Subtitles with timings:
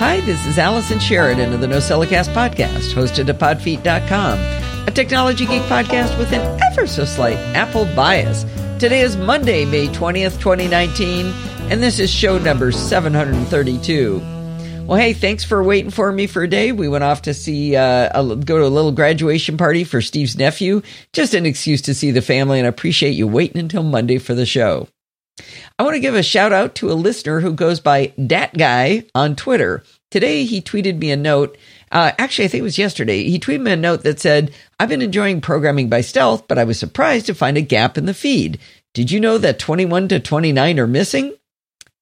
[0.00, 4.38] Hi, this is Allison Sheridan of the No NosillaCast podcast, hosted at podfeet.com,
[4.88, 8.44] a technology geek podcast with an ever so slight Apple bias.
[8.78, 11.26] Today is Monday, May 20th, 2019,
[11.70, 14.86] and this is show number 732.
[14.86, 16.72] Well, hey, thanks for waiting for me for a day.
[16.72, 20.34] We went off to see, uh, a, go to a little graduation party for Steve's
[20.34, 20.80] nephew.
[21.12, 24.32] Just an excuse to see the family, and I appreciate you waiting until Monday for
[24.32, 24.88] the show.
[25.78, 29.06] I want to give a shout out to a listener who goes by Dat Guy
[29.14, 29.82] on Twitter.
[30.10, 31.56] Today, he tweeted me a note.
[31.90, 33.24] Uh, actually, I think it was yesterday.
[33.24, 36.64] He tweeted me a note that said, I've been enjoying programming by stealth, but I
[36.64, 38.58] was surprised to find a gap in the feed.
[38.92, 41.34] Did you know that 21 to 29 are missing?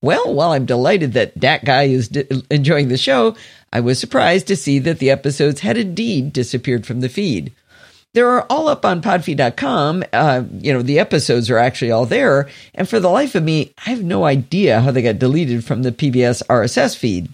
[0.01, 3.37] Well, while I'm delighted that that guy is d- enjoying the show,
[3.73, 7.53] I was surprised to see that the episodes had indeed disappeared from the feed.
[8.15, 10.05] They're all up on podfeet.com.
[10.13, 12.49] Uh, you know, the episodes are actually all there.
[12.75, 15.83] And for the life of me, I have no idea how they got deleted from
[15.83, 17.29] the PBS RSS feed.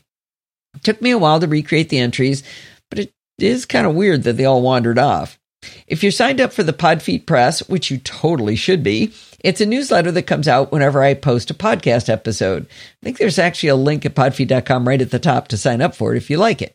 [0.75, 2.43] It took me a while to recreate the entries,
[2.91, 5.39] but it is kind of weird that they all wandered off.
[5.87, 9.67] If you're signed up for the Podfeet Press, which you totally should be, it's a
[9.67, 12.67] newsletter that comes out whenever I post a podcast episode.
[12.67, 15.95] I think there's actually a link at podfeet.com right at the top to sign up
[15.95, 16.75] for it if you like it.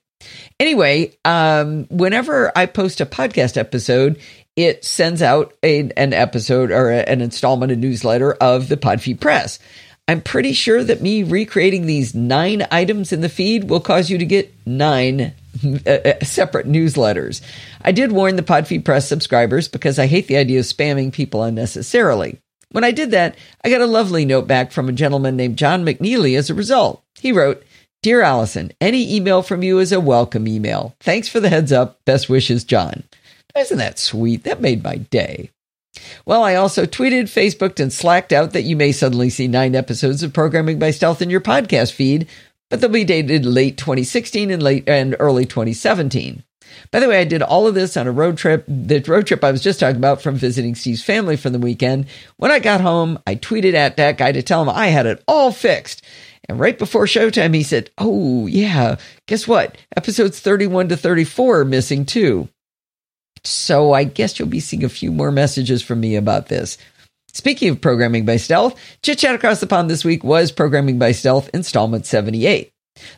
[0.59, 4.19] Anyway, um, whenever I post a podcast episode,
[4.55, 9.19] it sends out a, an episode or a, an installment, a newsletter of the Podfeet
[9.19, 9.59] Press.
[10.07, 14.17] I'm pretty sure that me recreating these nine items in the feed will cause you
[14.17, 17.41] to get nine uh, uh, separate newsletters.
[17.81, 21.43] I did warn the Podfeet Press subscribers because I hate the idea of spamming people
[21.43, 22.39] unnecessarily.
[22.71, 25.85] When I did that, I got a lovely note back from a gentleman named John
[25.85, 27.03] McNeely as a result.
[27.19, 27.63] He wrote,
[28.02, 30.95] Dear Allison, any email from you is a welcome email.
[31.02, 32.00] Thanks for the heads up.
[32.05, 33.03] Best wishes, John.
[33.58, 34.45] Isn't that sweet?
[34.45, 35.50] That made my day.
[36.25, 40.23] Well, I also tweeted, Facebooked, and slacked out that you may suddenly see nine episodes
[40.23, 42.30] of Programming by Stealth in your podcast feed,
[42.70, 46.44] but they'll be dated late 2016 and late and early 2017.
[46.92, 49.44] By the way, I did all of this on a road trip, the road trip
[49.44, 52.05] I was just talking about from visiting Steve's family for the weekend.
[52.38, 55.21] When I got home, I tweeted at that guy to tell him I had it
[55.27, 56.02] all fixed.
[56.49, 58.95] And right before showtime, he said, Oh, yeah,
[59.27, 59.77] guess what?
[59.95, 62.49] Episodes 31 to 34 are missing too.
[63.43, 66.80] So I guess you'll be seeing a few more messages from me about this.
[67.32, 71.11] Speaking of programming by stealth, Chit Chat Across the Pond this week was Programming by
[71.11, 72.71] Stealth installment 78.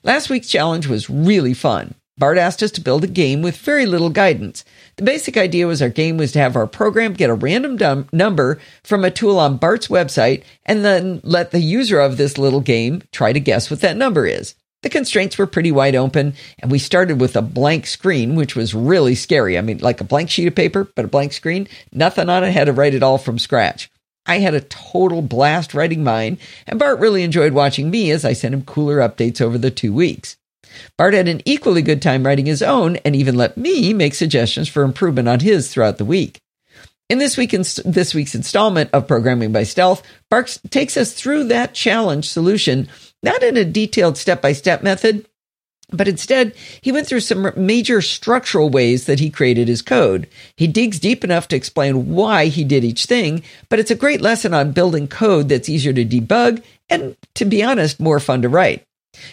[0.03, 1.95] Last week's challenge was really fun.
[2.17, 4.65] Bart asked us to build a game with very little guidance.
[4.97, 8.07] The basic idea was our game was to have our program get a random dum-
[8.11, 12.61] number from a tool on Bart's website and then let the user of this little
[12.61, 14.55] game try to guess what that number is.
[14.83, 18.73] The constraints were pretty wide open, and we started with a blank screen, which was
[18.73, 19.57] really scary.
[19.57, 22.51] I mean, like a blank sheet of paper, but a blank screen, nothing on it,
[22.51, 23.91] had to write it all from scratch.
[24.25, 28.33] I had a total blast writing mine, and Bart really enjoyed watching me as I
[28.33, 30.37] sent him cooler updates over the two weeks.
[30.97, 34.67] Bart had an equally good time writing his own and even let me make suggestions
[34.67, 36.41] for improvement on his throughout the week.
[37.09, 41.45] In this, week in, this week's installment of Programming by Stealth, Bart takes us through
[41.45, 42.87] that challenge solution,
[43.21, 45.27] not in a detailed step by step method,
[45.91, 50.27] but instead, he went through some major structural ways that he created his code.
[50.55, 54.21] He digs deep enough to explain why he did each thing, but it's a great
[54.21, 58.49] lesson on building code that's easier to debug and, to be honest, more fun to
[58.49, 58.85] write.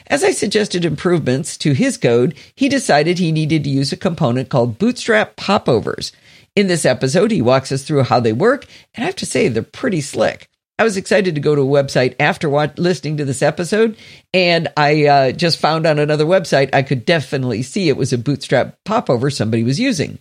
[0.09, 4.49] As I suggested improvements to his code, he decided he needed to use a component
[4.49, 6.13] called Bootstrap Popovers.
[6.57, 9.49] In this episode, he walks us through how they work, and I have to say,
[9.49, 10.49] they're pretty slick.
[10.81, 13.97] I was excited to go to a website after listening to this episode,
[14.33, 18.19] and I uh, just found on another website I could definitely see it was a
[18.19, 20.21] Bootstrap popover somebody was using.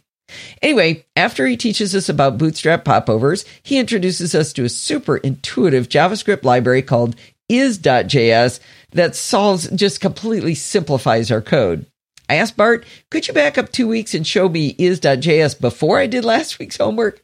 [0.61, 5.89] Anyway, after he teaches us about Bootstrap popovers, he introduces us to a super intuitive
[5.89, 7.15] JavaScript library called
[7.49, 8.59] is.js
[8.91, 11.85] that solves, just completely simplifies our code.
[12.29, 16.07] I asked Bart, could you back up two weeks and show me is.js before I
[16.07, 17.23] did last week's homework?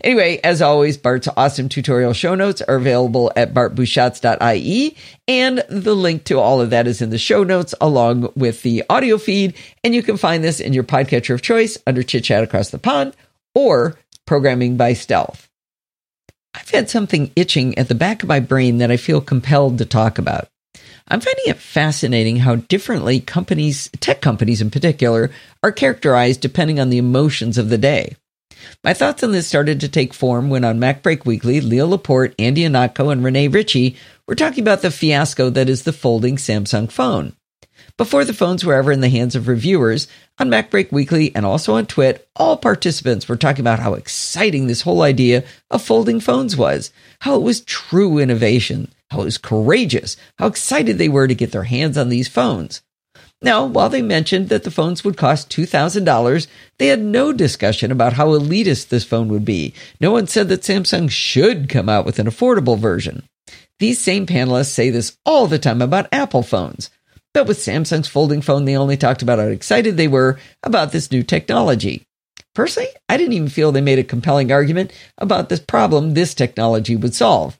[0.00, 4.96] Anyway, as always, Bart's awesome tutorial show notes are available at bartbusschots.ie,
[5.26, 8.82] and the link to all of that is in the show notes along with the
[8.88, 9.54] audio feed.
[9.84, 12.78] And you can find this in your podcatcher of choice under Chit Chat Across the
[12.78, 13.14] Pond
[13.54, 15.48] or Programming by Stealth.
[16.54, 19.84] I've had something itching at the back of my brain that I feel compelled to
[19.84, 20.48] talk about.
[21.10, 25.30] I'm finding it fascinating how differently companies, tech companies in particular,
[25.62, 28.16] are characterized depending on the emotions of the day.
[28.84, 32.62] My thoughts on this started to take form when on MacBreak Weekly, Leo Laporte, Andy
[32.62, 33.96] Ihnatko, and Rene Ritchie
[34.26, 37.34] were talking about the fiasco that is the folding Samsung phone.
[37.96, 40.08] Before the phones were ever in the hands of reviewers,
[40.38, 44.82] on MacBreak Weekly and also on Twit, all participants were talking about how exciting this
[44.82, 50.16] whole idea of folding phones was, how it was true innovation, how it was courageous,
[50.38, 52.82] how excited they were to get their hands on these phones.
[53.40, 56.46] Now, while they mentioned that the phones would cost $2,000,
[56.78, 59.74] they had no discussion about how elitist this phone would be.
[60.00, 63.22] No one said that Samsung should come out with an affordable version.
[63.78, 66.90] These same panelists say this all the time about Apple phones.
[67.32, 71.12] But with Samsung's folding phone, they only talked about how excited they were about this
[71.12, 72.04] new technology.
[72.56, 76.96] Personally, I didn't even feel they made a compelling argument about this problem this technology
[76.96, 77.56] would solve.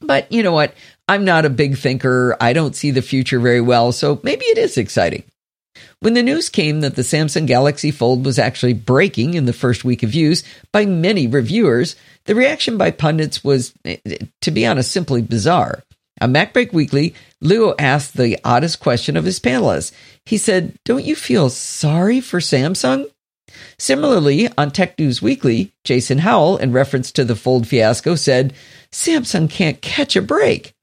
[0.00, 0.74] But you know what?
[1.08, 2.36] I'm not a big thinker.
[2.40, 5.24] I don't see the future very well, so maybe it is exciting.
[6.00, 9.84] When the news came that the Samsung Galaxy Fold was actually breaking in the first
[9.84, 13.96] week of use by many reviewers, the reaction by pundits was, eh,
[14.42, 15.82] to be honest, simply bizarre.
[16.20, 19.92] On MacBreak Weekly, Leo asked the oddest question of his panelists.
[20.26, 23.06] He said, Don't you feel sorry for Samsung?
[23.78, 28.52] Similarly, on Tech News Weekly, Jason Howell, in reference to the Fold fiasco, said,
[28.92, 30.74] Samsung can't catch a break.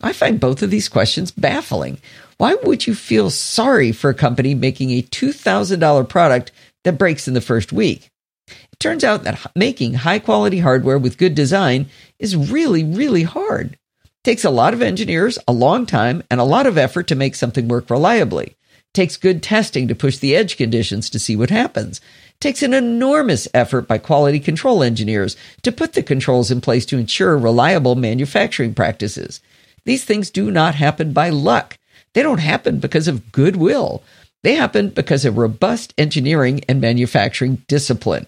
[0.00, 1.98] I find both of these questions baffling.
[2.36, 6.52] Why would you feel sorry for a company making a $2,000 product
[6.82, 8.10] that breaks in the first week?
[8.48, 11.86] It turns out that making high quality hardware with good design
[12.18, 13.78] is really, really hard.
[14.04, 17.14] It takes a lot of engineers, a long time, and a lot of effort to
[17.14, 18.46] make something work reliably.
[18.46, 22.00] It takes good testing to push the edge conditions to see what happens.
[22.44, 26.98] Takes an enormous effort by quality control engineers to put the controls in place to
[26.98, 29.40] ensure reliable manufacturing practices.
[29.86, 31.78] These things do not happen by luck.
[32.12, 34.02] They don't happen because of goodwill.
[34.42, 38.26] They happen because of robust engineering and manufacturing discipline.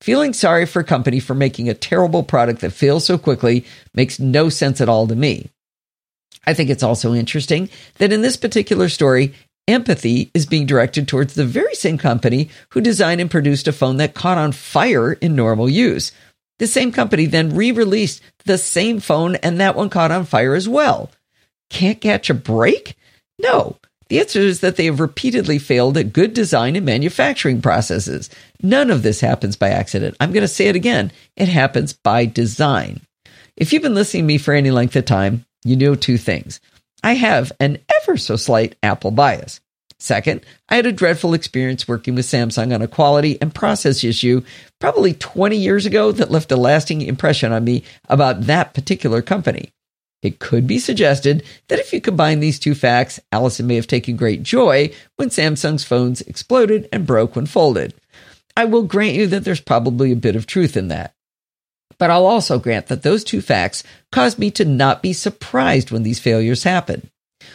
[0.00, 3.64] Feeling sorry for a company for making a terrible product that fails so quickly
[3.94, 5.50] makes no sense at all to me.
[6.46, 7.68] I think it's also interesting
[7.98, 9.34] that in this particular story,
[9.68, 13.96] empathy is being directed towards the very same company who designed and produced a phone
[13.98, 16.12] that caught on fire in normal use.
[16.58, 20.54] The same company then re released the same phone, and that one caught on fire
[20.54, 21.10] as well.
[21.68, 22.96] Can't catch a break?
[23.38, 23.76] No.
[24.08, 28.30] The answer is that they have repeatedly failed at good design and manufacturing processes.
[28.62, 30.16] None of this happens by accident.
[30.20, 33.00] I'm going to say it again it happens by design.
[33.56, 36.60] If you've been listening to me for any length of time, you know two things.
[37.06, 39.60] I have an ever so slight Apple bias.
[40.00, 44.42] Second, I had a dreadful experience working with Samsung on a quality and process issue
[44.80, 49.70] probably 20 years ago that left a lasting impression on me about that particular company.
[50.20, 54.16] It could be suggested that if you combine these two facts, Allison may have taken
[54.16, 57.94] great joy when Samsung's phones exploded and broke when folded.
[58.56, 61.14] I will grant you that there's probably a bit of truth in that.
[61.98, 66.02] But I'll also grant that those two facts caused me to not be surprised when
[66.02, 67.10] these failures happen.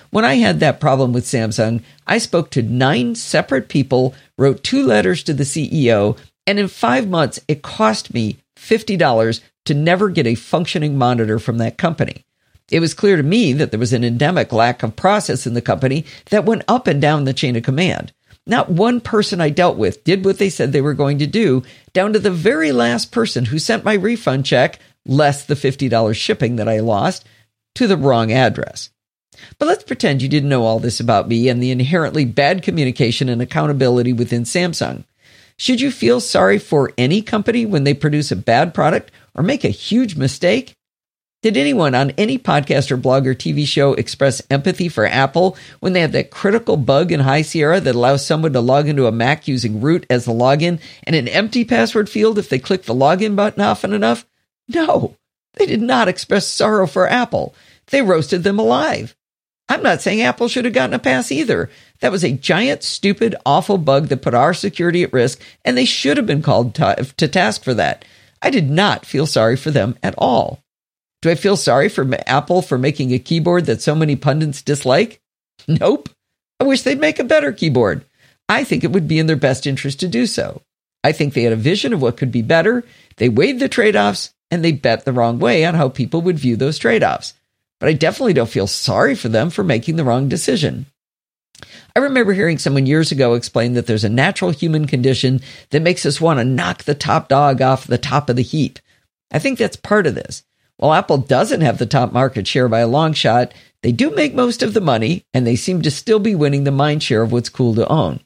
[0.10, 4.86] When I had that problem with Samsung, I spoke to nine separate people, wrote two
[4.86, 6.18] letters to the CEO,
[6.48, 11.58] and in five months, it cost me $50 to never get a functioning monitor from
[11.60, 12.26] that company.
[12.70, 15.62] It was clear to me that there was an endemic lack of process in the
[15.62, 18.14] company that went up and down the chain of command.
[18.52, 21.64] Not one person I dealt with did what they said they were going to do,
[21.94, 26.58] down to the very last person who sent my refund check, less the $50 shipping
[26.58, 27.26] that I lost,
[27.76, 28.90] to the wrong address.
[29.58, 33.30] But let's pretend you didn't know all this about me and the inherently bad communication
[33.30, 35.06] and accountability within Samsung.
[35.56, 39.64] Should you feel sorry for any company when they produce a bad product or make
[39.64, 40.74] a huge mistake?
[41.42, 45.94] Did anyone on any podcast or blog or TV show express empathy for Apple when
[45.94, 49.12] they have that critical bug in High Sierra that allows someone to log into a
[49.12, 52.94] Mac using root as the login and an empty password field if they click the
[52.94, 54.24] login button often enough?
[54.68, 55.16] No,
[55.56, 57.56] they did not express sorrow for Apple.
[57.88, 59.16] They roasted them alive.
[59.68, 61.72] I'm not saying Apple should have gotten a pass either.
[62.02, 65.86] That was a giant, stupid, awful bug that put our security at risk, and they
[65.86, 68.06] should have been called to, to task for that.
[68.44, 70.61] I did not feel sorry for them at all.
[71.22, 75.22] Do I feel sorry for Apple for making a keyboard that so many pundits dislike?
[75.68, 76.10] Nope.
[76.60, 78.04] I wish they'd make a better keyboard.
[78.50, 80.64] I think it would be in their best interest to do so.
[81.04, 82.84] I think they had a vision of what could be better.
[83.18, 86.40] They weighed the trade offs and they bet the wrong way on how people would
[86.40, 87.36] view those trade offs
[87.82, 90.86] but I definitely don't feel sorry for them for making the wrong decision.
[91.96, 96.06] I remember hearing someone years ago explain that there's a natural human condition that makes
[96.06, 98.78] us want to knock the top dog off the top of the heap.
[99.32, 100.44] I think that's part of this.
[100.82, 104.34] While Apple doesn't have the top market share by a long shot, they do make
[104.34, 107.32] most of the money and they seem to still be winning the mind share of
[107.32, 108.20] what's cool to own.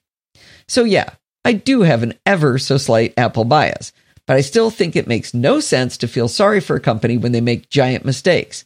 [0.65, 1.09] So, yeah,
[1.43, 3.91] I do have an ever so slight Apple bias,
[4.25, 7.33] but I still think it makes no sense to feel sorry for a company when
[7.33, 8.63] they make giant mistakes.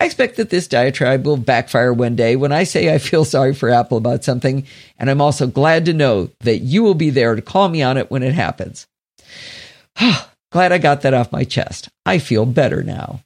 [0.00, 3.52] I expect that this diatribe will backfire one day when I say I feel sorry
[3.52, 4.64] for Apple about something,
[4.96, 7.96] and I'm also glad to know that you will be there to call me on
[7.96, 8.86] it when it happens.
[10.50, 11.88] glad I got that off my chest.
[12.06, 13.20] I feel better now.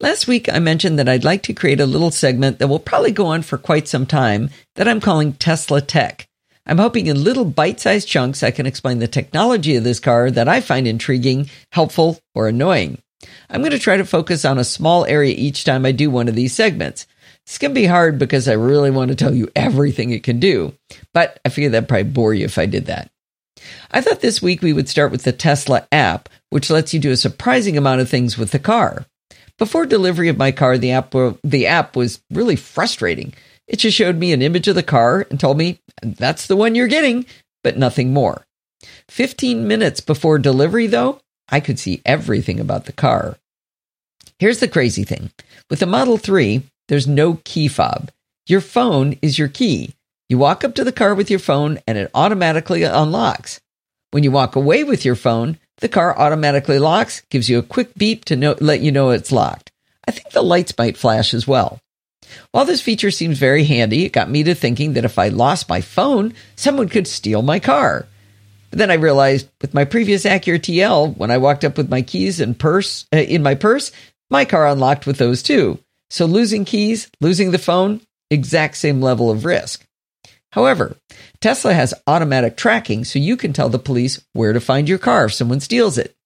[0.00, 3.10] Last week, I mentioned that I'd like to create a little segment that will probably
[3.10, 6.28] go on for quite some time that I'm calling Tesla Tech.
[6.64, 10.30] I'm hoping in little bite sized chunks I can explain the technology of this car
[10.30, 12.98] that I find intriguing, helpful, or annoying.
[13.50, 16.28] I'm going to try to focus on a small area each time I do one
[16.28, 17.06] of these segments.
[17.44, 20.38] It's going to be hard because I really want to tell you everything it can
[20.38, 20.74] do,
[21.14, 23.10] but I figure that'd probably bore you if I did that.
[23.90, 27.10] I thought this week we would start with the Tesla app, which lets you do
[27.10, 29.06] a surprising amount of things with the car.
[29.58, 33.34] Before delivery of my car, the app, the app was really frustrating.
[33.66, 36.74] It just showed me an image of the car and told me that's the one
[36.74, 37.26] you're getting,
[37.64, 38.46] but nothing more.
[39.08, 43.36] 15 minutes before delivery, though, I could see everything about the car.
[44.38, 45.30] Here's the crazy thing
[45.68, 48.10] with the Model 3, there's no key fob.
[48.46, 49.94] Your phone is your key.
[50.28, 53.60] You walk up to the car with your phone and it automatically unlocks.
[54.10, 57.94] When you walk away with your phone, the car automatically locks, gives you a quick
[57.94, 59.72] beep to know, let you know it's locked.
[60.06, 61.80] I think the lights might flash as well.
[62.50, 65.70] While this feature seems very handy, it got me to thinking that if I lost
[65.70, 68.06] my phone, someone could steal my car.
[68.68, 72.02] But then I realized with my previous Acura TL, when I walked up with my
[72.02, 73.92] keys and purse uh, in my purse,
[74.28, 75.78] my car unlocked with those too.
[76.10, 79.86] So losing keys, losing the phone, exact same level of risk.
[80.58, 80.96] However,
[81.40, 85.26] Tesla has automatic tracking so you can tell the police where to find your car
[85.26, 86.16] if someone steals it.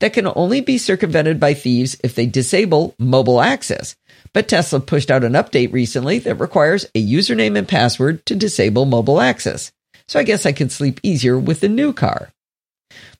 [0.00, 3.94] That can only be circumvented by thieves if they disable mobile access.
[4.32, 8.86] But Tesla pushed out an update recently that requires a username and password to disable
[8.86, 9.70] mobile access.
[10.08, 12.30] So I guess I can sleep easier with the new car.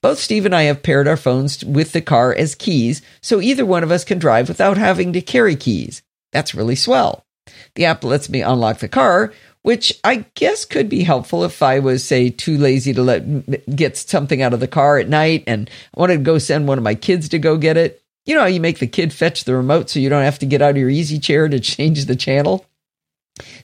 [0.02, 3.64] Both Steve and I have paired our phones with the car as keys, so either
[3.64, 6.02] one of us can drive without having to carry keys.
[6.32, 7.23] That's really swell.
[7.76, 9.32] The app lets me unlock the car,
[9.66, 13.96] which I guess could be helpful if I was, say, too lazy to let get
[13.96, 16.85] something out of the car at night and I wanted to go send one of
[16.85, 18.00] my kids to go get it.
[18.26, 20.46] You know how you make the kid fetch the remote so you don't have to
[20.46, 22.64] get out of your easy chair to change the channel?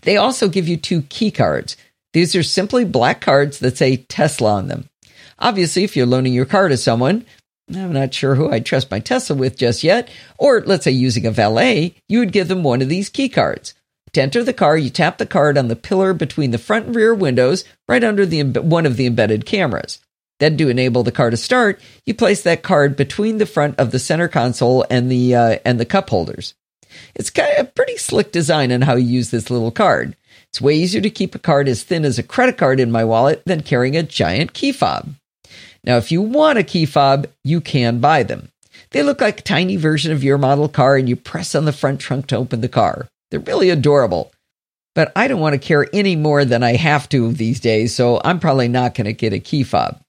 [0.01, 1.77] They also give you two key cards.
[2.15, 4.89] These are simply black cards that say Tesla on them.
[5.39, 7.25] Obviously, if you're loaning your car to someone,
[7.73, 11.27] I'm not sure who I'd trust my Tesla with just yet, or let's say using
[11.27, 13.75] a valet, you would give them one of these key cards.
[14.15, 16.95] To enter the car, you tap the card on the pillar between the front and
[16.95, 20.01] rear windows, right under the one of the embedded cameras.
[20.39, 23.91] Then, to enable the car to start, you place that card between the front of
[23.91, 26.55] the center console and the uh, and the cup holders.
[27.15, 30.15] It's kind of a pretty slick design on how you use this little card.
[30.49, 33.05] It's way easier to keep a card as thin as a credit card in my
[33.05, 35.15] wallet than carrying a giant key fob.
[35.85, 38.51] Now, if you want a key fob, you can buy them.
[38.91, 41.73] They look like a tiny version of your model car, and you press on the
[41.73, 43.09] front trunk to open the car.
[43.33, 44.31] They're really adorable.
[44.95, 48.21] But I don't want to care any more than I have to these days, so
[48.23, 50.03] I'm probably not going to get a key fob.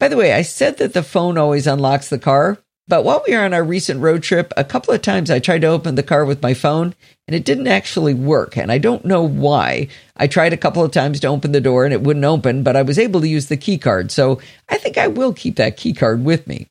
[0.00, 3.34] By the way, I said that the phone always unlocks the car, but while we
[3.34, 6.02] were on our recent road trip, a couple of times I tried to open the
[6.02, 6.94] car with my phone
[7.28, 8.56] and it didn't actually work.
[8.56, 9.88] And I don't know why.
[10.16, 12.76] I tried a couple of times to open the door and it wouldn't open, but
[12.76, 14.10] I was able to use the key card.
[14.10, 14.40] So
[14.70, 16.66] I think I will keep that key card with me.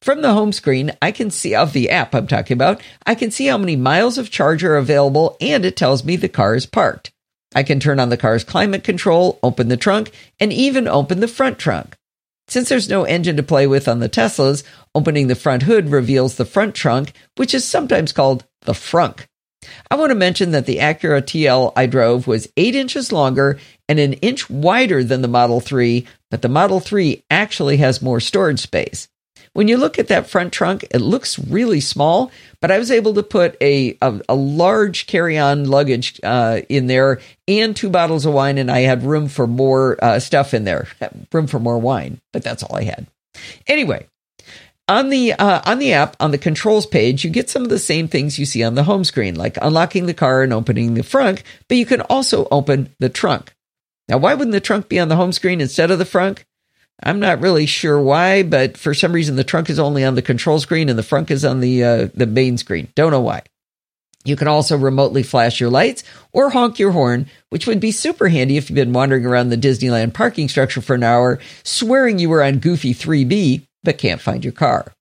[0.00, 3.30] From the home screen, I can see of the app I'm talking about, I can
[3.30, 6.66] see how many miles of charge are available and it tells me the car is
[6.66, 7.12] parked.
[7.54, 11.28] I can turn on the car's climate control, open the trunk, and even open the
[11.28, 11.96] front trunk.
[12.48, 14.64] Since there's no engine to play with on the Teslas,
[14.94, 19.26] opening the front hood reveals the front trunk, which is sometimes called the frunk.
[19.90, 23.98] I want to mention that the Acura TL I drove was 8 inches longer and
[23.98, 28.60] an inch wider than the Model 3, but the Model 3 actually has more storage
[28.60, 29.08] space.
[29.54, 32.30] When you look at that front trunk, it looks really small,
[32.60, 36.88] but I was able to put a a, a large carry on luggage uh, in
[36.88, 40.64] there and two bottles of wine, and I had room for more uh, stuff in
[40.64, 40.88] there,
[41.32, 43.06] room for more wine, but that's all I had.
[43.68, 44.08] Anyway,
[44.88, 47.78] on the uh, on the app on the controls page you get some of the
[47.78, 51.02] same things you see on the home screen like unlocking the car and opening the
[51.02, 53.54] trunk but you can also open the trunk
[54.08, 56.44] now why wouldn't the trunk be on the home screen instead of the front
[57.02, 60.22] I'm not really sure why, but for some reason the trunk is only on the
[60.22, 62.88] control screen and the front is on the uh, the main screen.
[62.94, 63.42] Don't know why.
[64.24, 68.28] You can also remotely flash your lights or honk your horn, which would be super
[68.28, 72.30] handy if you've been wandering around the Disneyland parking structure for an hour, swearing you
[72.30, 74.92] were on Goofy 3B but can't find your car.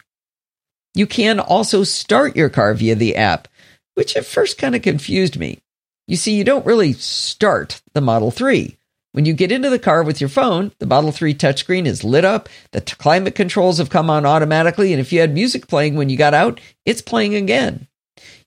[0.93, 3.47] You can also start your car via the app,
[3.95, 5.59] which at first kind of confused me.
[6.07, 8.77] You see, you don't really start the Model 3.
[9.13, 12.25] When you get into the car with your phone, the Model 3 touchscreen is lit
[12.25, 15.93] up, the t- climate controls have come on automatically, and if you had music playing
[15.93, 17.87] when you got out, it's playing again.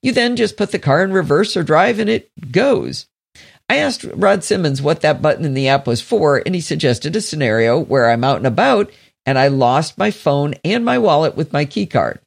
[0.03, 3.07] You then just put the car in reverse or drive and it goes.
[3.69, 7.15] I asked Rod Simmons what that button in the app was for, and he suggested
[7.15, 8.91] a scenario where I'm out and about
[9.25, 12.21] and I lost my phone and my wallet with my key card.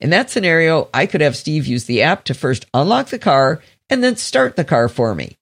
[0.00, 3.62] In that scenario, I could have Steve use the app to first unlock the car
[3.90, 5.36] and then start the car for me.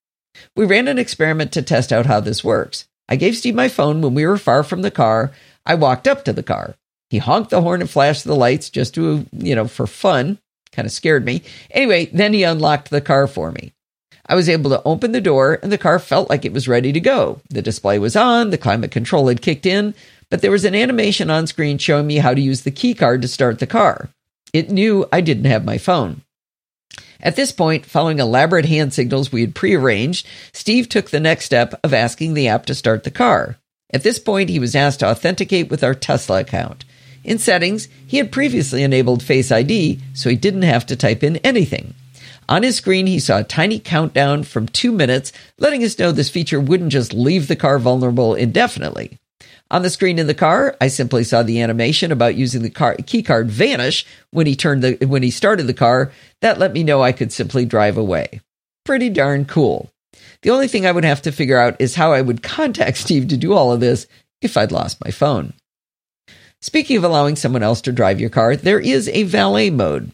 [0.55, 2.87] We ran an experiment to test out how this works.
[3.09, 5.31] I gave Steve my phone when we were far from the car.
[5.65, 6.75] I walked up to the car.
[7.09, 10.39] He honked the horn and flashed the lights just to, you know, for fun.
[10.71, 11.43] Kind of scared me.
[11.69, 13.73] Anyway, then he unlocked the car for me.
[14.25, 16.93] I was able to open the door and the car felt like it was ready
[16.93, 17.41] to go.
[17.49, 19.93] The display was on, the climate control had kicked in,
[20.29, 23.21] but there was an animation on screen showing me how to use the key card
[23.21, 24.09] to start the car.
[24.53, 26.21] It knew I didn't have my phone.
[27.23, 31.73] At this point, following elaborate hand signals we had prearranged, Steve took the next step
[31.81, 33.57] of asking the app to start the car.
[33.91, 36.83] At this point, he was asked to authenticate with our Tesla account.
[37.23, 41.37] In settings, he had previously enabled Face ID, so he didn't have to type in
[41.37, 41.93] anything.
[42.49, 46.29] On his screen, he saw a tiny countdown from two minutes, letting us know this
[46.29, 49.17] feature wouldn't just leave the car vulnerable indefinitely.
[49.73, 52.95] On the screen in the car, I simply saw the animation about using the car
[53.07, 56.11] key card vanish when he turned the when he started the car.
[56.41, 58.41] That let me know I could simply drive away.
[58.85, 59.89] Pretty darn cool.
[60.43, 63.29] The only thing I would have to figure out is how I would contact Steve
[63.29, 64.05] to do all of this
[64.43, 65.53] if I'd lost my phone.
[66.61, 70.11] Speaking of allowing someone else to drive your car, there is a valet mode.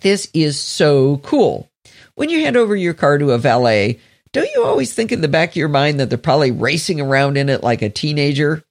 [0.00, 1.68] This is so cool.
[2.14, 4.00] When you hand over your car to a valet,
[4.32, 7.36] don't you always think in the back of your mind that they're probably racing around
[7.36, 8.64] in it like a teenager?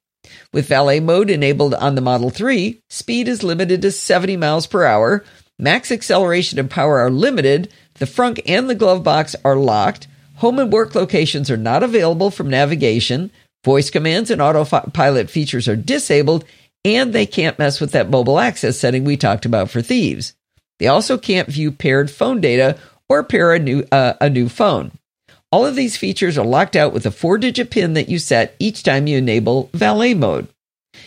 [0.54, 4.86] With valet mode enabled on the Model 3, speed is limited to 70 miles per
[4.86, 5.24] hour,
[5.60, 10.60] max acceleration and power are limited, the front and the glove box are locked, home
[10.60, 13.30] and work locations are not available from navigation,
[13.66, 16.46] voice commands and autopilot features are disabled,
[16.86, 20.34] and they can't mess with that mobile access setting we talked about for thieves.
[20.80, 22.78] They also can't view paired phone data
[23.10, 24.92] or pair a new, uh, a new phone.
[25.58, 28.56] All of these features are locked out with a four digit pin that you set
[28.60, 30.48] each time you enable valet mode.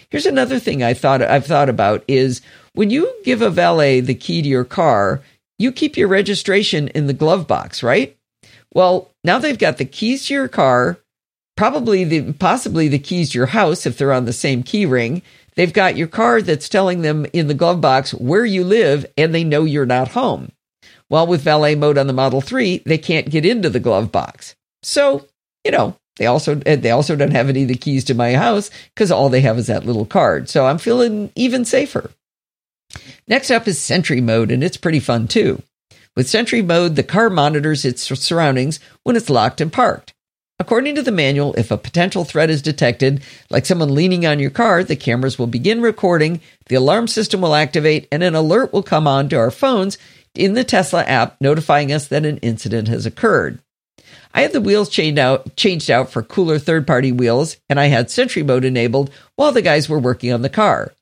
[0.08, 2.42] Here's another thing I thought I've thought about is
[2.72, 5.22] when you give a valet the key to your car,
[5.60, 8.16] you keep your registration in the glove box, right?
[8.74, 10.98] Well, now they've got the keys to your car,
[11.56, 15.22] probably the possibly the keys to your house if they're on the same key ring.
[15.54, 19.32] They've got your car that's telling them in the glove box where you live and
[19.32, 20.50] they know you're not home.
[21.10, 24.54] While with valet mode on the Model 3, they can't get into the glove box.
[24.84, 25.26] So,
[25.64, 28.34] you know, they also eh, they also don't have any of the keys to my
[28.34, 30.48] house because all they have is that little card.
[30.48, 32.12] So I'm feeling even safer.
[33.26, 35.60] Next up is Sentry mode, and it's pretty fun too.
[36.14, 40.14] With Sentry mode, the car monitors its surroundings when it's locked and parked.
[40.60, 44.50] According to the manual, if a potential threat is detected, like someone leaning on your
[44.50, 48.82] car, the cameras will begin recording, the alarm system will activate, and an alert will
[48.82, 49.96] come on to our phones
[50.34, 53.60] in the Tesla app notifying us that an incident has occurred.
[54.32, 57.86] I had the wheels changed out, changed out for cooler third party wheels, and I
[57.86, 60.92] had Sentry mode enabled while the guys were working on the car.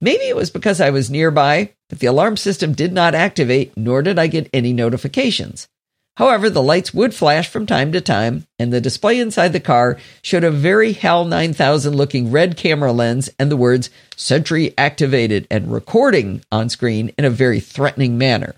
[0.00, 4.02] Maybe it was because I was nearby, but the alarm system did not activate, nor
[4.02, 5.68] did I get any notifications.
[6.16, 9.98] However, the lights would flash from time to time, and the display inside the car
[10.20, 15.72] showed a very HAL 9000 looking red camera lens and the words Sentry activated and
[15.72, 18.56] recording on screen in a very threatening manner.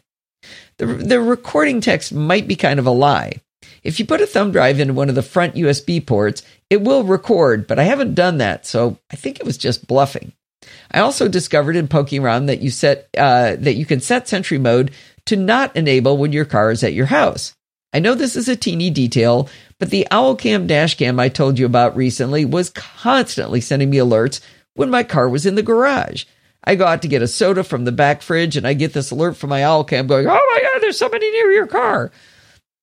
[0.76, 3.40] The, the recording text might be kind of a lie.
[3.82, 7.04] If you put a thumb drive into one of the front USB ports, it will
[7.04, 10.32] record, but I haven't done that, so I think it was just bluffing.
[10.90, 14.58] I also discovered in poking around that you set uh, that you can set Sentry
[14.58, 14.92] mode
[15.26, 17.54] to not enable when your car is at your house.
[17.92, 21.96] I know this is a teeny detail, but the OwlCam dashcam I told you about
[21.96, 24.40] recently was constantly sending me alerts
[24.74, 26.24] when my car was in the garage.
[26.64, 29.10] I go out to get a soda from the back fridge and I get this
[29.10, 32.10] alert from my OwlCam going, Oh my God, there's somebody near your car.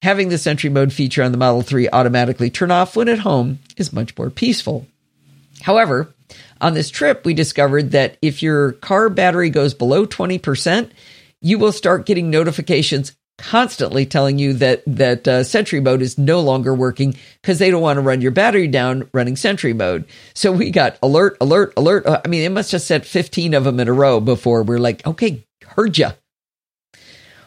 [0.03, 3.59] Having the Sentry Mode feature on the Model 3 automatically turn off when at home
[3.77, 4.87] is much more peaceful.
[5.61, 6.13] However,
[6.59, 10.91] on this trip, we discovered that if your car battery goes below 20%,
[11.41, 16.41] you will start getting notifications constantly telling you that that uh, Sentry mode is no
[16.41, 20.05] longer working because they don't want to run your battery down running Sentry mode.
[20.35, 22.05] So we got alert, alert, alert.
[22.05, 24.77] Uh, I mean, it must have set 15 of them in a row before we're
[24.77, 26.11] like, okay, heard ya.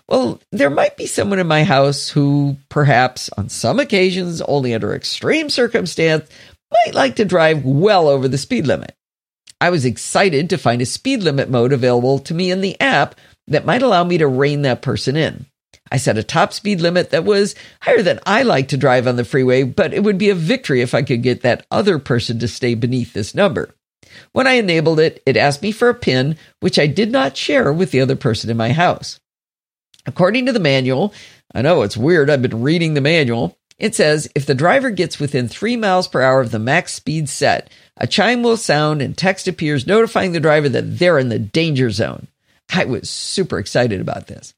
[0.08, 4.94] Well, there might be someone in my house who, perhaps on some occasions, only under
[4.94, 6.28] extreme circumstance,
[6.70, 8.94] might like to drive well over the speed limit.
[9.60, 13.14] I was excited to find a speed limit mode available to me in the app
[13.46, 15.46] that might allow me to rein that person in.
[15.92, 19.16] I set a top speed limit that was higher than I like to drive on
[19.16, 22.38] the freeway, but it would be a victory if I could get that other person
[22.38, 23.74] to stay beneath this number.
[24.32, 27.72] When I enabled it, it asked me for a PIN, which I did not share
[27.72, 29.20] with the other person in my house.
[30.06, 31.14] According to the manual,
[31.54, 33.58] I know it's weird, I've been reading the manual.
[33.78, 37.28] It says if the driver gets within three miles per hour of the max speed
[37.28, 41.38] set, a chime will sound and text appears notifying the driver that they're in the
[41.38, 42.28] danger zone.
[42.72, 44.54] I was super excited about this.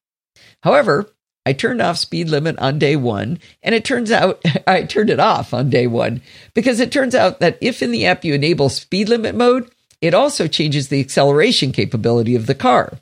[0.62, 1.08] However,
[1.46, 5.20] I turned off speed limit on day one, and it turns out I turned it
[5.20, 6.20] off on day one
[6.54, 10.12] because it turns out that if in the app you enable speed limit mode, it
[10.12, 12.98] also changes the acceleration capability of the car.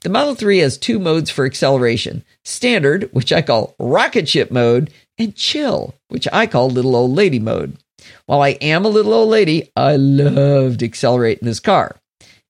[0.00, 4.90] The Model 3 has two modes for acceleration standard, which I call rocket ship mode,
[5.18, 7.76] and chill, which I call little old lady mode.
[8.26, 11.96] While I am a little old lady, I love to accelerate in this car.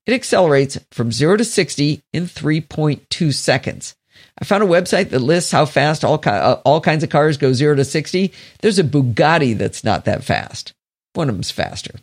[0.06, 3.94] It accelerates from 0 to 60 in 3.2 seconds.
[4.40, 7.52] I found a website that lists how fast all, uh, all kinds of cars go
[7.52, 8.32] 0 to 60.
[8.60, 10.72] There's a Bugatti that's not that fast.
[11.14, 11.96] One of them's faster.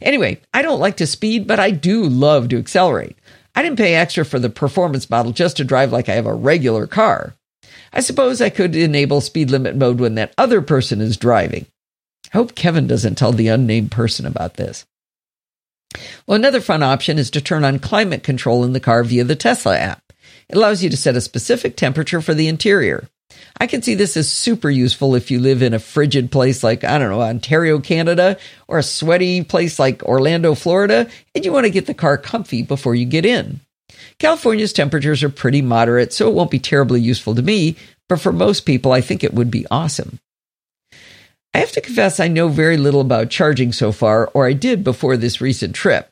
[0.00, 3.16] Anyway, I don't like to speed, but I do love to accelerate.
[3.54, 6.34] I didn't pay extra for the performance model just to drive like I have a
[6.34, 7.34] regular car.
[7.92, 11.66] I suppose I could enable speed limit mode when that other person is driving.
[12.32, 14.84] I hope Kevin doesn't tell the unnamed person about this.
[16.26, 19.36] Well, another fun option is to turn on climate control in the car via the
[19.36, 20.03] Tesla app.
[20.48, 23.08] It allows you to set a specific temperature for the interior.
[23.58, 26.84] I can see this as super useful if you live in a frigid place like,
[26.84, 28.36] I don't know, Ontario, Canada,
[28.68, 32.62] or a sweaty place like Orlando, Florida, and you want to get the car comfy
[32.62, 33.60] before you get in.
[34.18, 37.76] California's temperatures are pretty moderate, so it won't be terribly useful to me,
[38.08, 40.18] but for most people, I think it would be awesome.
[41.54, 44.82] I have to confess, I know very little about charging so far, or I did
[44.82, 46.10] before this recent trip.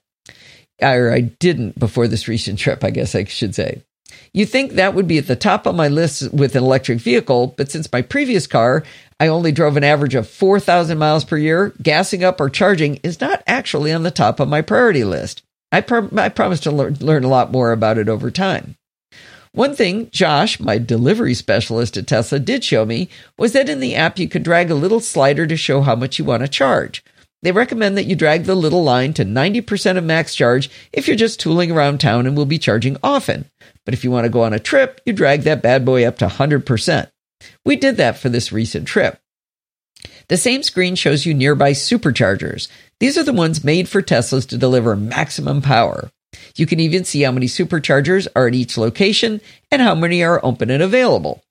[0.81, 3.83] Or I didn't before this recent trip, I guess I should say.
[4.33, 7.55] You think that would be at the top of my list with an electric vehicle,
[7.57, 8.83] but since my previous car,
[9.21, 13.21] I only drove an average of 4,000 miles per year, gassing up or charging is
[13.21, 15.43] not actually on the top of my priority list.
[15.71, 15.79] I,
[16.17, 18.77] I promise to learn, learn a lot more about it over time.
[19.53, 23.95] One thing Josh, my delivery specialist at Tesla, did show me was that in the
[23.95, 27.05] app you could drag a little slider to show how much you want to charge.
[27.43, 31.17] They recommend that you drag the little line to 90% of max charge if you're
[31.17, 33.47] just tooling around town and will be charging often.
[33.85, 36.19] But if you want to go on a trip, you drag that bad boy up
[36.19, 37.11] to 100%.
[37.65, 39.19] We did that for this recent trip.
[40.29, 42.69] The same screen shows you nearby superchargers.
[43.01, 46.11] These are the ones made for Teslas to deliver maximum power.
[46.55, 50.45] You can even see how many superchargers are at each location and how many are
[50.45, 51.43] open and available.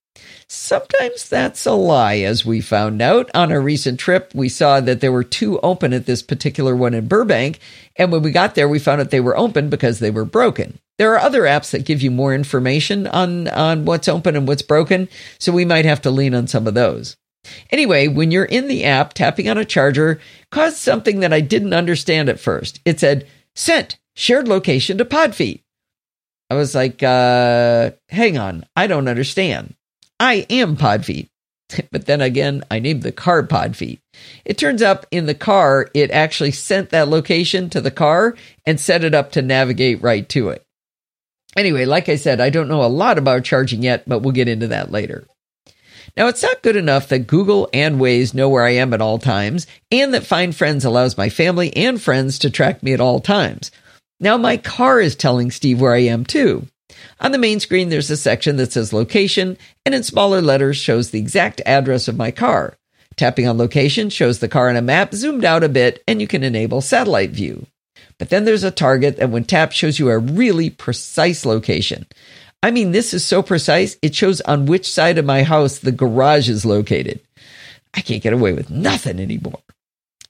[0.47, 3.31] Sometimes that's a lie, as we found out.
[3.33, 6.93] On a recent trip, we saw that there were two open at this particular one
[6.93, 7.59] in Burbank.
[7.95, 10.79] And when we got there, we found out they were open because they were broken.
[10.97, 14.61] There are other apps that give you more information on, on what's open and what's
[14.61, 15.07] broken.
[15.39, 17.15] So we might have to lean on some of those.
[17.71, 20.19] Anyway, when you're in the app, tapping on a charger
[20.51, 22.79] caused something that I didn't understand at first.
[22.85, 25.63] It said, sent shared location to Podfeet.
[26.49, 29.75] I was like, uh, hang on, I don't understand.
[30.21, 31.27] I am Podfeet.
[31.91, 33.99] But then again, I named the car Podfeet.
[34.45, 38.79] It turns out in the car, it actually sent that location to the car and
[38.79, 40.63] set it up to navigate right to it.
[41.57, 44.49] Anyway, like I said, I don't know a lot about charging yet, but we'll get
[44.49, 45.25] into that later.
[46.15, 49.17] Now, it's not good enough that Google and Waze know where I am at all
[49.17, 53.21] times, and that Find Friends allows my family and friends to track me at all
[53.21, 53.71] times.
[54.19, 56.67] Now, my car is telling Steve where I am too.
[57.19, 61.11] On the main screen, there's a section that says location, and in smaller letters shows
[61.11, 62.77] the exact address of my car.
[63.15, 66.27] Tapping on location shows the car on a map zoomed out a bit, and you
[66.27, 67.67] can enable satellite view.
[68.17, 72.05] But then there's a target that, when tapped, shows you a really precise location.
[72.63, 75.91] I mean, this is so precise, it shows on which side of my house the
[75.91, 77.19] garage is located.
[77.93, 79.59] I can't get away with nothing anymore.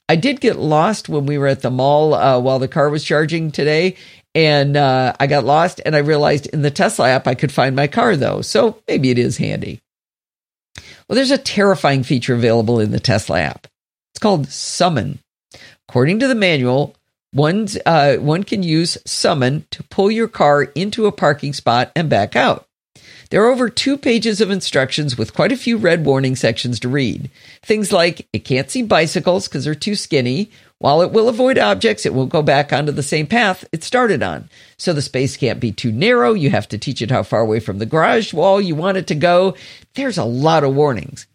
[0.08, 3.04] I did get lost when we were at the mall uh, while the car was
[3.04, 3.96] charging today,
[4.34, 5.80] and uh, I got lost.
[5.84, 9.10] And I realized in the Tesla app I could find my car though, so maybe
[9.10, 9.80] it is handy.
[11.08, 13.66] Well, there's a terrifying feature available in the Tesla app.
[14.12, 15.18] It's called Summon.
[15.88, 16.94] According to the manual,
[17.32, 22.08] one, uh, one can use Summon to pull your car into a parking spot and
[22.08, 22.66] back out.
[23.30, 26.88] There are over two pages of instructions with quite a few red warning sections to
[26.90, 27.30] read.
[27.62, 30.50] Things like it can't see bicycles because they're too skinny.
[30.82, 34.20] While it will avoid objects, it won't go back onto the same path it started
[34.20, 34.50] on.
[34.78, 36.32] So the space can't be too narrow.
[36.32, 39.06] You have to teach it how far away from the garage wall you want it
[39.06, 39.54] to go.
[39.94, 41.28] There's a lot of warnings.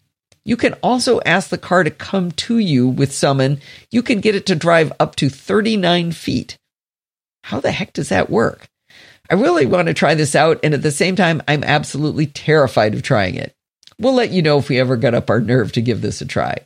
[0.44, 3.62] You can also ask the car to come to you with summon.
[3.90, 6.58] You can get it to drive up to 39 feet.
[7.46, 8.68] How the heck does that work?
[9.30, 12.94] I really want to try this out, and at the same time, I'm absolutely terrified
[12.94, 13.56] of trying it.
[13.98, 16.26] We'll let you know if we ever get up our nerve to give this a
[16.26, 16.58] try.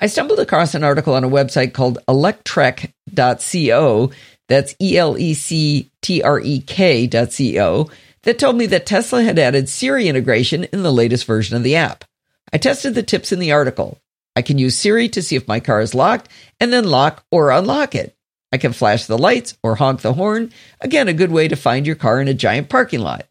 [0.00, 4.10] I stumbled across an article on a website called electrek.co,
[4.48, 7.90] that's E L E C T R E K.co,
[8.22, 11.76] that told me that Tesla had added Siri integration in the latest version of the
[11.76, 12.04] app.
[12.52, 13.98] I tested the tips in the article.
[14.34, 16.28] I can use Siri to see if my car is locked
[16.60, 18.14] and then lock or unlock it.
[18.52, 20.52] I can flash the lights or honk the horn.
[20.80, 23.26] Again, a good way to find your car in a giant parking lot.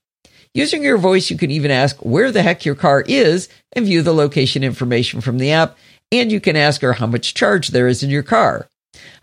[0.54, 4.02] Using your voice, you can even ask where the heck your car is and view
[4.02, 5.78] the location information from the app.
[6.12, 8.68] And you can ask her how much charge there is in your car.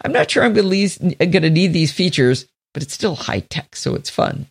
[0.04, 3.94] I'm not sure I'm going to need these features, but it's still high tech, so
[3.94, 4.46] it's fun.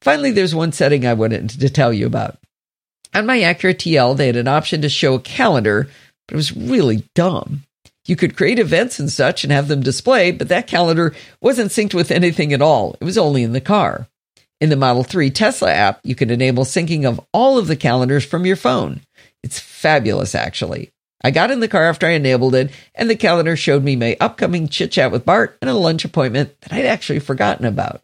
[0.00, 2.38] Finally, there's one setting I wanted to tell you about.
[3.14, 5.88] On my Acura TL, they had an option to show a calendar,
[6.26, 7.62] but it was really dumb.
[8.06, 11.94] You could create events and such and have them display, but that calendar wasn't synced
[11.94, 12.96] with anything at all.
[13.00, 14.08] It was only in the car.
[14.60, 18.24] In the Model 3 Tesla app, you can enable syncing of all of the calendars
[18.24, 19.00] from your phone.
[19.42, 20.90] It's fabulous, actually.
[21.24, 24.16] I got in the car after I enabled it, and the calendar showed me my
[24.20, 28.02] upcoming chit chat with Bart and a lunch appointment that I'd actually forgotten about.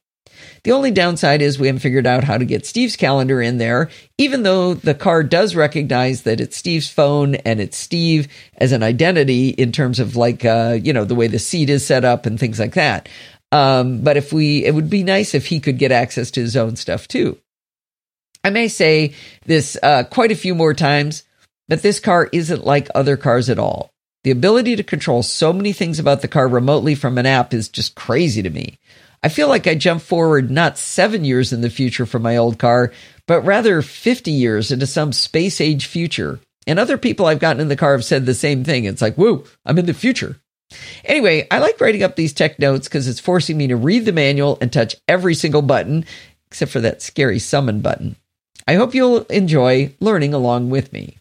[0.65, 3.91] The only downside is we haven't figured out how to get Steve's calendar in there,
[4.19, 8.83] even though the car does recognize that it's Steve's phone and it's Steve as an
[8.83, 12.27] identity in terms of like, uh, you know, the way the seat is set up
[12.27, 13.09] and things like that.
[13.51, 16.57] Um, but if we, it would be nice if he could get access to his
[16.57, 17.39] own stuff too.
[18.45, 19.15] I may say
[19.47, 21.25] this uh, quite a few more times,
[21.69, 23.91] but this car isn't like other cars at all.
[24.25, 27.69] The ability to control so many things about the car remotely from an app is
[27.69, 28.79] just crazy to me.
[29.23, 32.59] I feel like I jump forward not seven years in the future for my old
[32.59, 32.93] car,
[33.27, 36.41] but rather 50 years into some space age future.
[36.67, 38.85] And other people I've gotten in the car have said the same thing.
[38.85, 40.37] It's like, whoa, I'm in the future.
[41.05, 44.13] Anyway, I like writing up these tech notes because it's forcing me to read the
[44.13, 46.05] manual and touch every single button,
[46.49, 48.17] except for that scary summon button.
[48.67, 51.19] I hope you'll enjoy learning along with me.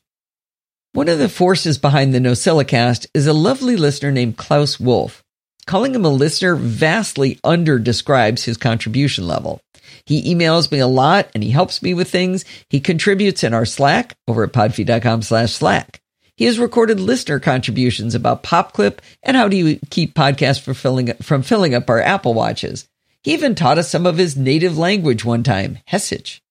[0.98, 5.24] One of the forces behind the NosillaCast is a lovely listener named Klaus Wolf.
[5.68, 9.62] Calling him a listener vastly under describes his contribution level.
[10.08, 12.46] He emails me a lot and he helps me with things.
[12.72, 16.02] He contributes in our Slack over at podfeet.com slash Slack.
[16.36, 21.14] He has recorded listener contributions about PopClip and how do you keep podcasts from filling,
[21.22, 22.88] from filling up our Apple Watches.
[23.22, 26.42] He even taught us some of his native language one time, Hessisch.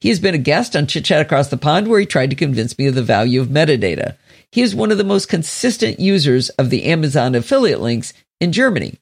[0.00, 2.36] He has been a guest on Chit Chat Across the Pond where he tried to
[2.36, 4.16] convince me of the value of metadata.
[4.50, 8.98] He is one of the most consistent users of the Amazon affiliate links in Germany.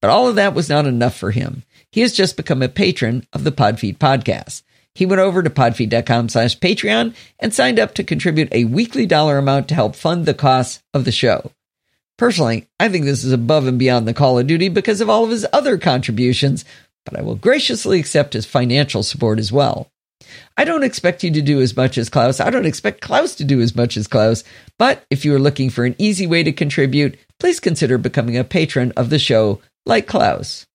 [0.00, 1.64] But all of that was not enough for him.
[1.90, 4.62] He has just become a patron of the Podfeet podcast.
[4.94, 9.36] He went over to podfeet.com slash Patreon and signed up to contribute a weekly dollar
[9.36, 11.50] amount to help fund the costs of the show.
[12.16, 15.24] Personally, I think this is above and beyond the Call of Duty because of all
[15.24, 16.64] of his other contributions,
[17.04, 19.90] but I will graciously accept his financial support as well.
[20.56, 22.40] I don't expect you to do as much as Klaus.
[22.40, 24.44] I don't expect Klaus to do as much as Klaus.
[24.78, 28.44] But if you are looking for an easy way to contribute, please consider becoming a
[28.44, 30.66] patron of the show like Klaus.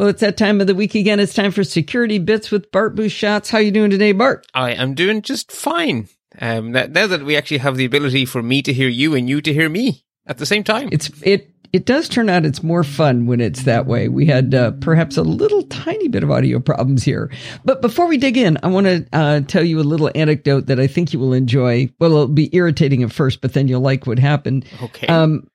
[0.00, 1.20] Well, it's that time of the week again.
[1.20, 3.50] It's time for Security Bits with Bart Busschots.
[3.50, 4.46] How you doing today, Bart?
[4.54, 6.08] I am doing just fine.
[6.40, 9.40] Um, now that we actually have the ability for me to hear you and you
[9.40, 12.82] to hear me at the same time, it's it it does turn out it's more
[12.82, 14.08] fun when it's that way.
[14.08, 17.30] We had uh, perhaps a little tiny bit of audio problems here.
[17.64, 20.80] But before we dig in, I want to uh, tell you a little anecdote that
[20.80, 21.88] I think you will enjoy.
[22.00, 24.64] Well, it'll be irritating at first, but then you'll like what happened.
[24.82, 25.06] Okay.
[25.06, 25.46] Um,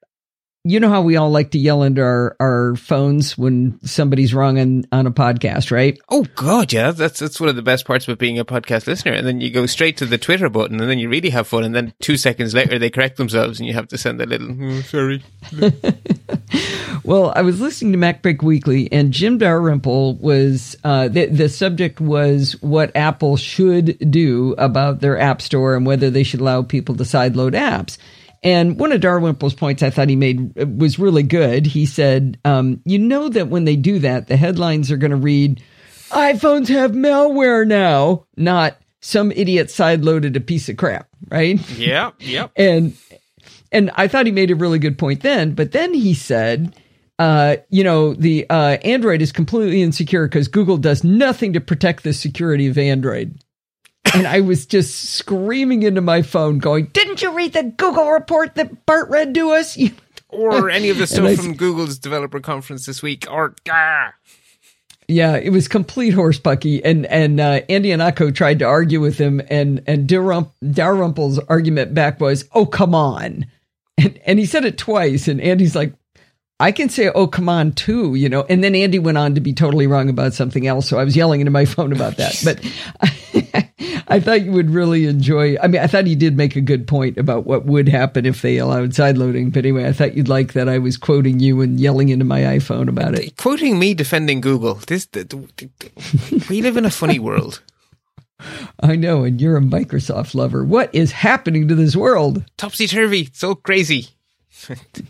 [0.68, 4.58] you know how we all like to yell into our, our phones when somebody's wrong
[4.58, 6.00] on, on a podcast, right?
[6.10, 6.90] Oh God, yeah.
[6.90, 9.12] That's that's one of the best parts about being a podcast listener.
[9.12, 11.64] And then you go straight to the Twitter button, and then you really have fun.
[11.64, 14.58] And then two seconds later, they correct themselves, and you have to send a little
[14.60, 15.24] oh, sorry.
[17.04, 22.02] well, I was listening to MacBreak Weekly, and Jim Dalrymple was uh, the the subject
[22.02, 26.96] was what Apple should do about their App Store and whether they should allow people
[26.96, 28.00] to sideload apps.
[28.46, 31.66] And one of Dalrymple's points I thought he made was really good.
[31.66, 35.18] He said, um, You know that when they do that, the headlines are going to
[35.18, 35.64] read,
[36.12, 41.60] iPhones have malware now, not some idiot sideloaded a piece of crap, right?
[41.72, 42.52] Yeah, yep.
[42.56, 42.96] and
[43.72, 46.76] and I thought he made a really good point then, but then he said,
[47.18, 52.04] uh, you know, the uh, Android is completely insecure because Google does nothing to protect
[52.04, 53.40] the security of Android
[54.16, 58.56] and I was just screaming into my phone, going, "Didn't you read the Google report
[58.56, 59.78] that Bart read to us?"
[60.30, 64.14] or any of the stuff I, from Google's developer conference this week, or ah.
[65.08, 69.18] Yeah, it was complete horse pucky, and and uh, Andy Ihnatko tried to argue with
[69.18, 73.46] him, and and Dalrymple's argument back was, "Oh, come on,"
[73.98, 75.94] and and he said it twice, and Andy's like,
[76.60, 78.46] I can say, oh, come on, too, you know.
[78.50, 80.88] And then Andy went on to be totally wrong about something else.
[80.88, 82.42] So I was yelling into my phone about that.
[82.46, 83.45] But
[84.08, 85.58] I thought you would really enjoy.
[85.62, 88.42] I mean, I thought he did make a good point about what would happen if
[88.42, 89.52] they allowed sideloading.
[89.52, 92.42] But anyway, I thought you'd like that I was quoting you and yelling into my
[92.42, 93.38] iPhone about it.
[93.38, 94.76] Quoting me defending Google.
[94.76, 97.62] This, the, the, the, we live in a funny world.
[98.80, 100.64] I know, and you're a Microsoft lover.
[100.64, 102.44] What is happening to this world?
[102.58, 104.10] Topsy turvy, so crazy.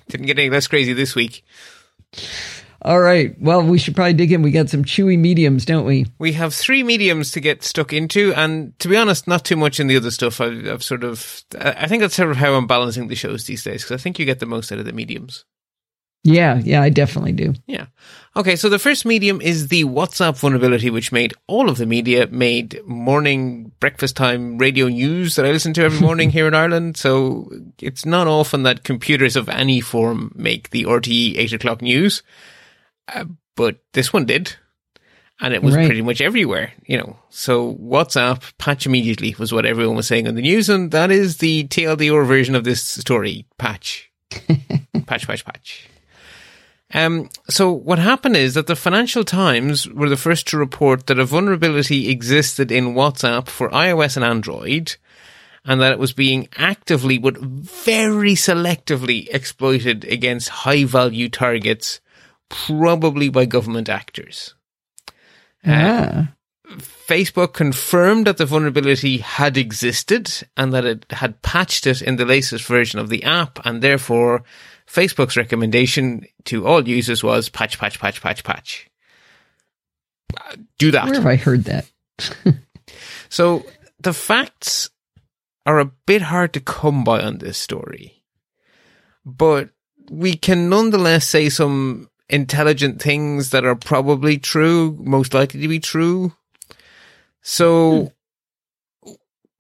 [0.10, 1.43] Didn't get any less crazy this week.
[2.85, 3.35] All right.
[3.41, 4.43] Well, we should probably dig in.
[4.43, 6.05] We got some chewy mediums, don't we?
[6.19, 9.79] We have three mediums to get stuck into, and to be honest, not too much
[9.79, 10.39] in the other stuff.
[10.39, 13.63] I've, I've sort of, I think that's sort of how I'm balancing the shows these
[13.63, 15.45] days because I think you get the most out of the mediums.
[16.23, 17.55] Yeah, yeah, I definitely do.
[17.65, 17.87] Yeah.
[18.35, 22.27] Okay, so the first medium is the WhatsApp vulnerability, which made all of the media,
[22.27, 26.97] made morning, breakfast time radio news that I listen to every morning here in Ireland.
[26.97, 32.21] So it's not often that computers of any form make the RTE 8 o'clock news.
[33.07, 34.55] Uh, but this one did.
[35.41, 35.85] And it was right.
[35.85, 37.17] pretty much everywhere, you know.
[37.29, 40.69] So WhatsApp patch immediately was what everyone was saying on the news.
[40.69, 43.45] And that is the TLDR version of this story.
[43.57, 44.09] Patch.
[45.05, 45.89] patch, patch, patch.
[46.93, 51.19] Um, so what happened is that the Financial Times were the first to report that
[51.19, 54.95] a vulnerability existed in WhatsApp for iOS and Android,
[55.65, 61.99] and that it was being actively but very selectively exploited against high value targets,
[62.49, 64.55] probably by government actors.
[65.65, 66.27] Yeah.
[66.27, 72.15] Uh, Facebook confirmed that the vulnerability had existed and that it had patched it in
[72.15, 74.43] the latest version of the app, and therefore
[74.88, 78.89] Facebook's recommendation to all users was patch, patch, patch, patch, patch.
[80.36, 81.05] Uh, do that.
[81.05, 81.89] Where have I heard that?
[83.29, 83.65] so
[83.99, 84.89] the facts
[85.65, 88.23] are a bit hard to come by on this story,
[89.25, 89.69] but
[90.10, 95.79] we can nonetheless say some intelligent things that are probably true, most likely to be
[95.79, 96.33] true.
[97.41, 98.11] So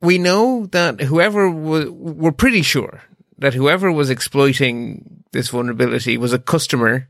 [0.01, 3.01] we know that whoever was, we're pretty sure
[3.37, 7.09] that whoever was exploiting this vulnerability was a customer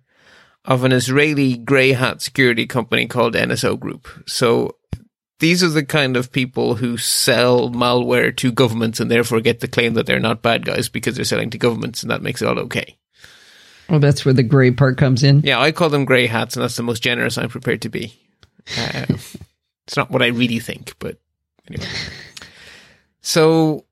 [0.66, 4.08] of an Israeli grey hat security company called NSO Group.
[4.26, 4.76] So
[5.40, 9.68] these are the kind of people who sell malware to governments and therefore get the
[9.68, 12.48] claim that they're not bad guys because they're selling to governments and that makes it
[12.48, 12.98] all okay.
[13.90, 15.42] Well, that's where the grey part comes in.
[15.42, 18.14] Yeah, I call them grey hats and that's the most generous I'm prepared to be.
[18.78, 19.06] Uh,
[19.88, 21.18] it's not what I really think, but
[21.68, 21.88] anyway.
[23.22, 23.86] So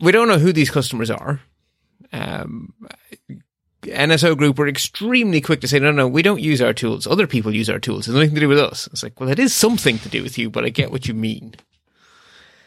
[0.00, 1.40] we don't know who these customers are.
[2.12, 2.74] Um,
[3.82, 7.06] NSO Group were extremely quick to say, no, no, we don't use our tools.
[7.06, 8.08] Other people use our tools.
[8.08, 8.88] It's nothing to do with us.
[8.92, 11.14] It's like, well, it is something to do with you, but I get what you
[11.14, 11.54] mean.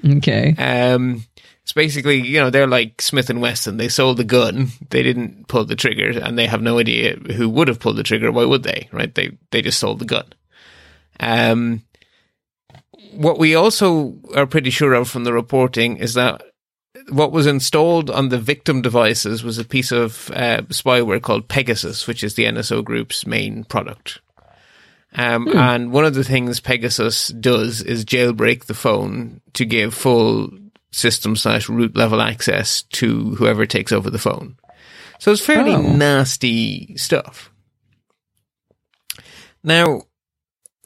[0.05, 0.55] Okay.
[0.57, 1.25] Um,
[1.69, 3.77] it's basically, you know, they're like Smith and Wesson.
[3.77, 4.69] They sold the gun.
[4.89, 8.01] They didn't pull the trigger and they have no idea who would have pulled the
[8.01, 8.31] trigger.
[8.31, 8.89] Why would they?
[8.91, 9.13] Right.
[9.13, 10.25] They, they just sold the gun.
[11.19, 11.83] Um,
[13.11, 16.41] what we also are pretty sure of from the reporting is that
[17.09, 22.07] what was installed on the victim devices was a piece of uh, spyware called Pegasus,
[22.07, 24.21] which is the NSO Group's main product.
[25.13, 25.55] Um, hmm.
[25.55, 30.49] And one of the things Pegasus does is jailbreak the phone to give full
[30.91, 34.57] system slash root level access to whoever takes over the phone.
[35.19, 35.81] So it's fairly oh.
[35.81, 37.51] nasty stuff.
[39.63, 40.03] Now,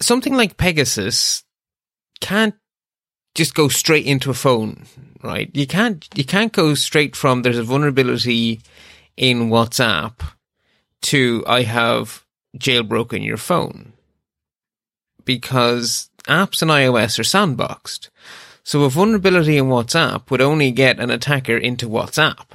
[0.02, 1.44] something like Pegasus
[2.20, 2.56] can't
[3.36, 4.86] just go straight into a phone,
[5.24, 5.50] right?
[5.54, 8.62] You can't you can't go straight from there's a vulnerability
[9.18, 10.20] in WhatsApp
[11.04, 12.26] to I have
[12.58, 13.94] jailbroken your phone
[15.26, 18.10] because apps in iOS are sandboxed.
[18.64, 22.46] So a vulnerability in WhatsApp would only get an attacker into WhatsApp.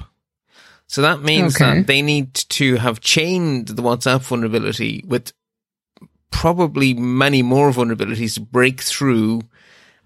[0.87, 1.75] So that means okay.
[1.75, 5.33] that they need to have chained the WhatsApp vulnerability with
[6.31, 9.43] probably many more vulnerabilities to break through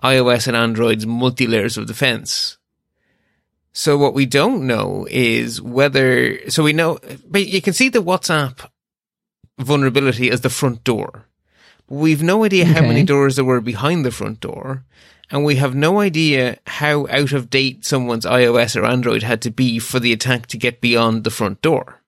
[0.03, 2.57] iOS and Android's multi layers of defense.
[3.71, 8.03] So what we don't know is whether, so we know, but you can see the
[8.03, 8.69] WhatsApp
[9.57, 11.25] vulnerability as the front door.
[11.87, 12.73] We've no idea okay.
[12.73, 14.83] how many doors there were behind the front door.
[15.29, 19.51] And we have no idea how out of date someone's iOS or Android had to
[19.51, 22.01] be for the attack to get beyond the front door.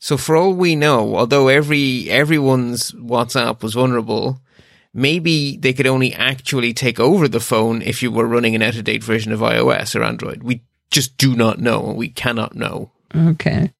[0.00, 4.40] So for all we know, although every, everyone's WhatsApp was vulnerable,
[4.92, 8.76] maybe they could only actually take over the phone if you were running an out
[8.76, 10.42] of date version of iOS or Android.
[10.42, 11.94] We just do not know.
[11.96, 12.92] We cannot know.
[13.16, 13.72] Okay.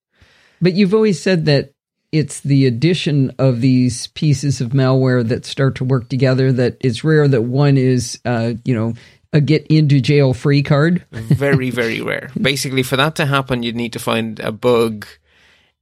[0.62, 1.73] But you've always said that
[2.14, 7.02] it's the addition of these pieces of malware that start to work together that it's
[7.02, 8.94] rare that one is, uh, you know,
[9.32, 11.04] a get into jail free card.
[11.10, 12.30] very, very rare.
[12.40, 15.08] Basically, for that to happen, you'd need to find a bug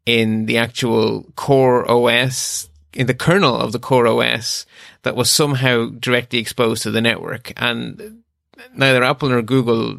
[0.06, 4.64] in the actual core OS, in the kernel of the core OS
[5.02, 7.52] that was somehow directly exposed to the network.
[7.58, 8.22] And
[8.74, 9.98] neither Apple nor Google,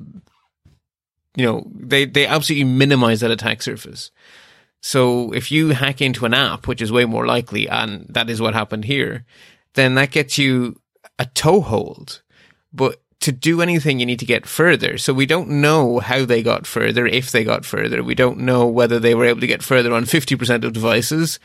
[1.35, 4.09] you know, they, they absolutely minimize that attack surface.
[4.85, 8.41] So if you hack into an app, which is way more likely, and that is
[8.41, 9.23] what happened here,
[9.75, 10.75] then that gets you
[11.17, 12.21] a toehold.
[12.73, 14.97] but to do anything, you need to get further.
[14.97, 18.03] So we don't know how they got further, if they got further.
[18.03, 21.39] We don't know whether they were able to get further on 50% of devices.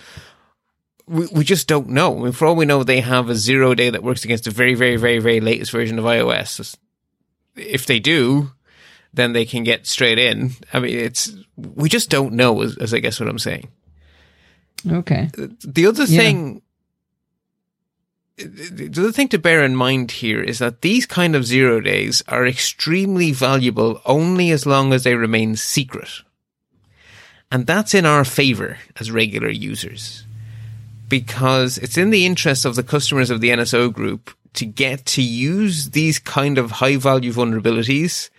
[1.07, 2.19] We, we just don't know.
[2.19, 4.51] I mean, for all we know, they have a zero day that works against the
[4.51, 6.77] very, very, very, very latest version of iOS.
[7.55, 8.51] If they do,
[9.13, 10.53] then they can get straight in.
[10.73, 13.69] I mean, it's, we just don't know, as, as I guess what I'm saying.
[14.87, 15.31] Okay.
[15.35, 16.63] The other thing
[18.39, 22.23] the other thing to bear in mind here is that these kind of zero days
[22.29, 26.09] are extremely valuable only as long as they remain secret.
[27.51, 30.25] And that's in our favor as regular users.
[31.09, 35.23] Because it's in the interest of the customers of the NSO group to get to
[35.23, 38.31] use these kind of high value vulnerabilities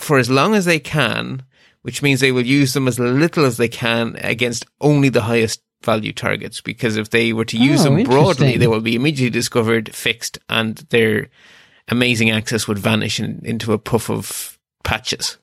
[0.00, 1.42] for as long as they can,
[1.82, 5.62] which means they will use them as little as they can against only the highest
[5.82, 9.30] value targets because if they were to use oh, them broadly, they will be immediately
[9.30, 11.28] discovered, fixed, and their
[11.88, 15.38] amazing access would vanish in, into a puff of patches.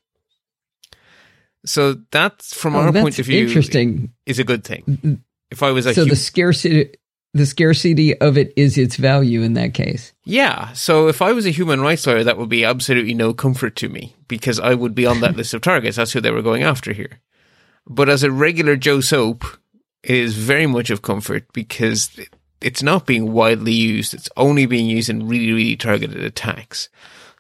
[1.66, 4.14] So that, from oh, our point of view, interesting.
[4.26, 4.84] is a good thing.
[4.84, 5.22] Mm, mm.
[5.50, 6.94] If I was a so the scarcity,
[7.38, 10.14] the scarcity of it is its value in that case.
[10.26, 10.74] Yeah.
[10.74, 13.90] So if I was a human rights lawyer, that would be absolutely no comfort to
[13.90, 15.98] me because I would be on that list of targets.
[15.98, 17.20] That's who they were going after here.
[17.88, 19.46] But as a regular Joe Soap,
[20.08, 22.20] is very much of comfort because
[22.62, 24.14] it's not being widely used.
[24.14, 26.90] It's only being used in really, really targeted attacks.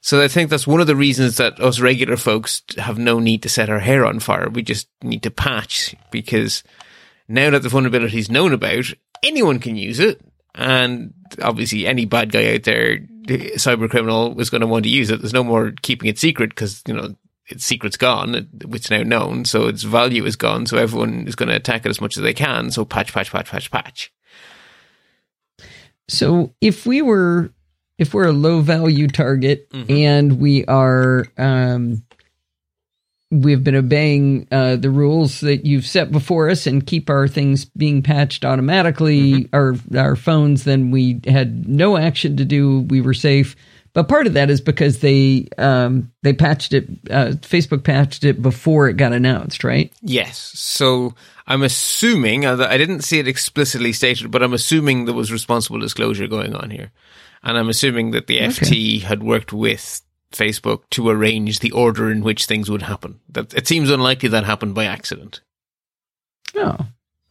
[0.02, 3.42] So I think that's one of the reasons that us regular folks have no need
[3.44, 4.50] to set our hair on fire.
[4.50, 6.64] We just need to patch because
[7.28, 8.94] now that the vulnerability is known about,
[9.24, 10.22] anyone can use it.
[10.56, 15.10] And obviously any bad guy out there, cyber criminal is going to want to use
[15.10, 15.22] it.
[15.22, 17.16] There's no more keeping it secret because, you know,
[17.48, 18.50] its secret's gone.
[18.72, 20.66] It's now known, so its value is gone.
[20.66, 22.72] So everyone is going to attack it as much as they can.
[22.72, 24.12] So patch, patch, patch, patch, patch.
[26.10, 27.54] So if we were,
[27.98, 29.92] if we're a low value target mm-hmm.
[29.92, 32.04] and we are, um,
[33.30, 37.66] we've been obeying uh, the rules that you've set before us and keep our things
[37.66, 39.56] being patched automatically, mm-hmm.
[39.56, 42.82] our our phones, then we had no action to do.
[42.82, 43.56] We were safe
[43.98, 46.88] but part of that is because they um, they patched it.
[47.10, 49.92] Uh, Facebook patched it before it got announced, right?
[50.04, 50.38] Yes.
[50.54, 51.16] So
[51.48, 56.28] I'm assuming I didn't see it explicitly stated, but I'm assuming there was responsible disclosure
[56.28, 56.92] going on here,
[57.42, 58.50] and I'm assuming that the okay.
[58.50, 60.02] FT had worked with
[60.32, 63.20] Facebook to arrange the order in which things would happen.
[63.30, 65.42] That it seems unlikely that happened by accident.
[66.56, 66.78] Oh,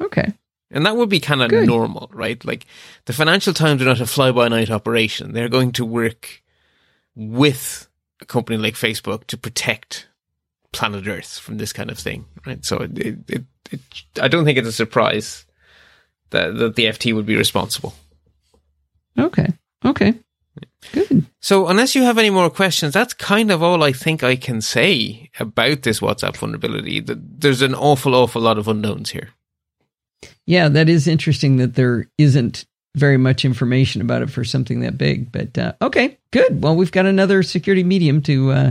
[0.00, 0.32] okay.
[0.70, 2.44] And that would be kind of normal, right?
[2.44, 2.66] Like
[3.04, 5.32] the Financial Times are not a fly by night operation.
[5.32, 6.42] They're going to work
[7.14, 7.88] with
[8.20, 10.08] a company like Facebook to protect
[10.72, 12.64] planet Earth from this kind of thing, right?
[12.64, 13.80] So it, it, it,
[14.20, 15.46] I don't think it's a surprise
[16.30, 17.94] that, that the FT would be responsible.
[19.18, 19.46] Okay.
[19.84, 20.14] Okay.
[20.92, 21.26] Good.
[21.40, 24.60] So, unless you have any more questions, that's kind of all I think I can
[24.60, 27.00] say about this WhatsApp vulnerability.
[27.06, 29.30] There's an awful, awful lot of unknowns here.
[30.46, 32.64] Yeah, that is interesting that there isn't
[32.94, 35.30] very much information about it for something that big.
[35.30, 36.62] But uh, okay, good.
[36.62, 38.70] Well, we've got another security medium to uh,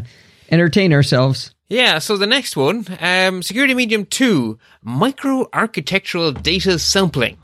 [0.50, 1.54] entertain ourselves.
[1.68, 7.38] Yeah, so the next one, um, security medium two, micro architectural data sampling,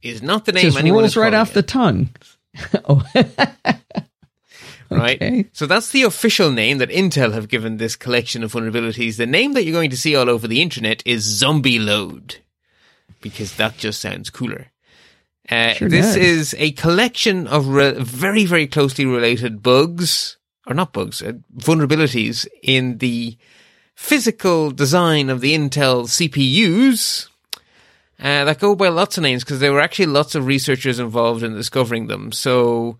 [0.00, 1.54] is not the name Just anyone rolls right off it.
[1.54, 2.10] the tongue.
[2.88, 3.04] oh.
[4.90, 5.20] right?
[5.20, 5.46] Okay.
[5.52, 9.16] So that's the official name that Intel have given this collection of vulnerabilities.
[9.16, 12.36] The name that you're going to see all over the internet is Zombie Load,
[13.20, 14.68] because that just sounds cooler.
[15.50, 16.16] Uh, sure this does.
[16.16, 20.36] is a collection of re- very, very closely related bugs,
[20.66, 23.38] or not bugs, uh, vulnerabilities in the
[23.94, 27.28] physical design of the Intel CPUs
[28.20, 31.42] uh, that go by lots of names because there were actually lots of researchers involved
[31.42, 32.32] in discovering them.
[32.32, 32.98] So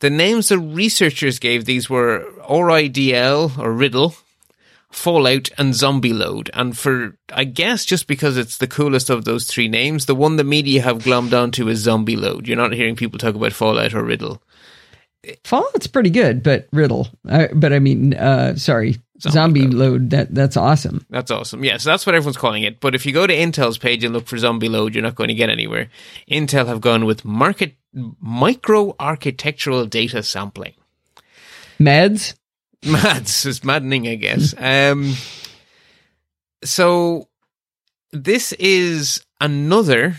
[0.00, 4.14] the names the researchers gave these were RIDL or Riddle,
[4.90, 6.50] Fallout and Zombie Load.
[6.52, 10.36] And for, I guess, just because it's the coolest of those three names, the one
[10.36, 12.46] the media have glommed onto is Zombie Load.
[12.46, 14.42] You're not hearing people talk about Fallout or Riddle.
[15.44, 19.92] Fallout's pretty good, but Riddle, uh, but I mean, uh, sorry, Zombie, zombie load.
[19.92, 20.10] load.
[20.10, 21.06] That that's awesome.
[21.10, 21.64] That's awesome.
[21.64, 22.80] Yes, yeah, so that's what everyone's calling it.
[22.80, 25.28] But if you go to Intel's page and look for Zombie Load, you're not going
[25.28, 25.88] to get anywhere.
[26.30, 27.76] Intel have gone with market
[28.20, 30.74] micro architectural data sampling.
[31.78, 32.34] Meds.
[32.84, 34.54] Mads is maddening, I guess.
[34.62, 35.14] Um,
[36.64, 37.28] so
[38.12, 40.16] this is another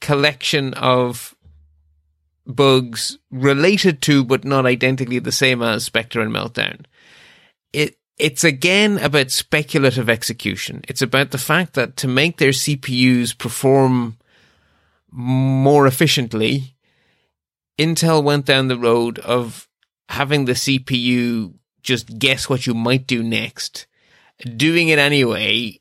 [0.00, 1.34] collection of
[2.46, 6.84] bugs related to, but not identically the same as Spectre and Meltdown.
[7.72, 10.82] It it's again about speculative execution.
[10.88, 14.18] It's about the fact that to make their CPUs perform
[15.10, 16.74] more efficiently,
[17.78, 19.68] Intel went down the road of
[20.08, 23.86] having the CPU just guess what you might do next,
[24.56, 25.78] doing it anyway,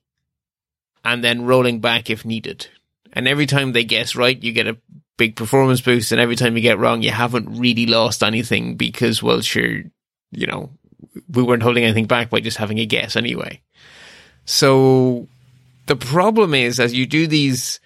[1.03, 2.67] and then rolling back if needed.
[3.13, 4.77] And every time they guess right, you get a
[5.17, 6.11] big performance boost.
[6.11, 9.81] And every time you get wrong, you haven't really lost anything because, well, sure,
[10.31, 10.71] you know,
[11.29, 13.61] we weren't holding anything back by just having a guess anyway.
[14.45, 15.27] So
[15.87, 17.79] the problem is as you do these,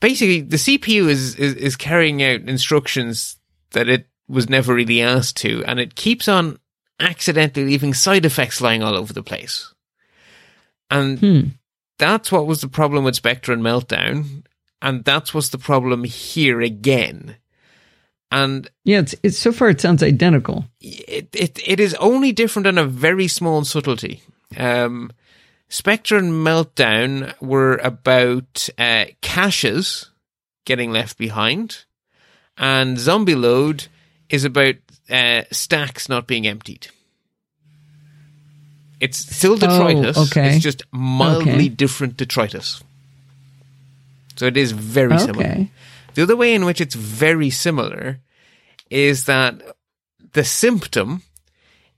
[0.00, 3.36] basically the CPU is, is, is carrying out instructions
[3.70, 6.58] that it was never really asked to, and it keeps on
[7.00, 9.74] accidentally leaving side effects lying all over the place.
[10.90, 11.40] And hmm.
[11.98, 14.44] that's what was the problem with Spectre and Meltdown,
[14.80, 17.36] and that's what's the problem here again.
[18.32, 20.64] And yeah, it's, it's so far it sounds identical.
[20.80, 24.22] It it it is only different in a very small subtlety.
[24.56, 25.12] Um,
[25.68, 30.08] Spectre and Meltdown were about uh, caches
[30.64, 31.84] getting left behind,
[32.56, 33.88] and Zombie Load
[34.30, 34.76] is about
[35.10, 36.88] uh, stacks not being emptied.
[38.98, 40.16] It's still detritus.
[40.16, 40.54] Oh, okay.
[40.54, 41.68] It's just mildly okay.
[41.68, 42.82] different detritus.
[44.36, 45.24] So it is very okay.
[45.26, 45.66] similar.
[46.14, 48.20] The other way in which it's very similar
[48.90, 49.62] is that
[50.32, 51.22] the symptom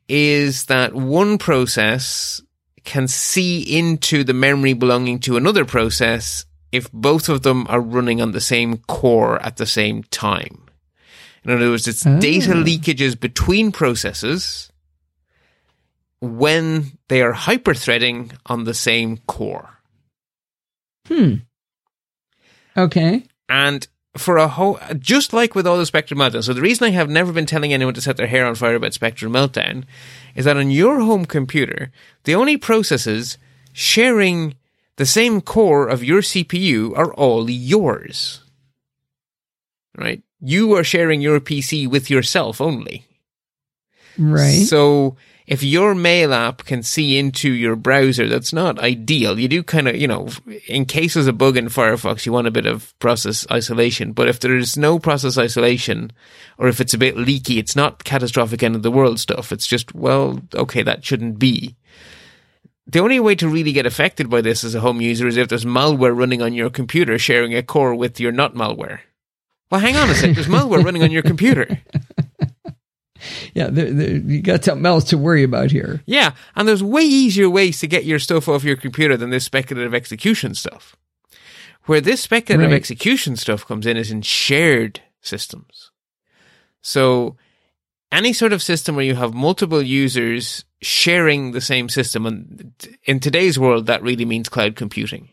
[0.09, 2.41] is that one process
[2.85, 8.21] can see into the memory belonging to another process if both of them are running
[8.21, 10.65] on the same core at the same time.
[11.45, 12.19] In other words, it's oh.
[12.21, 14.71] data leakages between processes
[16.21, 19.79] when they are hyperthreading on the same core.
[21.07, 21.35] Hmm.
[22.77, 23.25] Okay.
[23.49, 23.87] And
[24.17, 26.45] for a whole, just like with all the Spectre Meltdown.
[26.45, 28.77] So the reason I have never been telling anyone to set their hair on fire
[28.77, 29.85] about Spectre Meltdown
[30.35, 31.91] is that on your home computer,
[32.25, 33.39] the only processes
[33.73, 34.55] sharing
[34.97, 38.41] the same core of your CPU are all yours.
[39.97, 40.23] Right?
[40.41, 43.07] You are sharing your PC with yourself only.
[44.17, 44.65] Right.
[44.67, 49.39] So if your mail app can see into your browser, that's not ideal.
[49.39, 50.29] You do kind of, you know,
[50.67, 54.13] in case there's a bug in Firefox, you want a bit of process isolation.
[54.13, 56.13] But if there's no process isolation,
[56.57, 59.53] or if it's a bit leaky, it's not catastrophic end of the world stuff.
[59.53, 61.77] It's just, well, okay, that shouldn't be.
[62.87, 65.49] The only way to really get affected by this as a home user is if
[65.49, 69.01] there's malware running on your computer sharing a core with your not malware.
[69.71, 70.35] Well, hang on a sec.
[70.35, 71.81] There's malware running on your computer.
[73.55, 76.03] yeah, they're, they're, you got something else to worry about here.
[76.07, 79.45] Yeah, and there's way easier ways to get your stuff off your computer than this
[79.45, 80.97] speculative execution stuff.
[81.85, 82.77] Where this speculative right.
[82.77, 85.91] execution stuff comes in is in shared systems.
[86.81, 87.37] So
[88.11, 92.73] any sort of system where you have multiple users sharing the same system, and
[93.05, 95.29] in today's world, that really means cloud computing.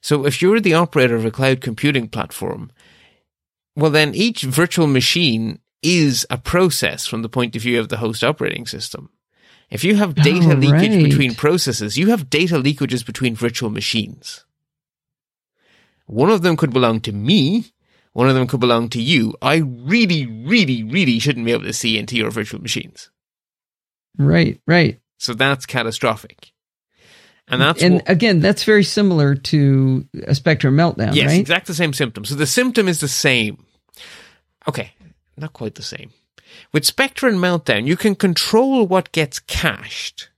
[0.00, 2.70] So if you're the operator of a cloud computing platform,
[3.76, 7.96] well, then each virtual machine is a process from the point of view of the
[7.98, 9.10] host operating system.
[9.70, 11.04] If you have data oh, leakage right.
[11.04, 14.44] between processes, you have data leakages between virtual machines.
[16.06, 17.72] One of them could belong to me.
[18.12, 19.34] One of them could belong to you.
[19.40, 23.10] I really, really, really shouldn't be able to see into your virtual machines.
[24.18, 25.00] Right, right.
[25.16, 26.52] So that's catastrophic.
[27.48, 31.14] And that's and again, that's very similar to a Spectre Meltdown.
[31.14, 31.40] Yes, right?
[31.40, 32.24] exact the same symptom.
[32.24, 33.64] So the symptom is the same.
[34.68, 34.92] Okay,
[35.36, 36.10] not quite the same.
[36.72, 40.30] With Spectre and Meltdown, you can control what gets cached,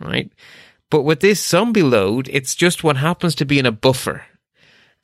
[0.00, 0.30] right?
[0.90, 4.26] But with this zombie load, it's just what happens to be in a buffer.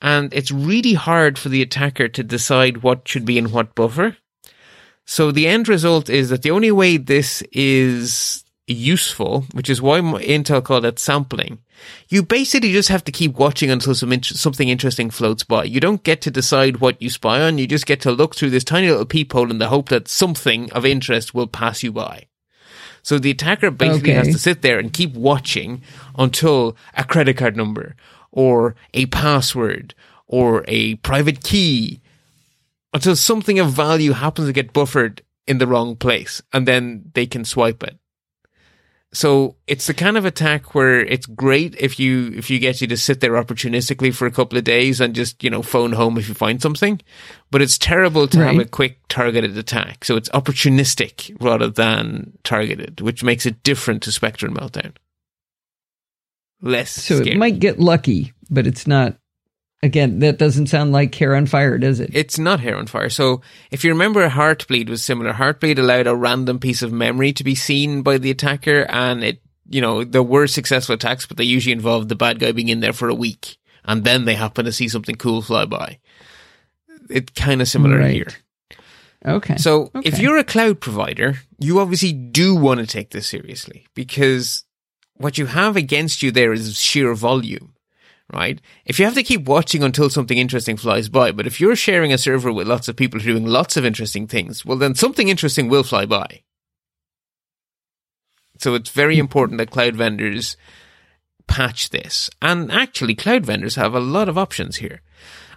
[0.02, 4.16] And it's really hard for the attacker to decide what should be in what buffer.
[5.04, 10.00] So the end result is that the only way this is useful, which is why
[10.00, 11.58] Intel called it sampling.
[12.08, 15.64] You basically just have to keep watching until some something interesting floats by.
[15.64, 17.58] You don't get to decide what you spy on.
[17.58, 20.70] You just get to look through this tiny little peephole in the hope that something
[20.72, 22.26] of interest will pass you by.
[23.02, 24.18] So the attacker basically okay.
[24.18, 25.82] has to sit there and keep watching
[26.18, 27.96] until a credit card number
[28.30, 29.94] or a password
[30.26, 32.00] or a private key
[32.92, 37.26] until something of value happens to get buffered in the wrong place and then they
[37.26, 37.99] can swipe it.
[39.12, 42.86] So it's the kind of attack where it's great if you if you get you
[42.86, 46.16] to sit there opportunistically for a couple of days and just you know phone home
[46.16, 47.00] if you find something,
[47.50, 48.52] but it's terrible to right.
[48.52, 50.04] have a quick targeted attack.
[50.04, 54.94] So it's opportunistic rather than targeted, which makes it different to Spectre and Meltdown.
[56.62, 56.90] Less.
[56.90, 57.32] So scary.
[57.32, 59.16] it might get lucky, but it's not
[59.82, 62.10] Again, that doesn't sound like hair on fire, does it?
[62.12, 63.08] It's not hair on fire.
[63.08, 65.32] So if you remember, Heartbleed was similar.
[65.32, 69.40] Heartbleed allowed a random piece of memory to be seen by the attacker, and it,
[69.68, 72.80] you know, there were successful attacks, but they usually involved the bad guy being in
[72.80, 75.98] there for a week, and then they happen to see something cool fly by.
[77.08, 78.12] It's kind of similar right.
[78.12, 78.28] here.
[79.24, 79.56] Okay.
[79.56, 80.08] So okay.
[80.08, 84.64] if you're a cloud provider, you obviously do want to take this seriously because
[85.14, 87.74] what you have against you there is sheer volume,
[88.32, 88.60] right?
[88.84, 92.12] If you have to keep watching until something interesting flies by, but if you're sharing
[92.12, 94.94] a server with lots of people who are doing lots of interesting things, well, then
[94.94, 96.42] something interesting will fly by.
[98.58, 99.20] So it's very Hmm.
[99.20, 100.56] important that cloud vendors
[101.46, 102.30] patch this.
[102.40, 105.02] And actually, cloud vendors have a lot of options here.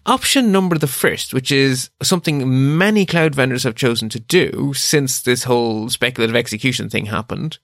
[0.06, 5.22] Option number the first, which is something many cloud vendors have chosen to do since
[5.22, 7.58] this whole speculative execution thing happened.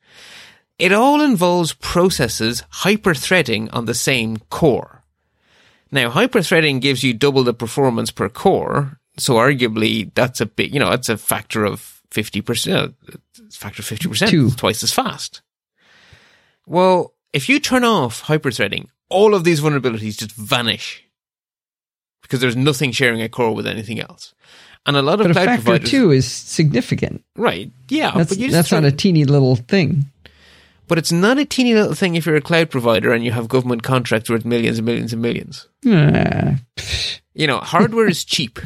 [0.78, 4.99] It all involves processes hyper-threading on the same core.
[5.91, 10.79] Now, hyper-threading gives you double the performance per core, so arguably that's a big, you
[10.79, 12.93] know, that's a factor of 50%,
[13.51, 14.51] factor of 50%, Two.
[14.51, 15.41] twice as fast.
[16.65, 21.03] Well, if you turn off hyper-threading, all of these vulnerabilities just vanish
[22.21, 24.33] because there's nothing sharing a core with anything else.
[24.85, 27.23] And a lot of but a cloud factor providers, two is significant.
[27.35, 27.71] right?
[27.89, 30.05] Yeah, That's but you just that's not a teeny little thing.
[30.89, 33.47] But it's not a teeny little thing if you're a cloud provider and you have
[33.47, 35.67] government contracts worth millions and millions and millions.
[37.35, 38.59] You know, hardware is cheap.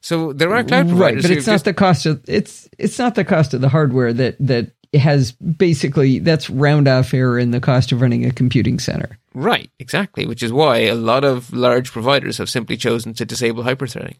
[0.00, 2.98] So there are cloud providers right, but it's not just- the cost of it's it's
[2.98, 7.50] not the cost of the hardware that that has basically that's round off error in
[7.50, 9.18] the cost of running a computing center.
[9.34, 13.64] right, exactly, which is why a lot of large providers have simply chosen to disable
[13.64, 14.16] hyperthreading.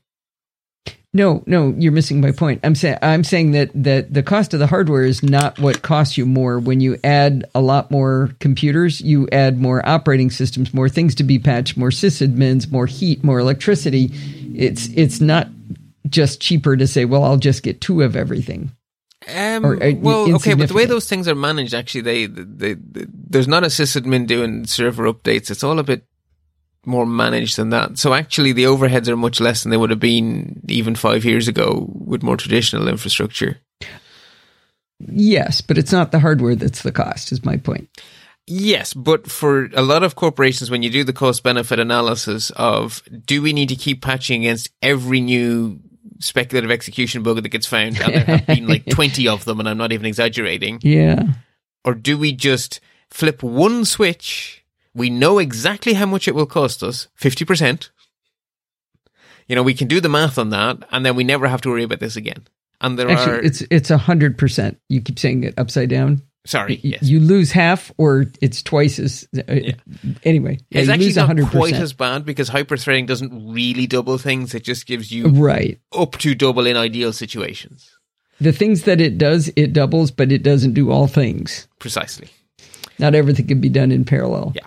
[1.14, 2.61] No, no, you're missing my point.
[2.62, 6.18] I'm saying I'm saying that that the cost of the hardware is not what costs
[6.18, 6.59] you more.
[6.59, 11.24] When you add a lot more computers, you add more operating systems, more things to
[11.24, 14.11] be patched, more sysadmins, more heat, more electricity.
[14.54, 15.48] It's it's not
[16.09, 18.72] just cheaper to say, well, I'll just get two of everything.
[19.28, 22.74] Um, Or, uh, well, okay, but the way those things are managed, actually, they, they,
[22.74, 25.50] they, there's not a sysadmin doing server updates.
[25.50, 26.04] It's all a bit
[26.87, 27.99] more managed than that.
[27.99, 31.49] So actually, the overheads are much less than they would have been even five years
[31.49, 33.59] ago with more traditional infrastructure.
[34.99, 37.32] Yes, but it's not the hardware that's the cost.
[37.32, 37.89] Is my point.
[38.47, 43.03] Yes, but for a lot of corporations, when you do the cost benefit analysis of
[43.26, 45.80] do we need to keep patching against every new
[46.20, 49.68] speculative execution bug that gets found, and there have been like 20 of them, and
[49.68, 51.24] I'm not even exaggerating, Yeah.
[51.84, 52.80] or do we just
[53.11, 54.64] flip one switch?
[54.97, 57.90] We know exactly how much it will cost us 50%.
[59.47, 61.68] You know, we can do the math on that, and then we never have to
[61.68, 62.47] worry about this again.
[62.80, 63.40] And there Actually, are.
[63.42, 64.78] it's it's a hundred percent.
[64.88, 66.22] You keep saying it upside down.
[66.47, 67.03] sorry, yes.
[67.03, 69.26] You lose half, or it's twice as.
[69.36, 69.72] Uh,
[70.24, 74.55] Anyway, yeah, it's actually not hundred quite as bad because hyperthreading doesn't really double things.
[74.55, 75.78] It just gives you Right.
[75.92, 77.88] up to double in ideal situations.
[78.40, 81.68] The things that it does, it doubles, but it doesn't do all things.
[81.78, 82.28] Precisely.
[82.99, 84.53] Not everything can be done in parallel.
[84.55, 84.66] Yeah.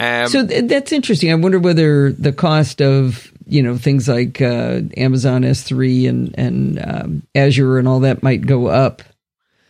[0.00, 1.30] Um, So th- that's interesting.
[1.30, 6.78] I wonder whether the cost of you know things like uh, Amazon S3 and and
[6.84, 9.02] um, Azure and all that might go up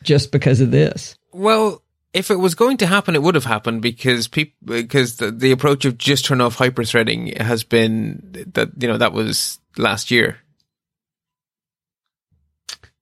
[0.03, 1.17] just because of this.
[1.33, 1.83] well,
[2.15, 5.51] if it was going to happen, it would have happened because people because the, the
[5.53, 10.39] approach of just turn off hyperthreading has been that you know that was last year.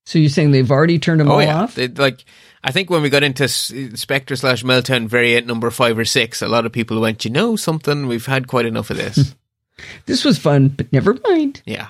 [0.05, 1.75] So you're saying they've already turned them Oh all yeah, off?
[1.75, 2.25] They- like
[2.67, 6.49] I think when we got into Spectre slash Meltdown variant number five or six, a
[6.49, 9.35] lot of people went, you know, something we've had quite enough of this.
[10.07, 11.61] This was fun, but never mind.
[11.67, 11.89] Yeah.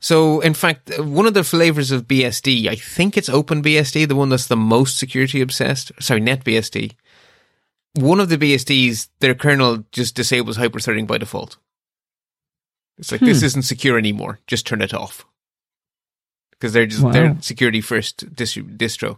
[0.00, 4.28] So, in fact, one of the flavors of BSD, I think it's OpenBSD, the one
[4.28, 5.92] that's the most security obsessed.
[5.98, 6.92] Sorry, NetBSD.
[7.94, 11.56] One of the BSDs, their kernel just disables hyperthreading by default.
[12.98, 13.46] It's like this hmm.
[13.46, 14.40] isn't secure anymore.
[14.46, 15.24] Just turn it off
[16.50, 17.12] because they're just Wow.
[17.12, 19.16] they're security first distro.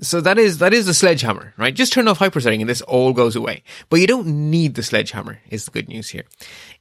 [0.00, 1.74] So that is that is the sledgehammer, right?
[1.74, 3.62] Just turn off hyperthreading and this all goes away.
[3.88, 5.40] But you don't need the sledgehammer.
[5.48, 6.24] Is the good news here?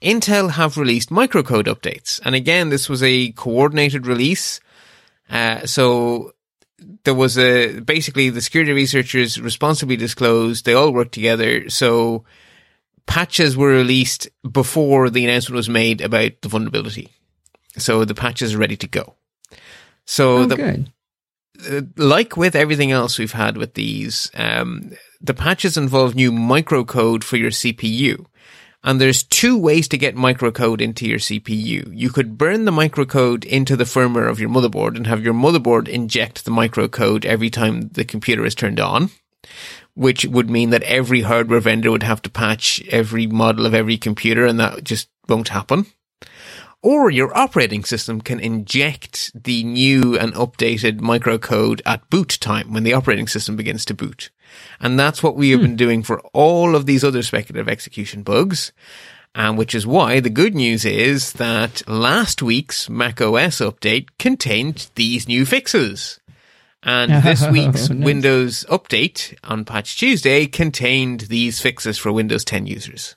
[0.01, 4.59] Intel have released microcode updates, and again, this was a coordinated release.
[5.29, 6.33] Uh, so
[7.03, 10.65] there was a basically the security researchers responsibly disclosed.
[10.65, 11.69] They all worked together.
[11.69, 12.25] So
[13.05, 17.09] patches were released before the announcement was made about the vulnerability.
[17.77, 19.15] So the patches are ready to go.
[20.05, 20.91] So Oh, the, good.
[21.97, 27.37] Like with everything else we've had with these, um, the patches involve new microcode for
[27.37, 28.25] your CPU.
[28.83, 31.91] And there's two ways to get microcode into your CPU.
[31.93, 35.87] You could burn the microcode into the firmware of your motherboard and have your motherboard
[35.87, 39.11] inject the microcode every time the computer is turned on,
[39.93, 43.97] which would mean that every hardware vendor would have to patch every model of every
[43.99, 45.85] computer and that just won't happen
[46.83, 52.83] or your operating system can inject the new and updated microcode at boot time when
[52.83, 54.31] the operating system begins to boot.
[54.79, 55.67] And that's what we have hmm.
[55.67, 58.71] been doing for all of these other speculative execution bugs.
[59.33, 65.27] And which is why the good news is that last week's macOS update contained these
[65.27, 66.19] new fixes.
[66.83, 68.05] And this oh, week's nice.
[68.05, 73.15] Windows update on Patch Tuesday contained these fixes for Windows 10 users.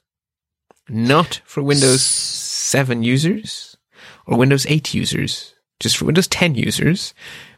[0.89, 2.03] Not for Windows
[2.75, 3.77] 7 users
[4.27, 7.15] or Windows 8 users, just for Windows 10 users,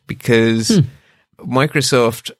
[0.07, 1.51] because hmm.
[1.51, 2.31] Microsoft,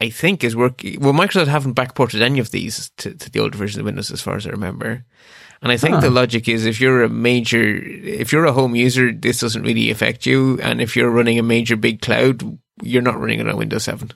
[0.00, 0.98] I think, is working.
[0.98, 4.22] Well, Microsoft haven't backported any of these to, to the older version of Windows, as
[4.22, 5.04] far as I remember.
[5.60, 6.00] And I think huh.
[6.00, 9.90] the logic is if you're a major, if you're a home user, this doesn't really
[9.90, 10.58] affect you.
[10.62, 14.10] And if you're running a major big cloud, you're not running it on Windows 7.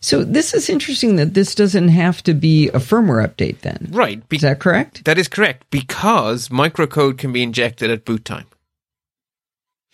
[0.00, 3.88] So this is interesting that this doesn't have to be a firmware update then.
[3.90, 4.26] Right.
[4.28, 5.04] Be- is that correct?
[5.04, 8.46] That is correct because microcode can be injected at boot time.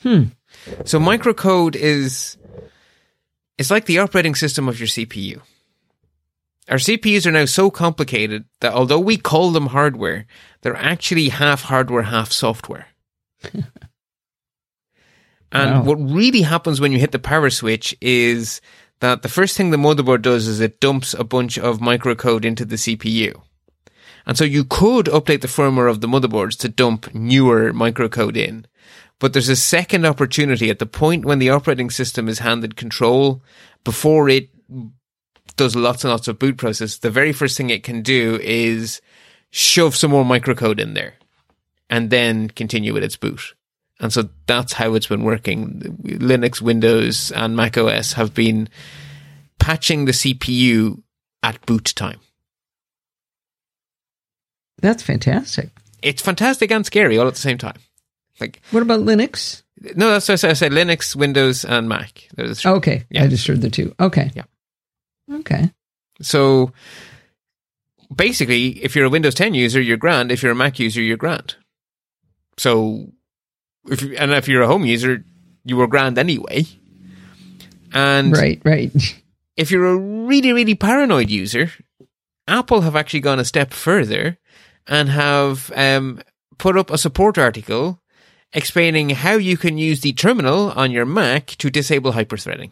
[0.02, 0.24] Hmm.
[0.84, 2.36] So microcode is
[3.58, 5.40] it's like the operating system of your CPU.
[6.68, 10.26] Our CPUs are now so complicated that although we call them hardware,
[10.62, 12.86] they're actually half hardware, half software.
[15.54, 15.82] And wow.
[15.84, 18.60] what really happens when you hit the power switch is
[19.04, 22.64] that the first thing the motherboard does is it dumps a bunch of microcode into
[22.64, 23.38] the CPU.
[24.24, 28.66] And so you could update the firmware of the motherboards to dump newer microcode in.
[29.18, 33.42] But there's a second opportunity at the point when the operating system is handed control
[33.84, 34.48] before it
[35.56, 36.96] does lots and lots of boot process.
[36.96, 39.02] The very first thing it can do is
[39.50, 41.16] shove some more microcode in there
[41.90, 43.54] and then continue with its boot.
[44.00, 45.80] And so that's how it's been working.
[46.04, 48.68] Linux, Windows, and Mac OS have been
[49.58, 51.00] patching the CPU
[51.42, 52.18] at boot time.
[54.80, 55.70] That's fantastic.
[56.02, 57.78] It's fantastic and scary all at the same time.
[58.40, 59.62] Like, what about Linux?
[59.94, 60.72] No, that's what I said.
[60.72, 62.28] Linux, Windows, and Mac.
[62.38, 63.24] Okay, yeah.
[63.24, 63.94] I just heard the two.
[64.00, 64.44] Okay, yeah,
[65.30, 65.70] okay.
[66.20, 66.72] So
[68.14, 70.32] basically, if you're a Windows 10 user, you're grand.
[70.32, 71.56] If you're a Mac user, you're grand.
[72.58, 73.12] So
[73.88, 75.24] if you, and if you're a home user,
[75.64, 76.66] you were grand anyway.
[77.92, 78.92] And right, right.
[79.56, 81.70] If you're a really, really paranoid user,
[82.48, 84.36] Apple have actually gone a step further
[84.88, 86.20] and have um,
[86.58, 88.00] put up a support article
[88.52, 92.70] explaining how you can use the terminal on your Mac to disable hyperthreading.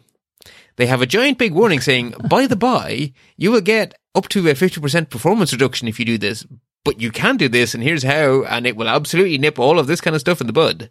[0.75, 4.47] They have a giant big warning saying, by the by, you will get up to
[4.49, 6.45] a 50% performance reduction if you do this,
[6.83, 9.87] but you can do this and here's how, and it will absolutely nip all of
[9.87, 10.89] this kind of stuff in the bud.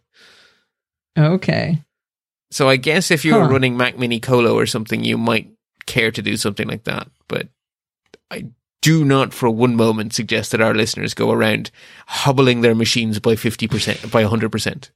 [1.18, 1.82] Okay.
[2.50, 5.50] So I guess if you were running Mac Mini Colo or something, you might
[5.86, 7.08] care to do something like that.
[7.28, 7.48] But
[8.30, 8.48] I
[8.82, 11.70] do not for one moment suggest that our listeners go around
[12.06, 14.90] hobbling their machines by 50%, by 100%.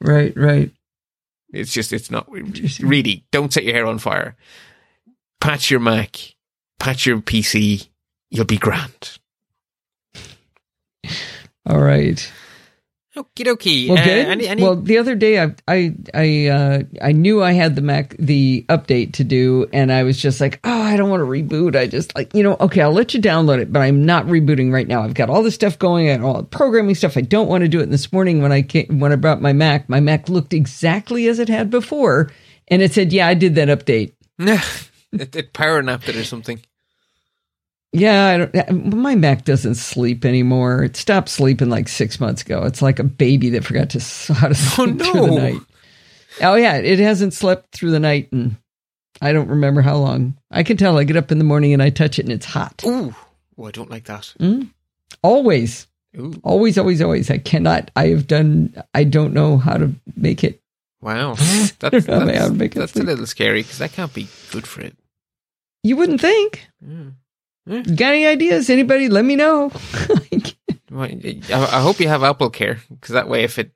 [0.00, 0.70] Right, right.
[1.52, 4.36] It's just, it's not really, don't set your hair on fire.
[5.40, 6.18] Patch your Mac,
[6.78, 7.88] patch your PC,
[8.30, 9.18] you'll be grand.
[11.64, 12.30] All right.
[13.16, 13.88] Okie dokie.
[13.88, 14.62] Well, uh, any, any...
[14.62, 18.66] well, the other day I I I uh, I knew I had the Mac the
[18.68, 21.76] update to do, and I was just like, oh, I don't want to reboot.
[21.76, 24.70] I just like you know, okay, I'll let you download it, but I'm not rebooting
[24.70, 25.02] right now.
[25.02, 27.16] I've got all this stuff going and all the programming stuff.
[27.16, 27.84] I don't want to do it.
[27.84, 31.26] And this morning when I came, when I brought my Mac, my Mac looked exactly
[31.26, 32.30] as it had before,
[32.68, 34.12] and it said, yeah, I did that update.
[34.38, 36.60] it, it power napped it or something.
[37.92, 40.84] Yeah, my Mac doesn't sleep anymore.
[40.84, 42.62] It stopped sleeping like six months ago.
[42.64, 44.00] It's like a baby that forgot to
[44.34, 45.12] how to oh, sleep oh, no.
[45.12, 45.60] through the night.
[46.42, 48.56] Oh yeah, it hasn't slept through the night, and
[49.22, 50.36] I don't remember how long.
[50.50, 50.98] I can tell.
[50.98, 52.82] I get up in the morning and I touch it, and it's hot.
[52.84, 53.14] Ooh,
[53.56, 54.34] oh, I don't like that.
[54.38, 54.70] Mm?
[55.22, 55.86] Always,
[56.18, 56.38] Ooh.
[56.42, 57.30] always, always, always.
[57.30, 57.90] I cannot.
[57.96, 58.74] I have done.
[58.92, 60.60] I don't know how to make it.
[61.00, 64.96] Wow, that's, that's, that's a little scary because that can't be good for it.
[65.82, 66.66] You wouldn't think.
[66.84, 67.14] Mm.
[67.68, 67.82] Hmm.
[67.94, 68.70] Got any ideas?
[68.70, 69.08] Anybody?
[69.08, 69.72] Let me know.
[70.96, 73.72] I hope you have Apple Care because that way, if it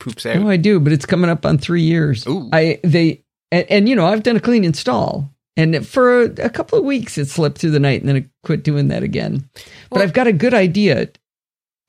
[0.00, 2.26] poops out, oh, I do, but it's coming up on three years.
[2.26, 2.48] Ooh.
[2.52, 3.22] I they
[3.52, 6.84] and, and, you know I've done a clean install, and for a, a, couple of
[6.84, 9.48] weeks it slipped through the night, and then it quit doing that again.
[9.90, 11.10] But well, I've got a good idea.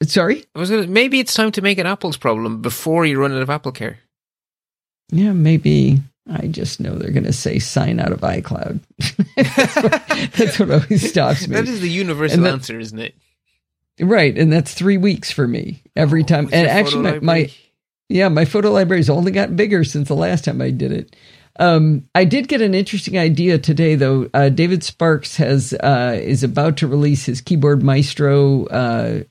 [0.03, 3.41] Sorry, was it maybe it's time to make an Apple's problem before you run out
[3.41, 3.99] of Apple Care?
[5.11, 6.01] Yeah, maybe.
[6.27, 8.79] I just know they're going to say sign out of iCloud.
[9.35, 11.55] that's, what, that's, what, always stops me.
[11.55, 13.15] That is the universal that, answer, isn't it?
[13.99, 16.49] Right, and that's three weeks for me every oh, time.
[16.51, 17.51] And actually, my, my,
[18.07, 21.15] yeah, my photo library's only gotten bigger since the last time I did it.
[21.59, 24.29] Um, I did get an interesting idea today, though.
[24.33, 29.23] Uh, David Sparks has uh, is about to release his Keyboard Maestro uh,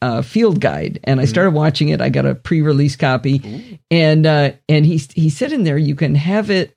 [0.00, 1.30] uh field guide, and I mm-hmm.
[1.30, 2.00] started watching it.
[2.00, 3.78] I got a pre-release copy, Ooh.
[3.90, 6.74] and uh, and he he said in there you can have it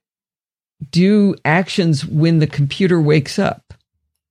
[0.92, 3.74] do actions when the computer wakes up.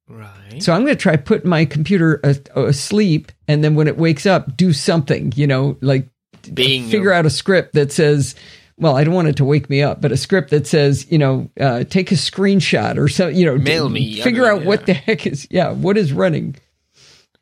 [0.09, 0.62] Right.
[0.62, 2.20] So I'm going to try put my computer
[2.55, 5.33] asleep, and then when it wakes up, do something.
[5.37, 6.07] You know, like
[6.53, 8.35] Being figure a- out a script that says,
[8.79, 11.18] "Well, I don't want it to wake me up," but a script that says, you
[11.18, 13.29] know, uh, take a screenshot or so.
[13.29, 16.12] You know, Mail me, I Figure mean, out what the heck is yeah, what is
[16.12, 16.57] running.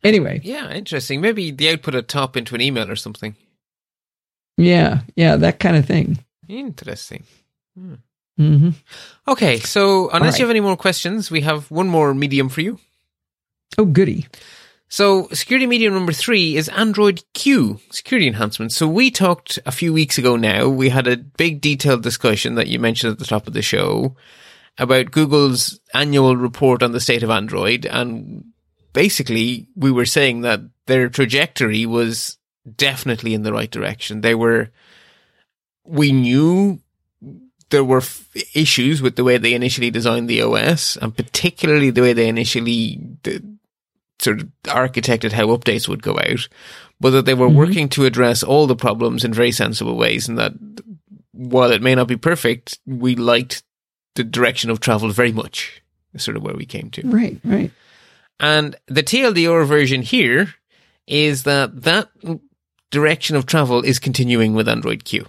[0.03, 1.20] Anyway, Yeah, interesting.
[1.22, 3.37] Maybe the output at top into an email or something.
[4.59, 6.18] yeah, yeah, that kind of thing.
[6.49, 7.24] Interesting.
[8.37, 8.70] hmm
[9.26, 10.41] Okay, so unless right.
[10.41, 12.78] you have any more questions, we have one more medium for you.
[13.78, 14.26] Oh, goody.
[14.95, 18.76] So, security medium number three is Android Q security enhancements.
[18.76, 20.68] So, we talked a few weeks ago now.
[20.68, 24.14] We had a big detailed discussion that you mentioned at the top of the show
[24.78, 27.86] about Google's annual report on the state of Android.
[27.86, 28.45] And
[28.92, 32.38] basically, we were saying that their trajectory was
[32.76, 34.20] definitely in the right direction.
[34.20, 34.70] They were,
[35.84, 36.78] we knew
[37.70, 42.03] there were f- issues with the way they initially designed the OS and particularly the
[42.03, 43.40] way they initially d-
[44.21, 46.49] sort of architected how updates would go out,
[47.01, 47.55] but that they were Mhm.
[47.55, 50.53] working to address all the problems in very sensible ways and that
[51.33, 53.62] while it may not be perfect, we liked
[54.15, 55.83] the direction of travel very much.
[56.17, 57.03] Sort of where we came to.
[57.09, 57.73] Right, right.
[58.39, 60.55] And the TLDR version here
[61.09, 62.09] is that that
[62.93, 65.27] direction of travel is continuing with Android Q.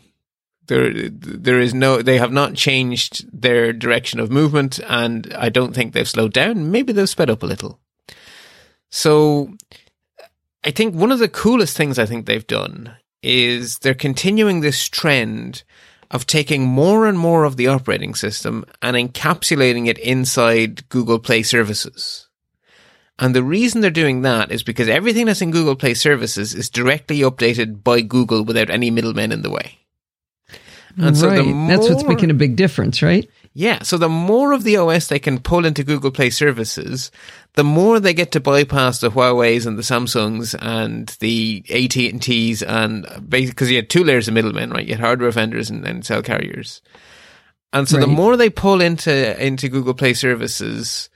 [0.68, 5.74] There, there is no, they have not changed their direction of movement and I don't
[5.74, 6.70] think they've slowed down.
[6.72, 7.80] Maybe they've sped up a little.
[8.96, 9.54] So
[10.64, 14.88] I think one of the coolest things I think they've done is they're continuing this
[14.88, 15.64] trend
[16.12, 21.44] of taking more and more of the operating system and encapsulating it inside Google Play
[21.44, 22.30] services.
[23.20, 26.70] And the reason they're doing that is because everything that's in Google Play services is
[26.70, 29.78] directly updated by Google without any middlemen in the way.
[30.98, 31.44] And so right.
[31.44, 33.30] the That's what's making a big difference, right?
[33.58, 37.10] yeah, so the more of the OS they can pull into Google Play services,
[37.54, 42.22] the more they get to bypass the Huawei's and the Samsungs and the AT and
[42.22, 44.86] T's and because you had two layers of middlemen, right?
[44.86, 46.82] You had hardware vendors and, and cell carriers,
[47.72, 51.10] and so the more they pull into into Google Play services,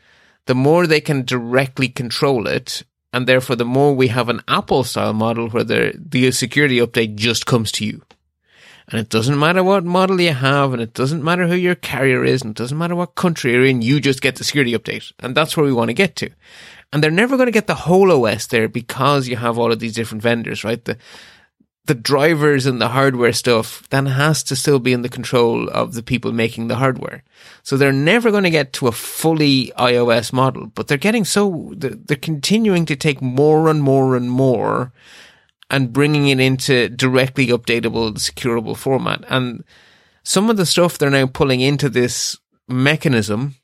[0.45, 4.85] the more they can directly control it, and therefore the more we have an Apple
[4.85, 8.01] style model where the the security update just comes to you.
[8.89, 12.25] And it doesn't matter what model you have, and it doesn't matter who your carrier
[12.25, 15.11] is, and it doesn't matter what country you're in, you just get the security update.
[15.19, 16.31] And that's where we want to get to.
[16.91, 19.79] And they're never going to get the whole OS there because you have all of
[19.79, 20.83] these different vendors, right?
[20.83, 20.97] The,
[21.85, 25.93] the drivers and the hardware stuff then has to still be in the control of
[25.93, 27.23] the people making the hardware.
[27.61, 31.73] So they're never going to get to a fully iOS model, but they're getting so,
[31.75, 34.91] they're they're continuing to take more and more and more
[35.69, 39.23] and bringing it into directly updatable, securable format.
[39.29, 39.63] And
[40.23, 43.55] some of the stuff they're now pulling into this mechanism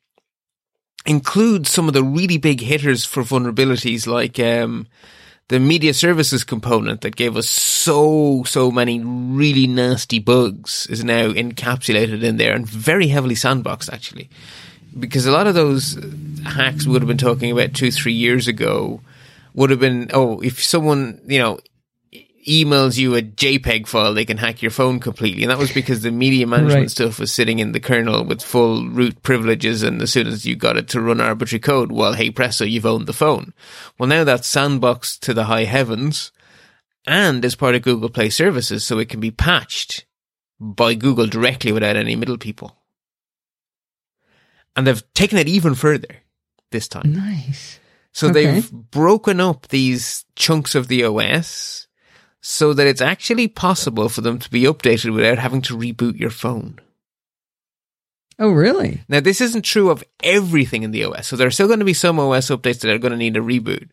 [1.06, 4.88] includes some of the really big hitters for vulnerabilities like um,
[5.50, 11.32] the media services component that gave us so, so many really nasty bugs is now
[11.32, 14.30] encapsulated in there and very heavily sandboxed actually.
[14.98, 16.00] Because a lot of those
[16.46, 19.02] hacks we would have been talking about two, three years ago
[19.54, 21.60] would have been, oh, if someone, you know,
[22.48, 25.44] emails you a JPEG file, they can hack your phone completely.
[25.44, 26.92] And that was because the media management Right.
[26.92, 29.84] stuff was sitting in the kernel with full root privileges.
[29.84, 32.86] And as soon as you got it to run arbitrary code, well, hey presto, you've
[32.86, 33.54] owned the phone.
[33.98, 36.32] Well, now that's sandboxed to the high heavens
[37.08, 38.86] and is part of Google Play services.
[38.86, 40.06] So it can be patched
[40.60, 42.78] by Google directly without any middle people.
[44.76, 46.18] And they've taken it even further
[46.72, 47.14] this time.
[47.14, 47.80] Nice.
[48.12, 48.46] So Okay.
[48.46, 51.85] they've broken up these chunks of the OS
[52.48, 56.30] so that it's actually possible for them to be updated without having to reboot your
[56.30, 56.78] phone.
[58.38, 59.02] Oh, really?
[59.08, 61.28] Now, this isn't true of everything in the OS.
[61.28, 63.36] So there are still going to be some OS updates that are going to need
[63.36, 63.90] a reboot.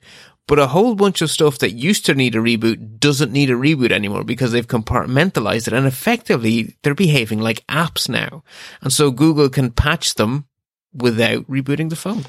[0.48, 3.54] But a whole bunch of stuff that used to need a reboot doesn't need a
[3.54, 8.42] reboot anymore because they've compartmentalized it and effectively they're behaving like apps now.
[8.82, 10.46] And so Google can patch them
[10.92, 12.24] without rebooting the phone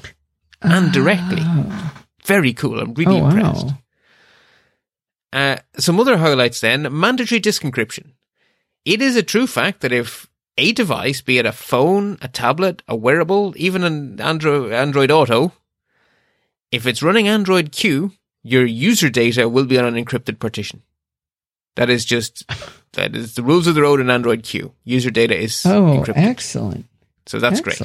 [0.62, 1.42] and directly.
[1.42, 2.04] Ah.
[2.24, 2.78] Very cool.
[2.80, 3.66] I'm really Oh, impressed.
[3.66, 3.78] wow.
[5.34, 8.12] Uh, some other highlights then mandatory disk encryption.
[8.84, 12.82] It is a true fact that if a device, be it a phone, a tablet,
[12.86, 15.52] a wearable, even an Android, Android Auto,
[16.70, 18.12] if it's running Android Q,
[18.44, 20.82] your user data will be on an encrypted partition.
[21.76, 22.44] That is just,
[22.92, 24.72] that is the rules of the road in Android Q.
[24.84, 26.16] User data is Oh, encrypted.
[26.18, 26.86] excellent.
[27.26, 27.80] So that's great.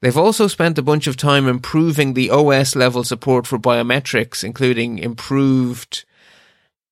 [0.00, 4.98] They've also spent a bunch of time improving the OS level support for biometrics, including
[4.98, 6.04] improved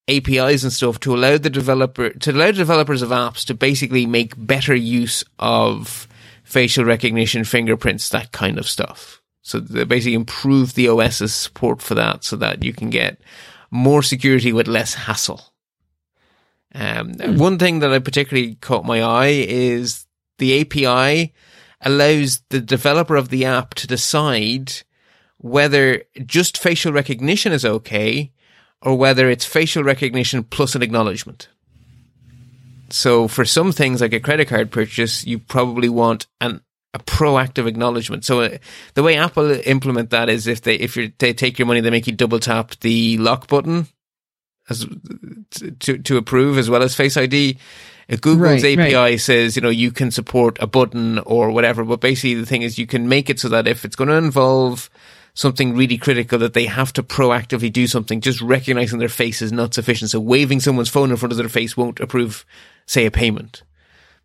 [0.08, 4.34] APIs and stuff to allow the developer to allow developers of apps to basically make
[4.36, 6.06] better use of
[6.44, 9.20] facial recognition, fingerprints, that kind of stuff.
[9.42, 13.20] So they basically improve the OS's support for that so that you can get
[13.70, 15.52] more security with less hassle.
[16.74, 17.38] Um, mm.
[17.38, 20.06] One thing that I particularly caught my eye is
[20.38, 21.32] the API
[21.80, 24.72] allows the developer of the app to decide
[25.38, 28.32] whether just facial recognition is okay
[28.86, 31.48] or whether it's facial recognition plus an acknowledgement.
[32.88, 36.60] So for some things like a credit card purchase, you probably want an
[36.94, 38.24] a proactive acknowledgement.
[38.24, 38.58] So uh,
[38.94, 42.06] the way Apple implement that is if they if they take your money, they make
[42.06, 43.88] you double tap the lock button
[44.70, 44.86] as
[45.80, 47.58] to to approve as well as Face ID.
[48.20, 49.20] Google's right, API right.
[49.20, 52.78] says, you know, you can support a button or whatever, but basically the thing is
[52.78, 54.88] you can make it so that if it's going to involve
[55.36, 59.52] something really critical that they have to proactively do something, just recognizing their face is
[59.52, 60.10] not sufficient.
[60.10, 62.46] So waving someone's phone in front of their face won't approve,
[62.86, 63.62] say, a payment.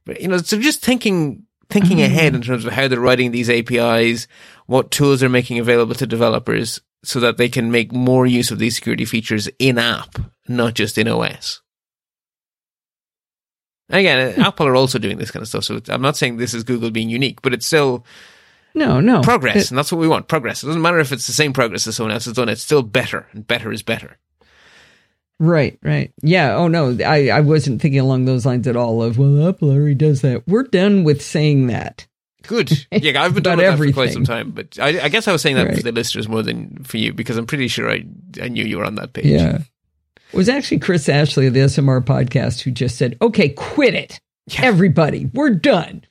[0.05, 2.05] But, you know, so just thinking, thinking mm-hmm.
[2.05, 4.27] ahead in terms of how they're writing these APIs,
[4.67, 8.59] what tools they're making available to developers so that they can make more use of
[8.59, 11.61] these security features in app, not just in OS.
[13.89, 14.39] Again.
[14.39, 15.65] Apple are also doing this kind of stuff.
[15.65, 18.05] So I'm not saying this is Google being unique, but it's still
[18.73, 20.27] no, no progress, it, and that's what we want.
[20.27, 20.63] Progress.
[20.63, 22.49] It doesn't matter if it's the same progress as someone else has done.
[22.49, 24.17] It's still better, and better is better.
[25.39, 26.13] Right, right.
[26.21, 26.55] Yeah.
[26.55, 29.01] Oh no, I I wasn't thinking along those lines at all.
[29.01, 30.47] Of well, Apple already does that.
[30.47, 32.05] We're done with saying that.
[32.43, 32.71] Good.
[32.91, 35.41] Yeah, I've been doing that for quite some time, but I, I guess I was
[35.41, 35.77] saying that right.
[35.77, 38.05] for the listeners more than for you because I'm pretty sure I
[38.39, 39.25] I knew you were on that page.
[39.25, 39.59] Yeah.
[40.31, 44.21] It was actually Chris Ashley of the SMR podcast who just said, okay, quit it.
[44.47, 44.61] Yeah.
[44.63, 46.03] Everybody, we're done.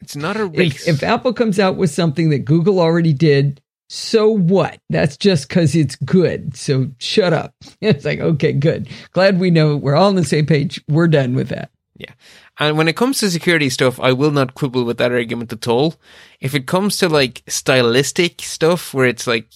[0.00, 0.88] It's not a race.
[0.88, 4.80] If, if, Apple comes out with something that Google already did, so what?
[4.90, 6.56] That's just because it's good.
[6.56, 7.54] So shut up.
[7.80, 8.88] It's like, okay, good.
[9.12, 10.82] Glad we know we're all on the same page.
[10.88, 11.70] We're done with that.
[11.96, 12.12] Yeah.
[12.58, 15.68] And when it comes to security stuff, I will not quibble with that argument at
[15.68, 15.94] all.
[16.40, 19.48] If it comes to like stylistic stuff where it's like,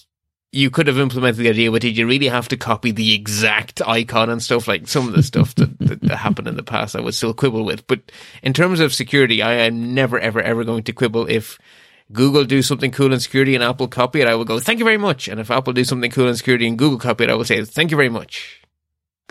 [0.53, 3.81] you could have implemented the idea, but did you really have to copy the exact
[3.87, 6.95] icon and stuff like some of the stuff that, that, that, happened in the past?
[6.95, 7.87] I would still quibble with.
[7.87, 8.11] But
[8.43, 11.57] in terms of security, I am never, ever, ever going to quibble if
[12.11, 14.27] Google do something cool in security and Apple copy it.
[14.27, 15.27] I will go, thank you very much.
[15.27, 17.65] And if Apple do something cool in security and Google copy it, I will say,
[17.65, 18.61] thank you very much.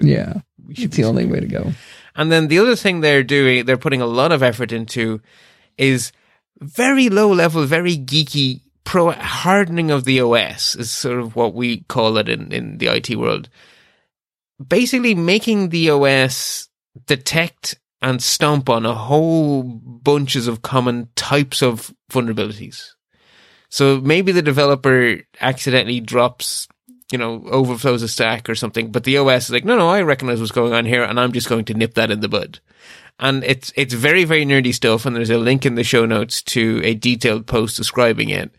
[0.00, 1.72] Yeah, it's the only way to go.
[2.16, 5.20] And then the other thing they're doing, they're putting a lot of effort into,
[5.78, 6.10] is
[6.58, 11.82] very low level, very geeky pro hardening of the OS is sort of what we
[11.82, 13.48] call it in, in the IT world.
[14.66, 16.68] Basically making the OS
[17.06, 22.90] detect and stomp on a whole bunches of common types of vulnerabilities.
[23.70, 26.68] So maybe the developer accidentally drops,
[27.10, 30.02] you know, overflows a stack or something, but the OS is like, no, no, I
[30.02, 32.60] recognize what's going on here and I'm just going to nip that in the bud
[33.18, 35.06] and it's it's very very nerdy stuff.
[35.06, 38.54] And there's a link in the show notes to a detailed post describing it.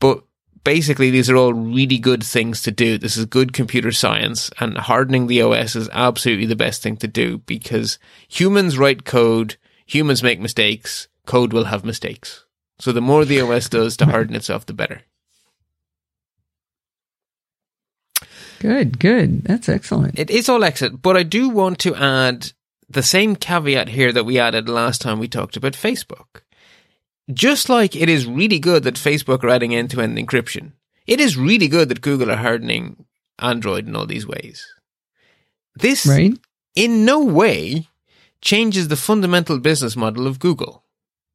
[0.00, 0.24] But
[0.64, 2.98] basically, these are all really good things to do.
[2.98, 7.08] This is good computer science, and hardening the OS is absolutely the best thing to
[7.08, 7.98] do because
[8.28, 9.56] humans write code,
[9.86, 12.44] humans make mistakes, code will have mistakes.
[12.78, 15.02] So the more the OS does to harden itself, the better.
[18.60, 19.42] Good, good.
[19.42, 20.18] That's excellent.
[20.18, 22.52] It is all excellent, but I do want to add
[22.92, 26.42] the same caveat here that we added last time we talked about Facebook.
[27.32, 30.72] Just like it is really good that Facebook are adding end to end encryption,
[31.06, 33.04] it is really good that Google are hardening
[33.38, 34.66] Android in all these ways.
[35.74, 36.36] This, right.
[36.74, 37.88] in no way,
[38.40, 40.84] changes the fundamental business model of Google.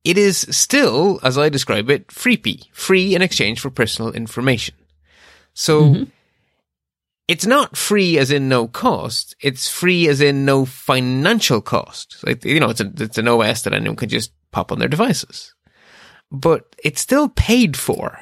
[0.04, 4.76] It is still, as I describe it, freepy, free in exchange for personal information.
[5.54, 6.04] So, mm-hmm
[7.28, 9.36] it's not free as in no cost.
[9.42, 12.24] It's free as in no financial cost.
[12.26, 14.88] Like, you know, it's, a, it's an OS that anyone can just pop on their
[14.88, 15.54] devices.
[16.32, 18.20] But it's still paid for,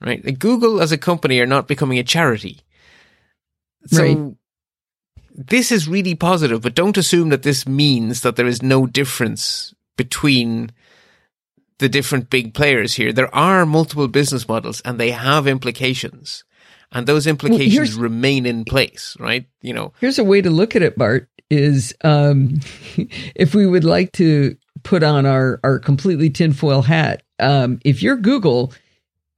[0.00, 0.24] right?
[0.24, 2.60] Like Google as a company are not becoming a charity.
[3.86, 4.34] So right.
[5.34, 9.74] this is really positive, but don't assume that this means that there is no difference
[9.96, 10.70] between
[11.78, 13.12] the different big players here.
[13.12, 16.44] There are multiple business models and they have implications
[16.92, 19.46] and those implications well, remain in place, right?
[19.62, 21.28] You know, here's a way to look at it, Bart.
[21.50, 22.60] Is um,
[23.34, 28.16] if we would like to put on our our completely tinfoil hat, um, if you're
[28.16, 28.72] Google,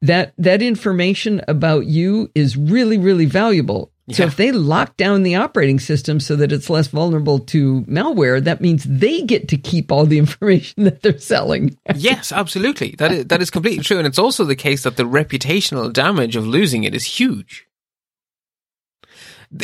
[0.03, 3.93] that that information about you is really really valuable.
[4.15, 8.43] So if they lock down the operating system so that it's less vulnerable to malware,
[8.43, 11.77] that means they get to keep all the information that they're selling.
[11.95, 12.95] yes, absolutely.
[12.99, 13.99] That is, that is completely true.
[13.99, 17.67] And it's also the case that the reputational damage of losing it is huge.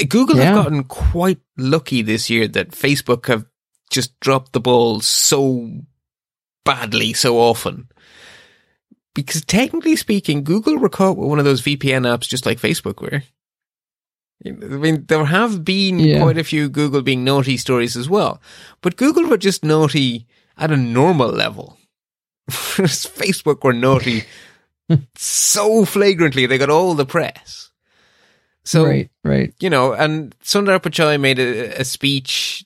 [0.09, 0.45] Google yeah.
[0.45, 3.45] have gotten quite lucky this year that Facebook have
[3.91, 5.71] just dropped the ball so
[6.65, 7.89] badly so often
[9.17, 13.01] because technically speaking, Google were caught with one of those VPN apps just like Facebook
[13.01, 13.23] were.
[14.45, 16.21] I mean, there have been yeah.
[16.21, 18.41] quite a few Google being naughty stories as well,
[18.81, 20.27] but Google were just naughty
[20.59, 21.79] at a normal level.
[22.51, 24.25] Facebook were naughty
[25.17, 27.71] so flagrantly, they got all the press.
[28.65, 29.55] So, right, right.
[29.61, 32.65] You know, and Sundar Pichai made a, a speech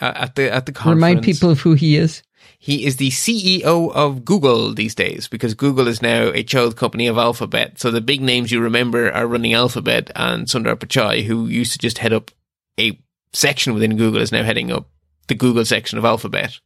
[0.00, 0.96] at the at the conference.
[0.96, 2.22] Remind people of who he is.
[2.64, 7.08] He is the CEO of Google these days because Google is now a child company
[7.08, 7.80] of Alphabet.
[7.80, 11.78] So the big names you remember are running Alphabet and Sundar Pichai, who used to
[11.78, 12.30] just head up
[12.78, 12.96] a
[13.32, 14.88] section within Google, is now heading up
[15.26, 16.60] the Google section of Alphabet.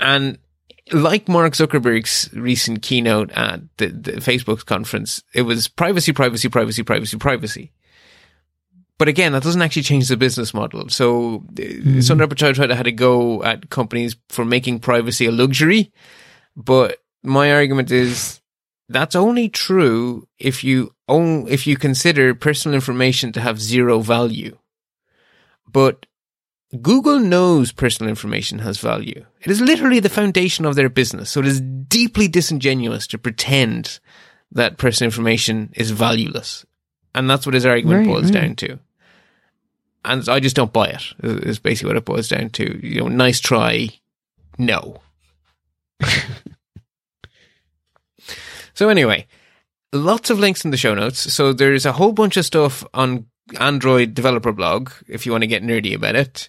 [0.00, 0.38] And
[0.90, 6.82] like Mark Zuckerberg's recent keynote at the, the Facebook's conference, it was privacy, privacy, privacy,
[6.82, 7.70] privacy, privacy.
[9.02, 10.88] But again, that doesn't actually change the business model.
[10.88, 11.98] So mm-hmm.
[11.98, 15.92] Sundar Pichai tried to had a go at companies for making privacy a luxury.
[16.54, 18.40] But my argument is
[18.88, 24.56] that's only true if you own, if you consider personal information to have zero value.
[25.66, 26.06] But
[26.80, 29.26] Google knows personal information has value.
[29.40, 31.28] It is literally the foundation of their business.
[31.28, 33.98] So it is deeply disingenuous to pretend
[34.52, 36.64] that personal information is valueless.
[37.16, 38.34] And that's what his argument right, boils right.
[38.34, 38.78] down to.
[40.04, 42.86] And I just don't buy it, is basically what it boils down to.
[42.86, 43.88] You know, nice try.
[44.58, 45.00] No.
[48.74, 49.26] so anyway,
[49.92, 51.32] lots of links in the show notes.
[51.32, 53.26] So there's a whole bunch of stuff on
[53.60, 56.48] Android developer blog if you want to get nerdy about it.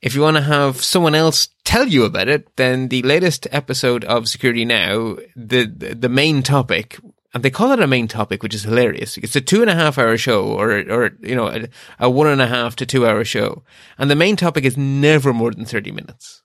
[0.00, 4.04] If you want to have someone else tell you about it, then the latest episode
[4.04, 7.00] of Security Now, the the main topic
[7.38, 9.16] and they call it a main topic, which is hilarious.
[9.16, 11.68] It's a two and a half hour show or, or, you know, a,
[12.00, 13.62] a one and a half to two hour show.
[13.96, 16.42] And the main topic is never more than 30 minutes.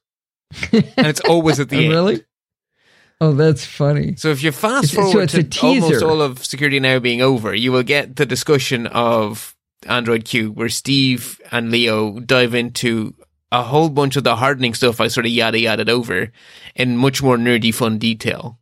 [0.71, 1.89] and it's always at the oh, end.
[1.89, 2.25] Really?
[3.19, 4.17] Oh, that's funny.
[4.17, 7.71] So if you fast forward so to almost all of security now being over, you
[7.71, 9.55] will get the discussion of
[9.87, 13.15] Android Q where Steve and Leo dive into
[13.51, 16.31] a whole bunch of the hardening stuff I sort of yada yada over
[16.75, 18.59] in much more nerdy fun detail.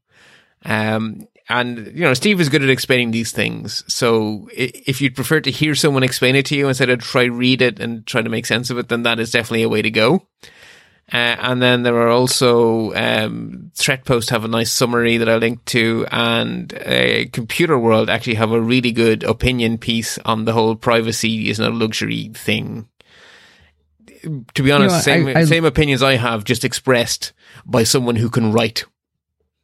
[0.63, 1.27] Um,
[1.59, 3.83] and, you know, Steve is good at explaining these things.
[3.91, 7.61] So if you'd prefer to hear someone explain it to you instead of try read
[7.61, 9.91] it and try to make sense of it, then that is definitely a way to
[9.91, 10.27] go.
[11.11, 15.65] Uh, and then there are also um, Threatpost have a nice summary that I linked
[15.67, 20.75] to, and uh, Computer World actually have a really good opinion piece on the whole
[20.75, 22.87] privacy is not a luxury thing.
[24.53, 27.33] To be honest, you know, same I, I, same opinions I have, just expressed
[27.65, 28.85] by someone who can write.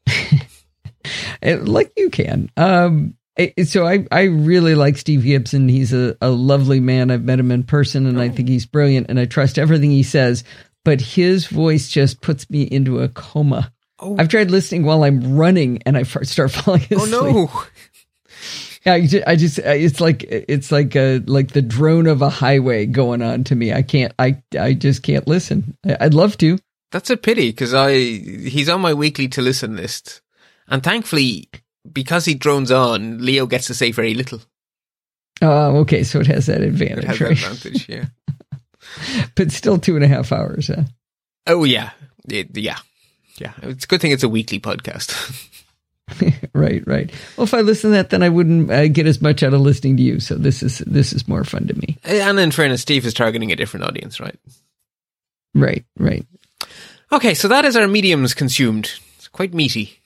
[1.41, 2.49] like you can.
[2.57, 3.15] Um,
[3.65, 5.69] so I, I really like Steve Gibson.
[5.69, 7.11] He's a, a lovely man.
[7.11, 10.03] I've met him in person and I think he's brilliant and I trust everything he
[10.03, 10.43] says,
[10.83, 13.71] but his voice just puts me into a coma.
[13.99, 14.15] Oh.
[14.17, 16.99] I've tried listening while I'm running and I start falling asleep.
[17.01, 17.63] Oh no.
[18.85, 22.85] I just, I just, it's like it's like a like the drone of a highway
[22.85, 23.73] going on to me.
[23.73, 25.75] I can't, I, I just can't listen.
[25.99, 26.57] I'd love to.
[26.91, 30.21] That's a pity because I he's on my weekly to listen list.
[30.67, 31.49] And thankfully,
[31.91, 34.41] because he drones on, Leo gets to say very little.
[35.41, 36.03] Oh, okay.
[36.03, 36.99] So it has that advantage.
[36.99, 37.37] It has right?
[37.37, 38.05] that advantage, yeah.
[39.35, 40.83] but still two and a half hours, huh?
[41.45, 41.91] Oh, yeah.
[42.27, 42.79] It, yeah.
[43.37, 43.53] Yeah.
[43.61, 45.13] It's a good thing it's a weekly podcast.
[46.53, 47.11] right, right.
[47.35, 49.61] Well, if I listen to that, then I wouldn't uh, get as much out of
[49.61, 50.19] listening to you.
[50.19, 51.97] So this is this is more fun to me.
[52.03, 54.39] And in fairness, Steve is targeting a different audience, right?
[55.53, 56.25] Right, right.
[57.11, 58.93] Okay, so that is our mediums consumed.
[59.17, 59.99] It's quite meaty.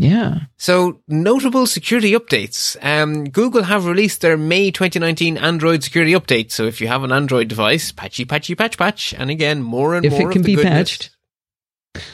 [0.00, 0.40] Yeah.
[0.56, 2.76] So notable security updates.
[2.82, 6.52] Um, Google have released their May 2019 Android security update.
[6.52, 10.04] So if you have an Android device, patchy, patchy, patch, patch, and again, more and
[10.04, 10.22] if more.
[10.22, 11.10] If it can be goodness.
[11.94, 12.04] patched.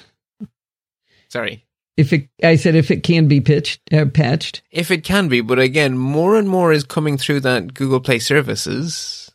[1.29, 1.65] Sorry.
[1.97, 4.63] If it, I said if it can be pitched, uh, patched.
[4.71, 8.19] If it can be, but again, more and more is coming through that Google Play
[8.19, 9.31] services.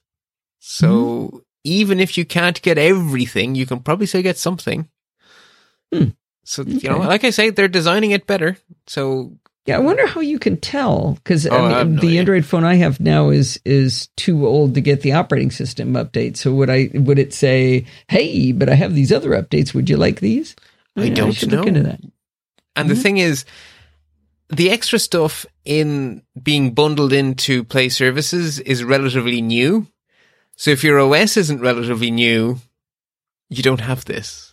[0.60, 1.38] So mm-hmm.
[1.64, 4.90] even if you can't get everything, you can probably still get something.
[5.94, 6.10] Hmm.
[6.50, 6.72] So okay.
[6.72, 8.58] you know, like I say, they're designing it better.
[8.88, 12.20] So yeah, I wonder how you can tell because oh, I mean, no the idea.
[12.22, 16.38] Android phone I have now is is too old to get the operating system update.
[16.38, 19.76] So would I would it say, "Hey, but I have these other updates.
[19.76, 20.56] Would you like these?"
[20.98, 21.58] I, I don't I know.
[21.58, 22.02] Look into that.
[22.02, 22.12] And
[22.76, 22.88] mm-hmm.
[22.88, 23.46] the thing is,
[24.50, 29.86] the extra stuff in being bundled into Play services is relatively new.
[30.56, 32.58] So if your OS isn't relatively new,
[33.50, 34.49] you don't have this.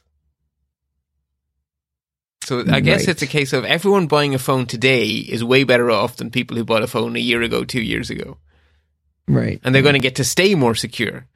[2.46, 3.08] So I guess right.
[3.08, 6.56] it's a case of everyone buying a phone today is way better off than people
[6.56, 8.38] who bought a phone a year ago, two years ago.
[9.26, 9.60] Right.
[9.64, 11.26] And they're going to get to stay more secure.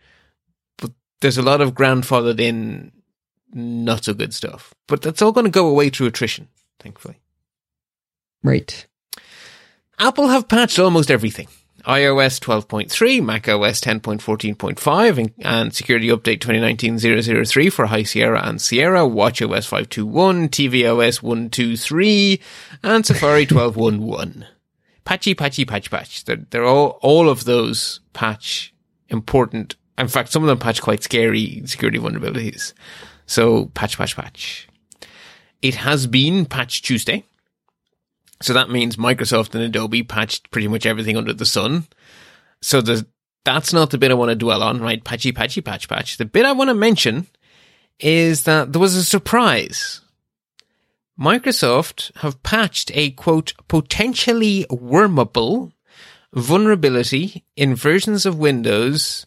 [0.78, 2.93] But there's a lot of grandfathered in
[3.53, 4.73] not so good stuff.
[4.87, 6.47] But that's all going to go away through attrition.
[6.78, 7.19] thankfully.
[8.45, 8.87] Right.
[9.99, 11.49] Apple have patched almost everything
[11.85, 20.48] iOS 12.3, macOS 10.14.5, and, Security Update 2019-003 for High Sierra and Sierra, WatchOS 5.2.1,
[20.48, 22.40] tvOS 1.2.3,
[22.82, 24.47] and Safari 12.1.1.
[25.05, 26.24] Patchy, patchy, patch, patch.
[26.24, 28.74] They're, they're all, all of those patch
[29.09, 29.77] important.
[29.98, 32.73] In fact, some of them patch quite scary security vulnerabilities.
[33.27, 34.69] So patch, patch, patch.
[35.62, 37.24] It has been Patch Tuesday.
[38.42, 41.86] So that means Microsoft and Adobe patched pretty much everything under the sun.
[42.62, 42.80] So
[43.44, 45.04] that's not the bit I want to dwell on, right?
[45.04, 46.16] Patchy, patchy, patch, patch.
[46.16, 47.26] The bit I want to mention
[47.98, 50.00] is that there was a surprise.
[51.18, 55.72] Microsoft have patched a quote, potentially wormable
[56.32, 59.26] vulnerability in versions of Windows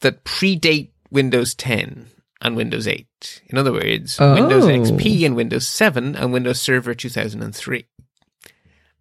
[0.00, 2.08] that predate Windows 10
[2.40, 3.42] and Windows 8.
[3.48, 4.34] In other words, oh.
[4.34, 7.86] Windows XP and Windows 7 and Windows Server 2003.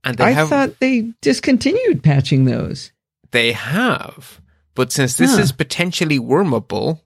[0.04, 2.92] And they I have, thought they discontinued patching those.
[3.32, 4.42] They have.
[4.76, 5.42] But since this huh.
[5.42, 7.02] is potentially wormable,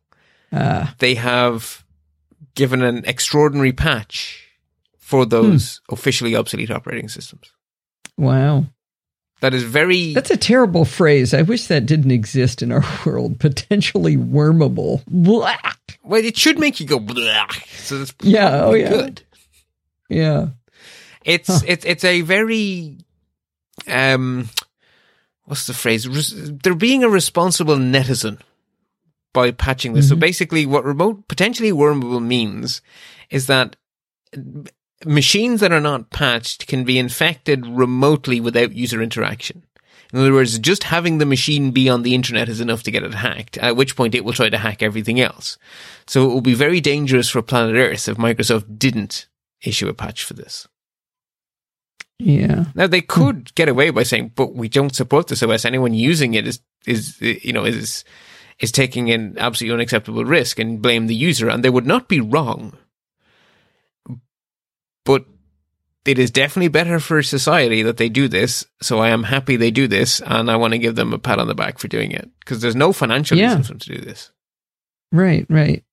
[0.51, 0.87] uh.
[0.99, 1.83] they have
[2.55, 4.47] given an extraordinary patch
[4.97, 5.93] for those hmm.
[5.93, 7.51] officially obsolete operating systems.
[8.17, 8.65] Wow.
[9.41, 10.13] That is very.
[10.13, 11.33] That's a terrible phrase.
[11.33, 13.39] I wish that didn't exist in our world.
[13.39, 15.03] Potentially wormable.
[15.05, 15.57] Blah.
[16.03, 17.47] Well, it should make you go blah.
[17.77, 18.65] So that's yeah.
[18.65, 18.89] Oh yeah.
[18.89, 19.21] Good.
[20.09, 20.47] Yeah.
[21.23, 21.59] It's huh.
[21.65, 22.97] it's it's a very
[23.87, 24.49] um,
[25.45, 26.07] what's the phrase?
[26.63, 28.39] they're being a responsible netizen
[29.33, 30.05] by patching this.
[30.05, 30.15] Mm-hmm.
[30.15, 32.81] So basically, what remote potentially wormable means
[33.29, 33.75] is that
[35.05, 39.63] machines that are not patched can be infected remotely without user interaction.
[40.13, 43.03] In other words, just having the machine be on the internet is enough to get
[43.03, 45.57] it hacked, at which point it will try to hack everything else.
[46.05, 49.27] So it will be very dangerous for planet Earth if Microsoft didn't
[49.63, 50.67] issue a patch for this.
[52.19, 52.65] Yeah.
[52.75, 55.65] Now they could get away by saying, but we don't support this OS.
[55.65, 58.05] Anyone using it is, is, you know, is,
[58.59, 61.49] is taking an absolutely unacceptable risk and blame the user.
[61.49, 62.77] And they would not be wrong
[65.05, 65.25] but
[66.05, 68.65] it is definitely better for society that they do this.
[68.81, 71.39] So I am happy they do this, and I want to give them a pat
[71.39, 73.47] on the back for doing it because there's no financial yeah.
[73.47, 74.31] reason for them to do this.
[75.11, 75.83] Right, right.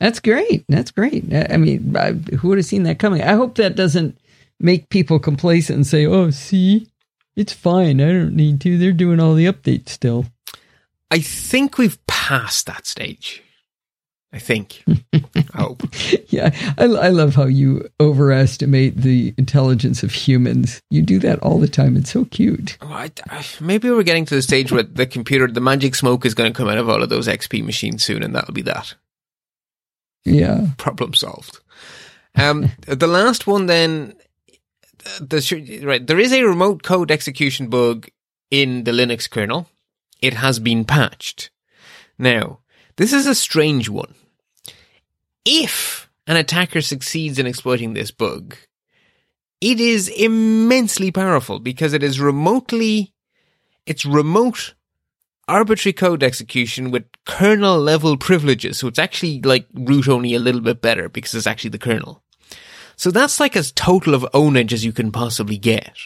[0.00, 0.64] That's great.
[0.68, 1.24] That's great.
[1.32, 3.22] I mean, I, who would have seen that coming?
[3.22, 4.18] I hope that doesn't
[4.60, 6.88] make people complacent and say, "Oh, see,
[7.36, 8.00] it's fine.
[8.00, 8.78] I don't need to.
[8.78, 10.26] They're doing all the updates still."
[11.10, 13.42] I think we've passed that stage.
[14.32, 14.84] I think.
[15.14, 15.22] I
[15.54, 15.82] hope.
[16.28, 20.82] Yeah, I, I love how you overestimate the intelligence of humans.
[20.90, 21.96] You do that all the time.
[21.96, 22.76] It's so cute.
[22.82, 26.26] Oh, I, I, maybe we're getting to the stage where the computer, the magic smoke
[26.26, 28.62] is going to come out of all of those XP machines soon, and that'll be
[28.62, 28.94] that.
[30.24, 30.68] Yeah.
[30.76, 31.60] Problem solved.
[32.34, 34.14] Um, the last one then,
[35.20, 38.08] the, right, there is a remote code execution bug
[38.50, 39.68] in the Linux kernel.
[40.20, 41.48] It has been patched.
[42.18, 42.58] Now,
[42.96, 44.14] this is a strange one.
[45.50, 48.54] If an attacker succeeds in exploiting this bug,
[49.62, 53.14] it is immensely powerful because it is remotely,
[53.86, 54.74] it's remote
[55.48, 58.76] arbitrary code execution with kernel level privileges.
[58.76, 62.22] So it's actually like root only a little bit better because it's actually the kernel.
[62.96, 65.96] So that's like as total of ownage as you can possibly get.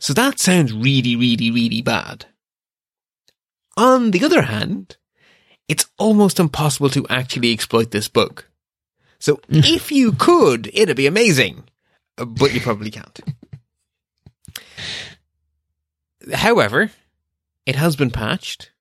[0.00, 2.26] So that sounds really, really, really bad.
[3.76, 4.96] On the other hand,
[5.68, 8.42] it's almost impossible to actually exploit this bug.
[9.20, 11.64] So if you could, it'd be amazing,
[12.18, 13.20] uh, but you probably can't.
[16.34, 16.90] However,
[17.66, 18.72] it has been patched.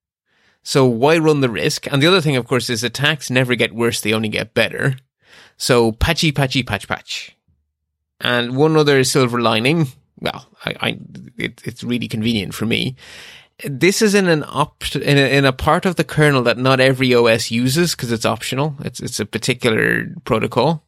[0.63, 1.87] So why run the risk?
[1.91, 4.95] And the other thing, of course, is attacks never get worse, they only get better.
[5.57, 7.35] So patchy, patchy, patch, patch.
[8.21, 9.87] And one other silver lining,
[10.19, 10.99] well, I, I
[11.37, 12.95] it, it's really convenient for me,
[13.63, 16.79] this is in an op in a, in a part of the kernel that not
[16.79, 18.75] every OS uses because it's optional.
[18.81, 20.83] It's it's a particular protocol.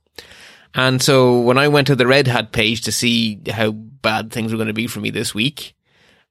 [0.73, 4.52] And so when I went to the Red Hat page to see how bad things
[4.52, 5.76] were going to be for me this week,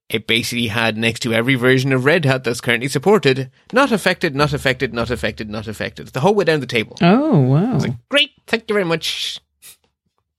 [0.09, 4.35] it basically had next to every version of Red Hat that's currently supported, not affected,
[4.35, 6.97] not affected, not affected, not affected, the whole way down the table.
[7.03, 7.79] Oh, wow.
[7.79, 8.31] Like, Great.
[8.47, 9.41] Thank you very much.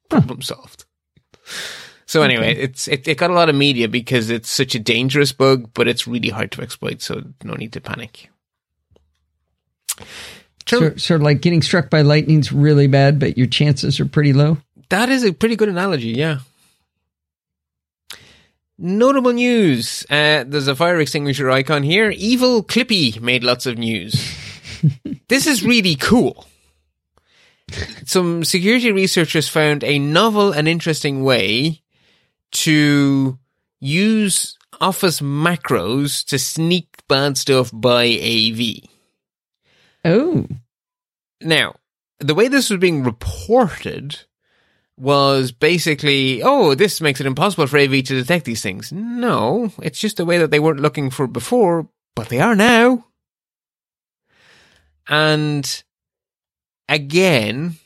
[0.09, 0.55] Problem huh.
[0.55, 0.85] solved.
[2.11, 2.61] So anyway, okay.
[2.63, 5.87] it's it, it got a lot of media because it's such a dangerous bug, but
[5.87, 7.01] it's really hard to exploit.
[7.01, 8.29] So no need to panic.
[10.67, 14.33] Sort, sort of like getting struck by lightning's really bad, but your chances are pretty
[14.33, 14.57] low.
[14.89, 16.09] That is a pretty good analogy.
[16.09, 16.39] Yeah.
[18.77, 20.05] Notable news.
[20.09, 22.09] Uh, there's a fire extinguisher icon here.
[22.09, 24.37] Evil Clippy made lots of news.
[25.29, 26.45] this is really cool.
[28.05, 31.81] some security researchers found a novel and interesting way
[32.51, 33.37] to
[33.79, 38.87] use Office macros to sneak bad stuff by AV.
[40.03, 40.47] Oh.
[41.41, 41.75] Now,
[42.19, 44.19] the way this was being reported
[44.97, 48.91] was basically, oh, this makes it impossible for AV to detect these things.
[48.91, 53.05] No, it's just the way that they weren't looking for before, but they are now.
[55.07, 55.83] And
[56.87, 57.77] again,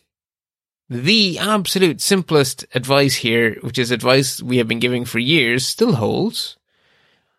[0.89, 5.93] the absolute simplest advice here, which is advice we have been giving for years, still
[5.93, 6.57] holds.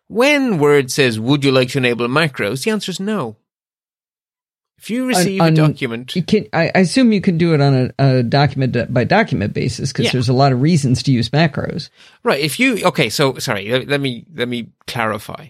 [0.07, 2.63] When Word says, would you like to enable macros?
[2.63, 3.35] The answer is no.
[4.77, 7.55] If you receive on, on, a document, you can, I, I, assume you can do
[7.55, 10.11] it on a, a document uh, by document basis because yeah.
[10.11, 11.89] there's a lot of reasons to use macros.
[12.23, 12.39] Right.
[12.39, 15.47] If you okay, so sorry, let, let me let me clarify.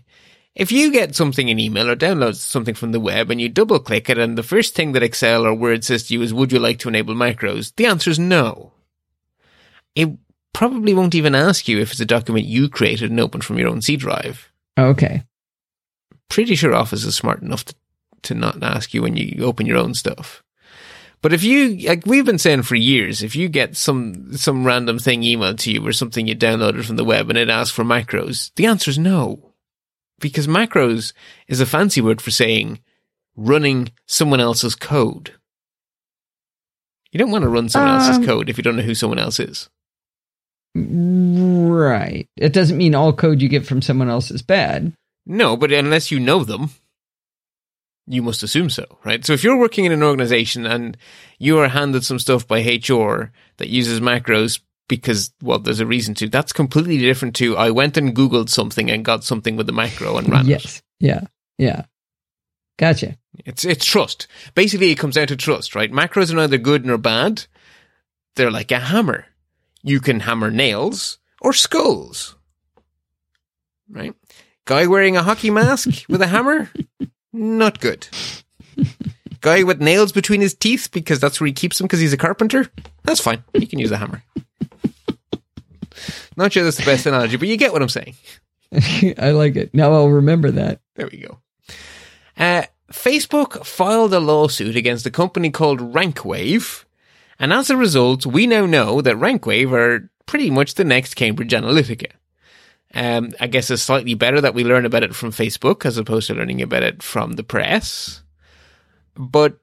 [0.58, 3.78] If you get something in email or download something from the web and you double
[3.78, 6.52] click it and the first thing that Excel or Word says to you is, would
[6.52, 7.76] you like to enable macros?
[7.76, 8.72] The answer is no.
[9.94, 10.10] It
[10.54, 13.70] probably won't even ask you if it's a document you created and opened from your
[13.70, 14.52] own C drive.
[14.80, 15.26] Okay.
[16.28, 17.76] Pretty sure Office is smart enough to,
[18.24, 20.44] to not ask you when you open your own stuff.
[21.22, 24.98] But if you, like we've been saying for years, if you get some, some random
[24.98, 27.84] thing emailed to you or something you downloaded from the web and it asks for
[27.84, 29.47] macros, the answer is no
[30.20, 31.14] because macros
[31.48, 32.80] is a fancy word for saying
[33.36, 35.34] running someone else's code.
[37.12, 39.20] You don't want to run someone um, else's code if you don't know who someone
[39.20, 39.70] else is.
[40.76, 42.28] Right.
[42.36, 44.94] It doesn't mean all code you get from someone else is bad.
[45.26, 46.72] No, but unless you know them,
[48.08, 49.26] you must assume so, right?
[49.26, 50.98] So if you're working in an organization and
[51.40, 56.14] you are handed some stuff by HR that uses macros because well there's a reason
[56.16, 56.30] to.
[56.30, 60.18] That's completely different to i went and googled something and got something with the macro
[60.18, 60.78] and ran yes.
[60.78, 60.82] It.
[61.00, 61.22] yeah.
[61.58, 61.86] Yeah.
[62.78, 63.18] Gotcha.
[63.46, 64.28] It's it's trust.
[64.54, 65.92] Basically it comes down to trust right?
[65.92, 67.46] Macros are neither good nor bad.
[68.36, 69.26] They're like a hammer.
[69.84, 72.36] You can hammer nails or skulls
[73.90, 74.14] right?
[74.66, 76.70] Guy wearing a hockey mask with a hammer?
[77.34, 78.08] Not good.
[79.42, 82.18] Guy with nails between his teeth because that's where he keeps them because he's a
[82.18, 82.70] carpenter?
[83.04, 83.44] That's fine.
[83.54, 84.24] He can use a hammer
[86.38, 88.16] not sure that's the best analogy, but you get what I'm saying.
[89.18, 89.74] I like it.
[89.74, 90.82] Now I'll remember that.
[90.96, 91.40] There we go.
[92.38, 96.86] Uh, Facebook filed a lawsuit against a company called Rankwave,
[97.40, 101.52] and as a result, we now know that Rankwave are pretty much the next Cambridge
[101.52, 102.12] Analytica.
[102.94, 106.28] Um, I guess it's slightly better that we learn about it from Facebook as opposed
[106.28, 108.24] to learning about it from the press.
[109.16, 109.60] But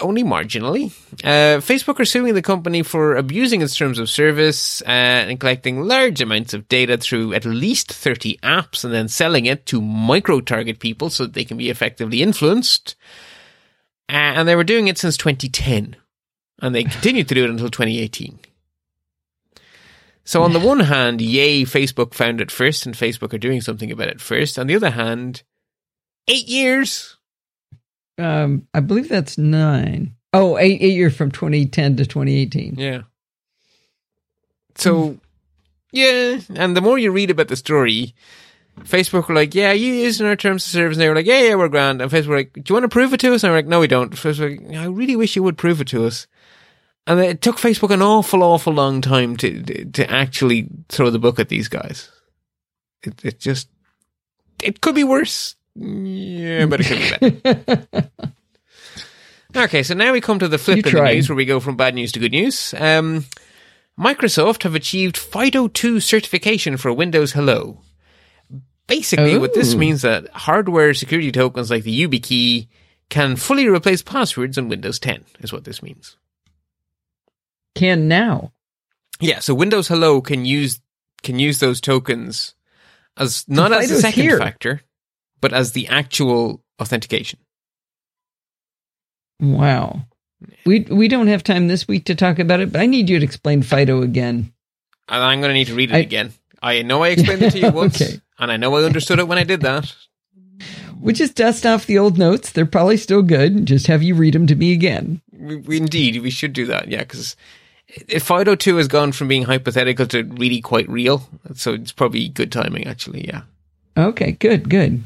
[0.00, 0.86] only marginally.
[1.24, 5.82] Uh, Facebook are suing the company for abusing its terms of service uh, and collecting
[5.82, 10.40] large amounts of data through at least 30 apps and then selling it to micro
[10.40, 12.96] target people so that they can be effectively influenced.
[14.08, 15.96] Uh, and they were doing it since 2010.
[16.60, 18.38] And they continued to do it until 2018.
[20.24, 23.92] So on the one hand, yay, Facebook found it first and Facebook are doing something
[23.92, 24.58] about it first.
[24.58, 25.42] On the other hand,
[26.26, 27.15] eight years
[28.18, 30.14] um, I believe that's nine.
[30.32, 32.74] Oh, eight, eight years from 2010 to 2018.
[32.76, 33.02] Yeah.
[34.74, 35.18] So,
[35.92, 36.40] yeah.
[36.54, 38.14] And the more you read about the story,
[38.80, 40.96] Facebook were like, yeah, you using our terms of service.
[40.96, 42.02] And they were like, yeah, yeah, we're grand.
[42.02, 43.42] And Facebook were like, do you want to prove it to us?
[43.42, 44.12] And we're like, no, we don't.
[44.12, 46.26] Facebook were like, I really wish you would prove it to us.
[47.06, 51.38] And it took Facebook an awful, awful long time to, to actually throw the book
[51.38, 52.10] at these guys.
[53.02, 53.68] It, it just,
[54.62, 55.54] it could be worse.
[55.76, 58.10] Yeah, but it could be better.
[59.56, 61.76] okay, so now we come to the flip in the news where we go from
[61.76, 62.74] bad news to good news.
[62.78, 63.26] Um,
[63.98, 67.80] Microsoft have achieved FIDO2 certification for Windows Hello.
[68.86, 72.68] Basically, what this means that hardware security tokens like the YubiKey
[73.08, 76.16] can fully replace passwords on Windows 10, is what this means.
[77.74, 78.52] Can now.
[79.20, 80.80] Yeah, so Windows Hello can use
[81.22, 82.54] can use those tokens
[83.16, 84.38] as not as a second here.
[84.38, 84.82] factor,
[85.46, 87.38] but as the actual authentication.
[89.38, 90.00] Wow.
[90.64, 93.20] We we don't have time this week to talk about it, but I need you
[93.20, 94.52] to explain Fido again.
[95.08, 96.32] And I'm going to need to read it I, again.
[96.60, 98.20] I know I explained it to you once, okay.
[98.40, 99.94] and I know I understood it when I did that.
[101.00, 102.50] We just dust off the old notes.
[102.50, 103.66] They're probably still good.
[103.66, 105.22] Just have you read them to me again.
[105.32, 106.88] We, we, indeed, we should do that.
[106.88, 107.36] Yeah, because
[107.86, 112.26] if Fido two has gone from being hypothetical to really quite real, so it's probably
[112.26, 112.88] good timing.
[112.88, 113.42] Actually, yeah.
[113.96, 115.02] Okay, good, good.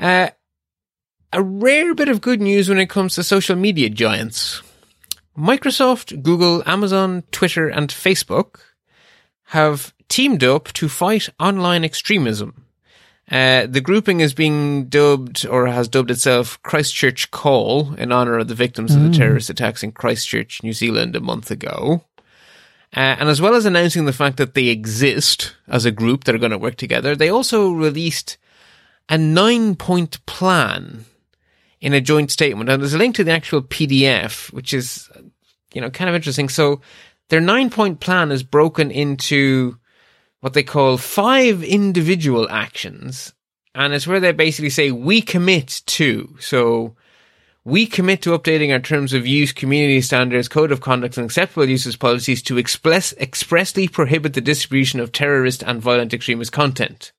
[0.00, 0.30] Uh,
[1.32, 4.62] a rare bit of good news when it comes to social media giants.
[5.38, 8.60] Microsoft, Google, Amazon, Twitter, and Facebook
[9.48, 12.64] have teamed up to fight online extremism.
[13.30, 18.48] Uh, the grouping is being dubbed or has dubbed itself Christchurch Call in honor of
[18.48, 19.16] the victims of the mm.
[19.16, 22.04] terrorist attacks in Christchurch, New Zealand a month ago.
[22.96, 26.34] Uh, and as well as announcing the fact that they exist as a group that
[26.34, 28.36] are going to work together, they also released
[29.10, 31.04] a nine point plan
[31.80, 32.70] in a joint statement.
[32.70, 35.10] And there's a link to the actual PDF, which is,
[35.74, 36.48] you know, kind of interesting.
[36.48, 36.80] So
[37.28, 39.76] their nine point plan is broken into
[40.40, 43.34] what they call five individual actions.
[43.74, 46.36] And it's where they basically say, we commit to.
[46.40, 46.96] So
[47.64, 51.68] we commit to updating our terms of use, community standards, code of conduct, and acceptable
[51.68, 57.12] uses policies to express, expressly prohibit the distribution of terrorist and violent extremist content.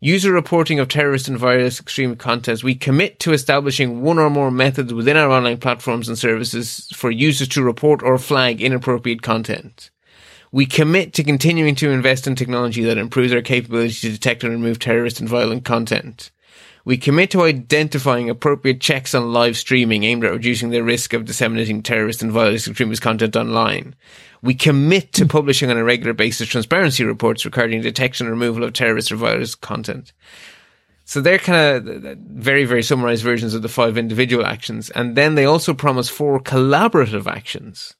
[0.00, 2.62] User reporting of terrorist and violent extreme content.
[2.62, 7.10] We commit to establishing one or more methods within our online platforms and services for
[7.10, 9.90] users to report or flag inappropriate content.
[10.52, 14.52] We commit to continuing to invest in technology that improves our capability to detect and
[14.52, 16.30] remove terrorist and violent content.
[16.88, 21.26] We commit to identifying appropriate checks on live streaming aimed at reducing the risk of
[21.26, 23.94] disseminating terrorist and violent extremist content online.
[24.40, 28.72] We commit to publishing on a regular basis transparency reports regarding detection and removal of
[28.72, 30.14] terrorist or violent content.
[31.04, 34.88] So they're kind of very, very summarized versions of the five individual actions.
[34.88, 37.96] And then they also promise four collaborative actions.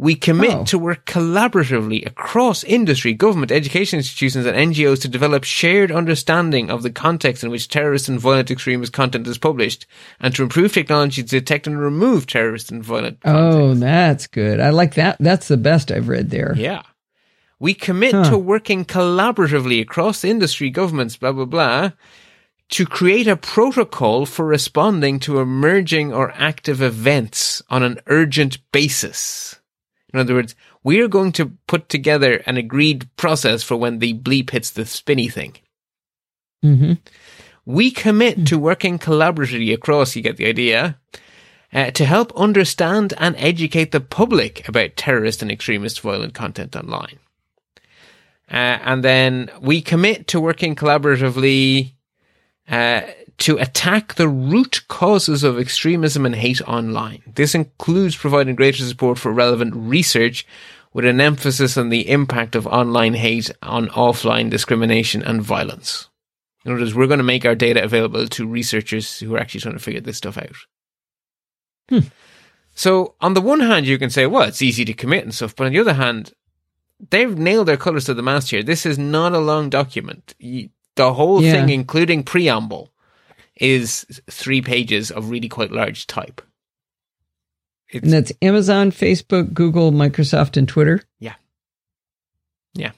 [0.00, 0.64] We commit oh.
[0.64, 6.82] to work collaboratively across industry, government, education institutions, and NGOs to develop shared understanding of
[6.82, 9.84] the context in which terrorist and violent extremist content is published,
[10.18, 13.18] and to improve technology to detect and remove terrorist and violent.
[13.26, 13.62] Oh, content.
[13.62, 14.58] Oh, that's good.
[14.58, 15.18] I like that.
[15.20, 16.54] That's the best I've read there.
[16.56, 16.80] Yeah.
[17.58, 18.30] We commit huh.
[18.30, 21.90] to working collaboratively across industry, governments, blah blah blah,
[22.70, 29.59] to create a protocol for responding to emerging or active events on an urgent basis.
[30.12, 34.14] In other words, we are going to put together an agreed process for when the
[34.14, 35.56] bleep hits the spinny thing.
[36.64, 36.94] Mm-hmm.
[37.64, 40.98] We commit to working collaboratively across, you get the idea,
[41.72, 47.18] uh, to help understand and educate the public about terrorist and extremist violent content online.
[48.50, 51.92] Uh, and then we commit to working collaboratively
[52.68, 53.02] uh,
[53.40, 57.22] to attack the root causes of extremism and hate online.
[57.26, 60.46] This includes providing greater support for relevant research
[60.92, 66.08] with an emphasis on the impact of online hate on offline discrimination and violence.
[66.64, 69.60] In other words, we're going to make our data available to researchers who are actually
[69.60, 70.56] trying to figure this stuff out.
[71.88, 72.08] Hmm.
[72.74, 75.56] So, on the one hand, you can say, well, it's easy to commit and stuff,
[75.56, 76.34] but on the other hand,
[77.08, 78.62] they've nailed their colors to the mast here.
[78.62, 80.34] This is not a long document.
[80.38, 81.52] The whole yeah.
[81.52, 82.92] thing, including preamble,
[83.60, 86.40] is three pages of really quite large type.
[87.90, 91.02] It's, and that's Amazon, Facebook, Google, Microsoft, and Twitter.
[91.18, 91.34] Yeah.
[92.74, 92.92] Yeah.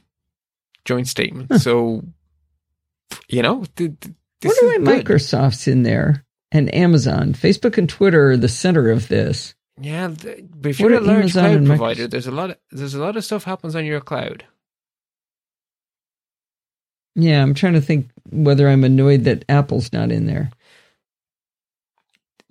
[0.85, 1.49] Joint statement.
[1.51, 1.59] Huh.
[1.59, 2.05] So,
[3.29, 7.33] you know, th- th- what are Microsoft's in there and Amazon?
[7.33, 9.55] Facebook and Twitter are the center of this.
[9.81, 12.51] Yeah, the, but if you're a large Amazon cloud provider, there's a lot.
[12.51, 14.45] Of, there's a lot of stuff happens on your cloud.
[17.15, 20.51] Yeah, I'm trying to think whether I'm annoyed that Apple's not in there.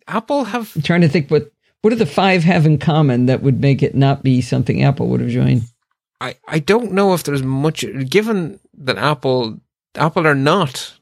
[0.07, 0.71] Apple have.
[0.75, 1.51] I'm trying to think what
[1.81, 5.07] what do the five have in common that would make it not be something Apple
[5.07, 5.63] would have joined.
[6.19, 9.59] I I don't know if there's much given that Apple
[9.95, 10.93] Apple are not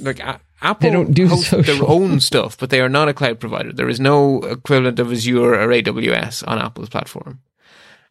[0.00, 0.40] like Apple
[0.88, 1.62] they don't do social.
[1.62, 3.72] their own stuff, but they are not a cloud provider.
[3.72, 7.40] There is no equivalent of Azure or AWS on Apple's platform.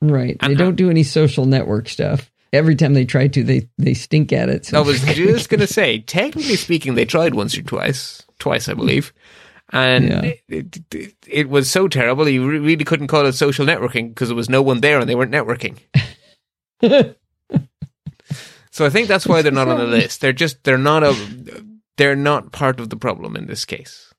[0.02, 0.36] Right.
[0.40, 3.94] And they don't do any social network stuff every time they try to, they they
[3.94, 4.65] stink at it.
[4.65, 4.78] So.
[4.78, 8.73] I was just going to say, technically speaking, they tried once or twice, twice I
[8.73, 9.14] believe,
[9.72, 10.34] and yeah.
[10.49, 14.36] it, it, it, was so terrible you really couldn't call it social networking because there
[14.36, 15.78] was no one there and they weren't networking.
[18.72, 20.22] so I think that's why they're not on the list.
[20.22, 21.65] They're just they're not a
[21.98, 24.14] they're not part of the problem in this case.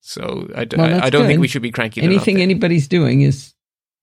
[0.00, 1.28] So I, well, I, I don't good.
[1.28, 2.02] think we should be cranky.
[2.02, 3.54] Anything anybody's doing is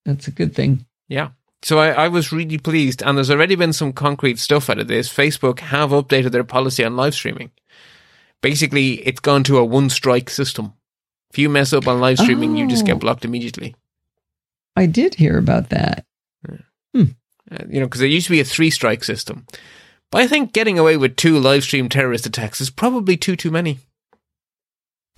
[0.05, 0.85] that's a good thing.
[1.07, 1.29] Yeah.
[1.61, 4.87] So I, I, was really pleased, and there's already been some concrete stuff out of
[4.87, 5.13] this.
[5.13, 7.51] Facebook have updated their policy on live streaming.
[8.41, 10.73] Basically, it's gone to a one strike system.
[11.31, 12.59] If you mess up on live streaming, oh.
[12.59, 12.99] you just get oh.
[12.99, 13.75] blocked immediately.
[14.75, 16.05] I did hear about that.
[16.47, 16.57] Yeah.
[16.93, 17.03] Hmm.
[17.51, 19.45] Uh, you know, because there used to be a three strike system.
[20.11, 23.51] But I think getting away with two live stream terrorist attacks is probably too too
[23.51, 23.79] many.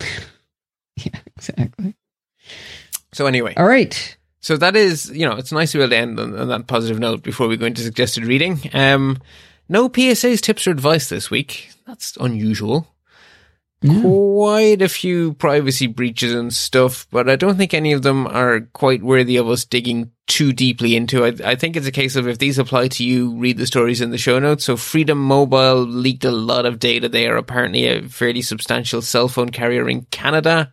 [0.96, 1.94] yeah, exactly.
[3.12, 4.16] So anyway, all right.
[4.42, 6.66] So that is, you know, it's nice to be able to end on, on that
[6.66, 8.60] positive note before we go into suggested reading.
[8.74, 9.18] Um,
[9.68, 11.70] no PSA's tips or advice this week.
[11.86, 12.88] That's unusual.
[14.02, 18.60] quite a few privacy breaches and stuff, but I don't think any of them are
[18.72, 21.24] quite worthy of us digging too deeply into.
[21.24, 24.00] I, I think it's a case of if these apply to you, read the stories
[24.00, 24.64] in the show notes.
[24.64, 27.08] So Freedom Mobile leaked a lot of data.
[27.08, 30.72] They are apparently a fairly substantial cell phone carrier in Canada.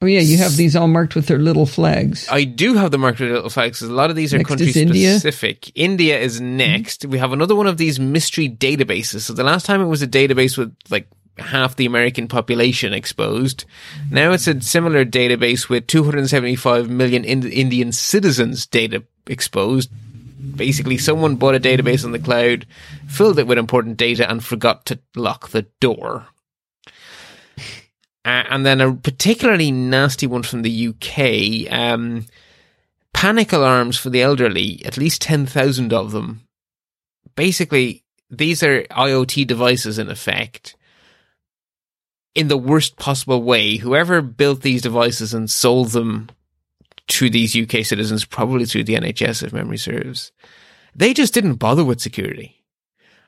[0.00, 2.28] Oh yeah, you have these all marked with their little flags.
[2.28, 3.82] I do have them marked with little flags.
[3.82, 5.72] A lot of these are next country specific.
[5.74, 6.14] India.
[6.14, 7.02] India is next.
[7.02, 7.10] Mm-hmm.
[7.10, 9.22] We have another one of these mystery databases.
[9.22, 11.08] So the last time it was a database with like
[11.38, 13.64] half the American population exposed.
[14.08, 19.90] Now it's a similar database with 275 million Indian citizens data exposed.
[20.54, 22.66] Basically, someone bought a database on the cloud,
[23.08, 26.26] filled it with important data, and forgot to lock the door.
[28.28, 31.72] Uh, and then a particularly nasty one from the UK.
[31.72, 32.26] Um,
[33.14, 36.42] panic alarms for the elderly, at least 10,000 of them.
[37.36, 40.76] Basically, these are IoT devices in effect
[42.34, 43.78] in the worst possible way.
[43.78, 46.28] Whoever built these devices and sold them
[47.06, 50.32] to these UK citizens, probably through the NHS if memory serves,
[50.94, 52.62] they just didn't bother with security.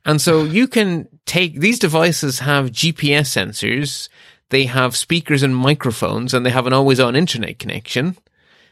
[0.05, 4.11] And so you can take these devices have GPS sensors,
[4.51, 8.17] they have speakers and microphones, and they have an always on internet connection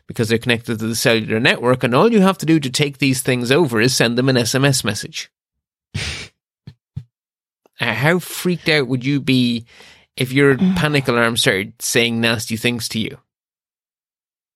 [0.06, 1.84] because they're connected to the cellular network.
[1.84, 4.36] And all you have to do to take these things over is send them an
[4.36, 5.30] SMS message.
[7.78, 9.66] How freaked out would you be
[10.16, 10.74] if your mm.
[10.74, 13.18] panic alarm started saying nasty things to you,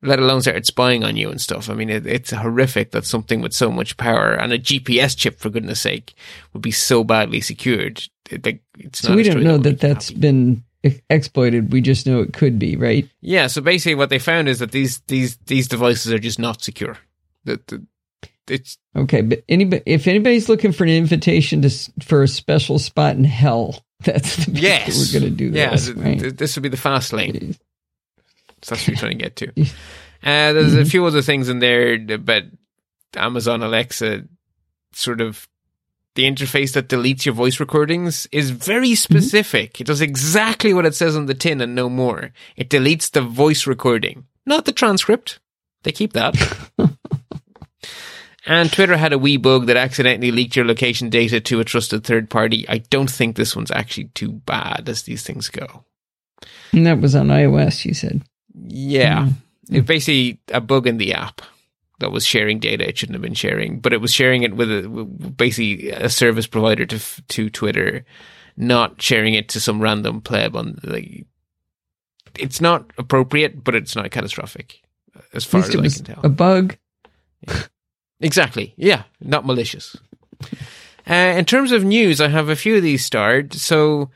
[0.02, 1.70] let alone started spying on you and stuff.
[1.70, 5.38] I mean, it, it's horrific that something with so much power and a GPS chip,
[5.38, 6.14] for goodness sake,
[6.52, 8.02] would be so badly secured.
[8.28, 8.60] It,
[8.92, 10.20] so we don't know that that's happy.
[10.20, 10.64] been
[11.10, 11.72] exploited.
[11.72, 13.08] We just know it could be, right?
[13.20, 13.46] Yeah.
[13.46, 16.98] So basically, what they found is that these these these devices are just not secure.
[17.44, 17.84] That
[18.48, 19.22] it's okay.
[19.22, 21.70] But anybody, if anybody's looking for an invitation to
[22.02, 25.12] for a special spot in hell, That's the yes.
[25.12, 25.56] we're going to do.
[25.56, 26.36] Yeah, this, right?
[26.36, 27.54] this would be the fast lane.
[28.62, 29.52] So that's what you're trying to get to.
[30.24, 30.82] Uh, there's mm-hmm.
[30.82, 32.44] a few other things in there, but
[33.16, 34.22] Amazon Alexa
[34.92, 35.48] sort of
[36.14, 38.94] the interface that deletes your voice recordings is very mm-hmm.
[38.94, 39.74] specific.
[39.74, 39.82] Mm-hmm.
[39.82, 42.30] It does exactly what it says on the tin and no more.
[42.56, 45.40] It deletes the voice recording, not the transcript.
[45.82, 46.36] They keep that.
[48.44, 52.04] And Twitter had a wee bug that accidentally leaked your location data to a trusted
[52.04, 52.68] third party.
[52.68, 55.84] I don't think this one's actually too bad as these things go.
[56.72, 58.22] And that was on iOS, you said.
[58.66, 59.26] Yeah.
[59.26, 59.34] Mm.
[59.70, 61.40] It's basically a bug in the app
[62.02, 64.70] that was sharing data it shouldn't have been sharing, but it was sharing it with
[64.70, 66.98] a, basically a service provider to
[67.28, 68.04] to Twitter,
[68.56, 71.24] not sharing it to some random pleb on like.
[72.38, 74.80] It's not appropriate, but it's not catastrophic,
[75.34, 76.20] as far as I can tell.
[76.24, 76.76] A bug.
[77.46, 77.62] Yeah.
[78.22, 78.72] Exactly.
[78.76, 79.96] Yeah, not malicious.
[81.10, 83.52] Uh, in terms of news, I have a few of these starred.
[83.52, 84.10] So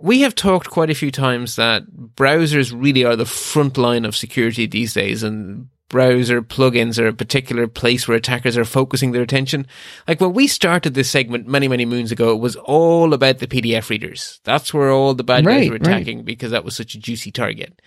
[0.00, 1.84] we have talked quite a few times that
[2.14, 7.12] browsers really are the front line of security these days, and browser plugins are a
[7.12, 9.66] particular place where attackers are focusing their attention.
[10.06, 13.46] Like when we started this segment many, many moons ago, it was all about the
[13.46, 14.40] PDF readers.
[14.44, 16.26] That's where all the bad right, guys were attacking right.
[16.26, 17.80] because that was such a juicy target.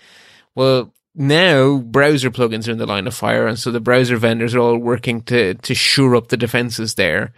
[0.55, 4.55] Well, now browser plugins are in the line of fire, and so the browser vendors
[4.55, 7.33] are all working to to shore up the defenses there.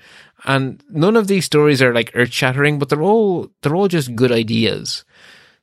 [0.45, 4.15] And none of these stories are like earth shattering, but they're all they're all just
[4.15, 5.03] good ideas.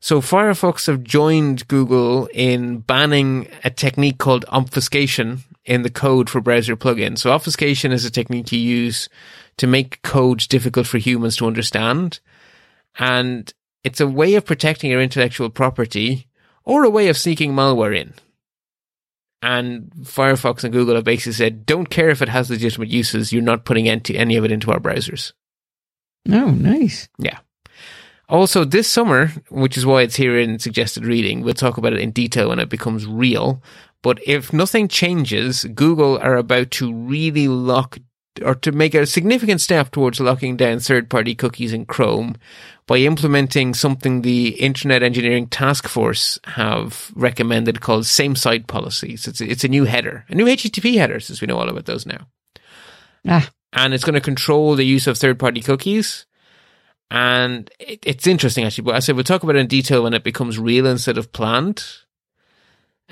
[0.01, 6.41] So Firefox have joined Google in banning a technique called obfuscation in the code for
[6.41, 7.19] browser plugins.
[7.19, 9.11] So obfuscation is a technique you use
[9.59, 12.21] to make code difficult for humans to understand.
[12.99, 13.53] And
[13.85, 16.29] it's a way of protecting your intellectual property
[16.65, 18.15] or a way of sneaking malware in.
[19.43, 23.43] And Firefox and Google have basically said, don't care if it has legitimate uses, you're
[23.43, 25.33] not putting any of it into our browsers.
[26.31, 27.09] Oh, nice.
[27.19, 27.39] Yeah.
[28.31, 32.01] Also, this summer, which is why it's here in suggested reading, we'll talk about it
[32.01, 33.61] in detail when it becomes real.
[34.03, 37.99] But if nothing changes, Google are about to really lock
[38.45, 42.37] or to make a significant step towards locking down third party cookies in Chrome
[42.87, 49.27] by implementing something the Internet Engineering Task Force have recommended called same site policies.
[49.27, 51.87] It's a, it's a new header, a new HTTP header, since we know all about
[51.87, 52.29] those now.
[53.29, 53.51] Ah.
[53.73, 56.27] And it's going to control the use of third party cookies.
[57.11, 60.15] And it, it's interesting actually, but I said we'll talk about it in detail when
[60.15, 61.85] it becomes real instead of planned.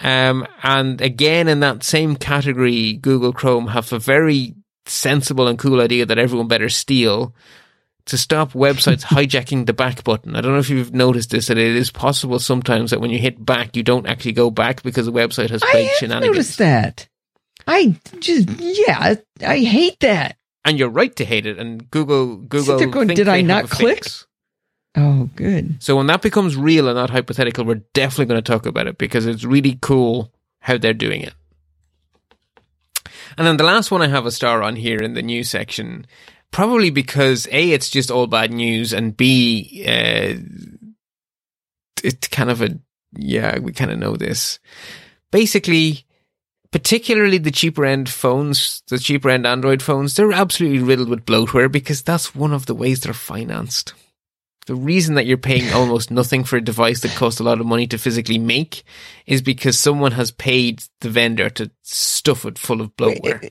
[0.00, 4.54] Um, and again, in that same category, Google Chrome have a very
[4.86, 7.34] sensible and cool idea that everyone better steal,
[8.06, 10.34] to stop websites hijacking the back button.
[10.34, 13.18] I don't know if you've noticed this, that it is possible sometimes that when you
[13.18, 16.24] hit back, you don't actually go back because the website has played I shenanigans.
[16.24, 17.08] I noticed that.
[17.66, 19.16] I just, yeah,
[19.46, 20.37] I hate that.
[20.64, 21.58] And you're right to hate it.
[21.58, 24.04] And Google, Google, going, did I not click?
[24.04, 24.26] Fix.
[24.96, 25.82] Oh, good.
[25.82, 28.98] So when that becomes real and not hypothetical, we're definitely going to talk about it
[28.98, 31.34] because it's really cool how they're doing it.
[33.36, 36.06] And then the last one I have a star on here in the news section,
[36.50, 40.34] probably because A, it's just all bad news, and B, uh,
[42.02, 42.78] it's kind of a,
[43.16, 44.58] yeah, we kind of know this.
[45.30, 46.04] Basically,
[46.72, 51.70] particularly the cheaper end phones, the cheaper end Android phones, they're absolutely riddled with bloatware
[51.70, 53.94] because that's one of the ways they're financed.
[54.66, 57.66] The reason that you're paying almost nothing for a device that costs a lot of
[57.66, 58.82] money to physically make
[59.26, 63.50] is because someone has paid the vendor to stuff it full of bloatware.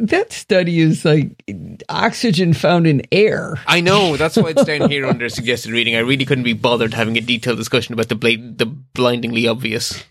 [0.00, 1.44] That study is like
[1.88, 3.60] oxygen found in air.
[3.66, 4.16] I know.
[4.16, 5.94] That's why it's down here under suggested reading.
[5.94, 10.02] I really couldn't be bothered having a detailed discussion about the bla- the blindingly obvious.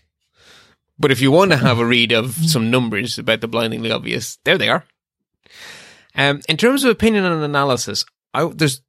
[0.98, 4.38] But if you want to have a read of some numbers about the blindingly obvious,
[4.44, 4.84] there they are.
[6.14, 8.80] Um, in terms of opinion and analysis, I, there's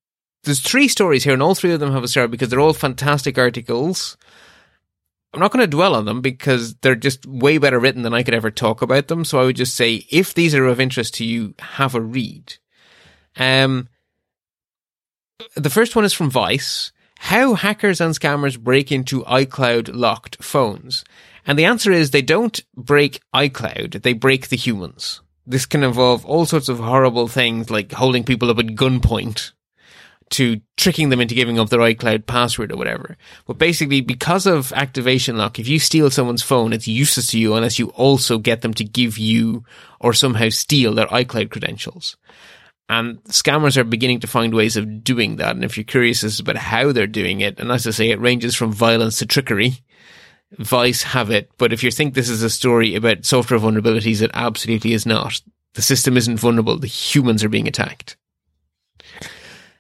[0.43, 2.73] there's three stories here, and all three of them have a star because they're all
[2.73, 4.15] fantastic articles.
[5.33, 8.23] I'm not going to dwell on them because they're just way better written than I
[8.23, 9.25] could ever talk about them.
[9.25, 12.55] So I would just say, if these are of interest to you, have a read.
[13.35, 13.89] Um,
[15.55, 16.93] the first one is from Vice.
[17.17, 21.03] How hackers and scammers break into iCloud locked phones.
[21.45, 25.21] And the answer is they don't break iCloud, they break the humans.
[25.47, 29.51] This can involve all sorts of horrible things like holding people up at gunpoint
[30.31, 33.15] to tricking them into giving up their iCloud password or whatever.
[33.45, 37.53] But basically, because of activation lock, if you steal someone's phone, it's useless to you
[37.53, 39.63] unless you also get them to give you
[39.99, 42.17] or somehow steal their iCloud credentials.
[42.89, 45.55] And scammers are beginning to find ways of doing that.
[45.55, 48.19] And if you're curious as about how they're doing it, and as I say, it
[48.19, 49.83] ranges from violence to trickery.
[50.57, 54.31] Vice have it, but if you think this is a story about software vulnerabilities, it
[54.33, 55.41] absolutely is not.
[55.73, 56.77] The system isn't vulnerable.
[56.77, 58.15] The humans are being attacked.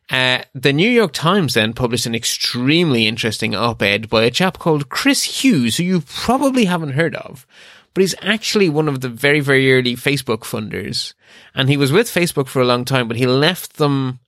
[0.09, 4.89] Uh, the New York Times then published an extremely interesting op-ed by a chap called
[4.89, 7.47] Chris Hughes, who you probably haven't heard of,
[7.93, 11.13] but he's actually one of the very, very early Facebook funders.
[11.55, 14.19] And he was with Facebook for a long time, but he left them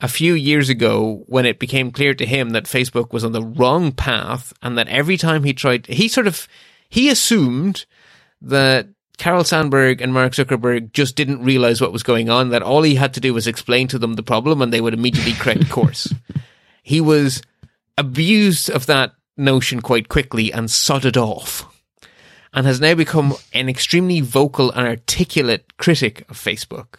[0.00, 3.42] a few years ago when it became clear to him that Facebook was on the
[3.42, 6.46] wrong path and that every time he tried, he sort of,
[6.88, 7.84] he assumed
[8.40, 8.88] that
[9.18, 12.94] Sheryl Sandberg and Mark Zuckerberg just didn't realize what was going on, that all he
[12.94, 16.12] had to do was explain to them the problem and they would immediately correct course.
[16.84, 17.42] He was
[17.96, 21.66] abused of that notion quite quickly and sodded off
[22.52, 26.96] and has now become an extremely vocal and articulate critic of Facebook.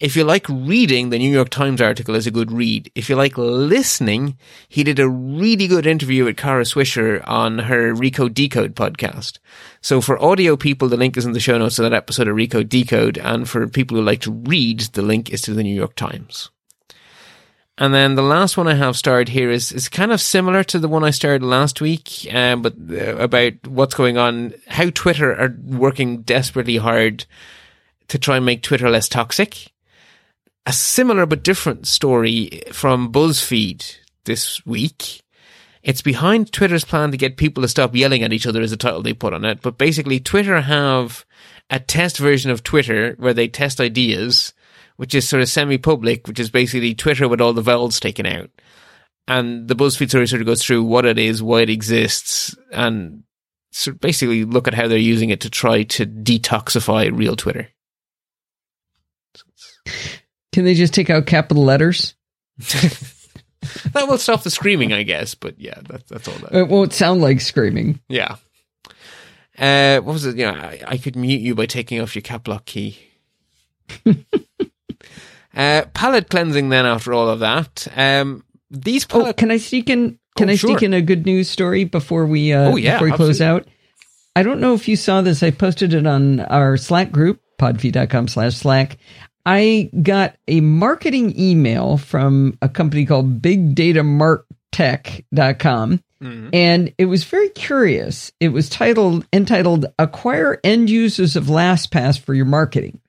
[0.00, 2.88] If you like reading, the New York Times article is a good read.
[2.94, 4.38] If you like listening,
[4.68, 9.40] he did a really good interview with Kara Swisher on her Recode Decode podcast.
[9.80, 12.36] So for audio people, the link is in the show notes to that episode of
[12.36, 13.18] Recode Decode.
[13.18, 16.50] And for people who like to read, the link is to the New York Times.
[17.76, 20.78] And then the last one I have starred here is, is kind of similar to
[20.78, 25.34] the one I started last week, uh, but uh, about what's going on, how Twitter
[25.34, 27.24] are working desperately hard
[28.06, 29.72] to try and make Twitter less toxic
[30.68, 33.96] a similar but different story from BuzzFeed
[34.26, 35.22] this week.
[35.82, 38.76] It's behind Twitter's plan to get people to stop yelling at each other is the
[38.76, 39.62] title they put on it.
[39.62, 41.24] But basically Twitter have
[41.70, 44.52] a test version of Twitter where they test ideas,
[44.96, 48.50] which is sort of semi-public, which is basically Twitter with all the vowels taken out.
[49.26, 53.22] And the BuzzFeed story sort of goes through what it is, why it exists, and
[53.72, 57.68] sort of basically look at how they're using it to try to detoxify real Twitter.
[60.58, 62.16] Can they just take out capital letters?
[62.58, 65.36] that will stop the screaming, I guess.
[65.36, 66.34] But yeah, that, that's all.
[66.34, 66.52] That.
[66.52, 68.00] It won't sound like screaming.
[68.08, 68.34] Yeah.
[69.56, 70.36] Uh, what was it?
[70.36, 72.98] You know, I, I could mute you by taking off your cap lock key.
[75.54, 76.70] uh, palate cleansing.
[76.70, 79.04] Then after all of that, um, these.
[79.04, 80.18] Palette- oh, can I sneak in?
[80.36, 80.70] Can oh, I sure.
[80.70, 82.52] sneak in a good news story before we?
[82.52, 83.16] Uh, oh yeah, before we absolutely.
[83.16, 83.68] close out.
[84.34, 85.44] I don't know if you saw this.
[85.44, 88.98] I posted it on our Slack group, podfeet.com slash Slack.
[89.50, 96.02] I got a marketing email from a company called BigDataMarkTech.com.
[96.22, 96.48] Mm-hmm.
[96.52, 98.30] And it was very curious.
[98.40, 103.00] It was titled entitled Acquire End Users of LastPass for Your Marketing.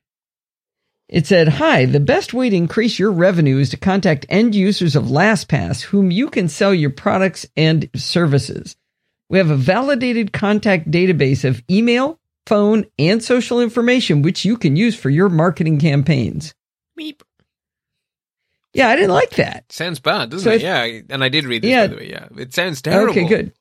[1.10, 4.96] It said, Hi, the best way to increase your revenue is to contact end users
[4.96, 8.76] of LastPass whom you can sell your products and services.
[9.28, 12.18] We have a validated contact database of email,
[12.50, 16.52] phone, and social information, which you can use for your marketing campaigns.
[16.96, 17.22] Beep.
[18.74, 19.70] Yeah, I didn't like that.
[19.70, 20.60] Sounds bad, doesn't so it?
[20.60, 22.10] yeah, and I did read this, yeah, by the way.
[22.10, 23.12] Yeah, it sounds terrible.
[23.12, 23.52] Okay, good.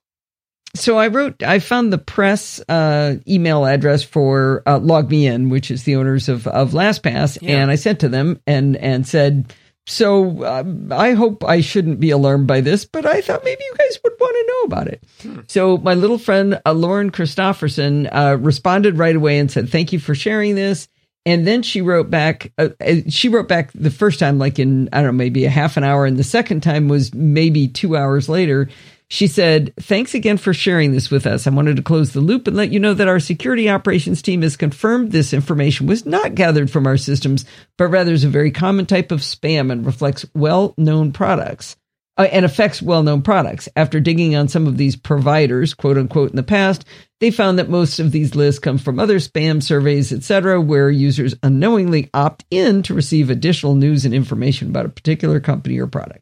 [0.75, 5.83] So I wrote, I found the press uh, email address for uh, In, which is
[5.83, 7.57] the owners of, of LastPass, yeah.
[7.57, 9.53] and I sent to them and and said,
[9.89, 13.75] so um, I hope I shouldn't be alarmed by this, but I thought maybe you
[13.75, 15.03] guys would want to know about it.
[15.21, 15.39] Hmm.
[15.47, 19.99] So my little friend uh, Lauren Christofferson uh, responded right away and said, "Thank you
[19.99, 20.87] for sharing this."
[21.25, 22.51] And then she wrote back.
[22.57, 25.49] Uh, uh, she wrote back the first time, like in I don't know, maybe a
[25.49, 28.69] half an hour, and the second time was maybe two hours later.
[29.11, 31.47] She said, Thanks again for sharing this with us.
[31.47, 34.43] I wanted to close the loop and let you know that our security operations team
[34.43, 37.43] has confirmed this information was not gathered from our systems,
[37.77, 41.75] but rather is a very common type of spam and reflects well known products.
[42.17, 43.69] Uh, and affects well known products.
[43.77, 46.83] After digging on some of these providers, quote unquote, in the past,
[47.21, 51.33] they found that most of these lists come from other spam surveys, etc., where users
[51.41, 56.21] unknowingly opt in to receive additional news and information about a particular company or product.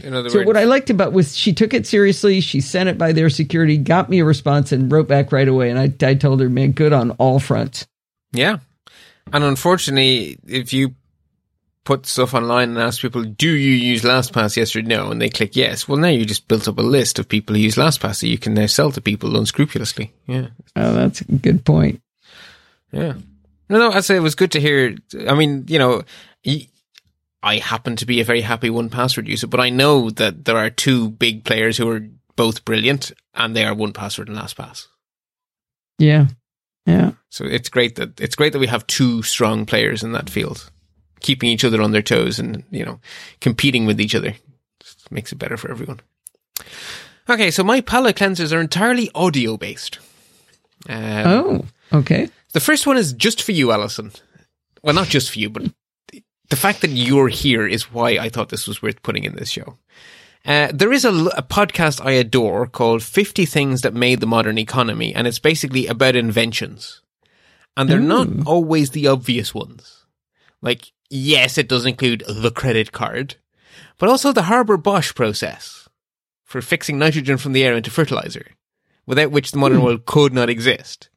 [0.00, 2.40] So words, what I liked about was she took it seriously.
[2.40, 5.70] She sent it by their security, got me a response, and wrote back right away.
[5.70, 7.86] And I, I told her, man, good on all fronts.
[8.32, 8.58] Yeah,
[9.32, 10.94] and unfortunately, if you
[11.84, 14.56] put stuff online and ask people, "Do you use LastPass?
[14.56, 17.18] Yes or no?" and they click yes, well, now you just built up a list
[17.18, 20.12] of people who use LastPass that you can now sell to people unscrupulously.
[20.26, 20.48] Yeah.
[20.74, 22.00] Oh, that's a good point.
[22.90, 23.14] Yeah.
[23.68, 24.96] No, no, I'd say it was good to hear.
[25.28, 26.02] I mean, you know,
[27.44, 30.70] I happen to be a very happy 1Password user, but I know that there are
[30.70, 34.86] two big players who are both brilliant and they are 1Password and LastPass.
[35.98, 36.28] Yeah.
[36.86, 37.12] Yeah.
[37.28, 40.70] So it's great that it's great that we have two strong players in that field,
[41.20, 42.98] keeping each other on their toes and, you know,
[43.42, 44.34] competing with each other.
[44.80, 46.00] Just makes it better for everyone.
[47.28, 49.98] Okay, so my palate cleansers are entirely audio based.
[50.88, 52.30] Um, oh, okay.
[52.52, 54.12] The first one is just for you, Alison.
[54.82, 55.64] Well, not just for you, but
[56.50, 59.50] the fact that you're here is why I thought this was worth putting in this
[59.50, 59.78] show.
[60.44, 64.58] Uh, there is a, a, podcast I adore called 50 Things That Made the Modern
[64.58, 67.00] Economy, and it's basically about inventions.
[67.76, 70.04] And they're not always the obvious ones.
[70.60, 73.36] Like, yes, it does include the credit card,
[73.98, 75.88] but also the Haber Bosch process
[76.44, 78.46] for fixing nitrogen from the air into fertilizer,
[79.06, 79.84] without which the modern mm.
[79.84, 81.08] world could not exist.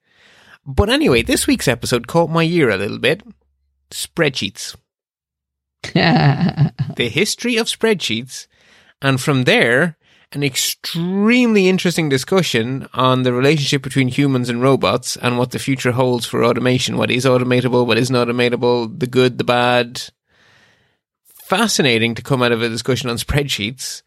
[0.65, 3.23] But anyway, this week's episode caught my ear a little bit.
[3.91, 4.75] Spreadsheets.
[5.93, 8.47] the history of spreadsheets,
[9.01, 9.97] and from there,
[10.33, 15.93] an extremely interesting discussion on the relationship between humans and robots and what the future
[15.93, 16.97] holds for automation.
[16.97, 17.85] What is automatable?
[17.85, 18.99] What isn't automatable?
[18.99, 20.01] The good, the bad.
[21.25, 24.01] Fascinating to come out of a discussion on spreadsheets.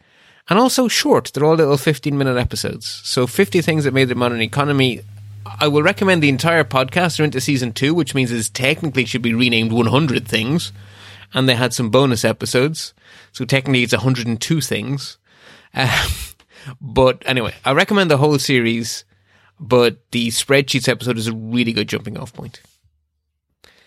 [0.51, 1.31] And also short.
[1.33, 3.01] They're all little 15 minute episodes.
[3.05, 5.01] So 50 things that made the modern economy.
[5.59, 7.17] I will recommend the entire podcast.
[7.17, 10.73] They're into season two, which means it technically should be renamed 100 things
[11.35, 12.95] and they had some bonus episodes.
[13.33, 15.19] So technically, it's 102 things.
[15.75, 16.09] Uh,
[16.81, 19.05] but anyway, I recommend the whole series,
[19.59, 22.61] but the spreadsheets episode is a really good jumping off point.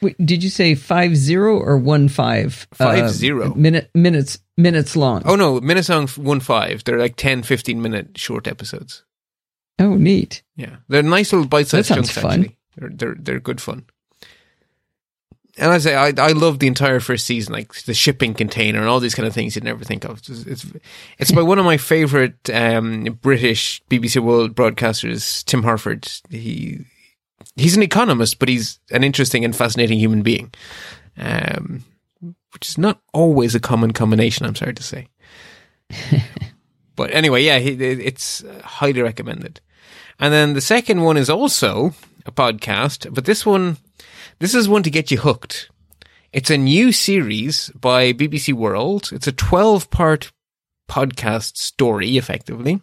[0.02, 2.68] Wait, did you say five zero or one five?
[2.74, 3.54] Five uh, zero.
[3.56, 5.22] Minute, minutes, minutes long.
[5.26, 6.84] Oh no, minutes long, one five.
[6.84, 9.04] They're like 10, 15 minute short episodes.
[9.80, 10.44] Oh, neat.
[10.58, 10.78] Yeah.
[10.90, 12.26] They're nice little bite sized chunks, fun.
[12.26, 12.58] actually.
[12.76, 13.86] They're, they're, they're good fun
[15.58, 18.90] and I say I I love the entire first season, like the shipping container and
[18.90, 20.20] all these kind of things you'd never think of.
[20.20, 20.66] It's it's,
[21.20, 26.12] it's by one of my favorite um, British BBC World broadcasters, Tim Harford.
[26.30, 26.80] He
[27.56, 30.52] he's an economist, but he's an interesting and fascinating human being,
[31.18, 31.84] um,
[32.54, 34.46] which is not always a common combination.
[34.46, 35.08] I'm sorry to say.
[36.96, 39.62] but anyway, yeah, it's highly recommended.
[40.20, 41.94] And then the second one is also
[42.26, 43.78] a podcast, but this one
[44.40, 45.70] this is one to get you hooked.
[46.32, 49.10] It's a new series by BBC World.
[49.12, 50.32] It's a 12 part
[50.90, 52.82] podcast story, effectively.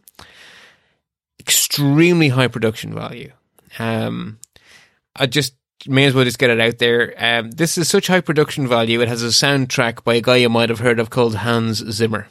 [1.38, 3.32] Extremely high production value.
[3.78, 4.38] Um,
[5.16, 5.54] I just
[5.86, 7.14] may as well just get it out there.
[7.16, 9.00] Um, this is such high production value.
[9.00, 12.28] It has a soundtrack by a guy you might have heard of called Hans Zimmer.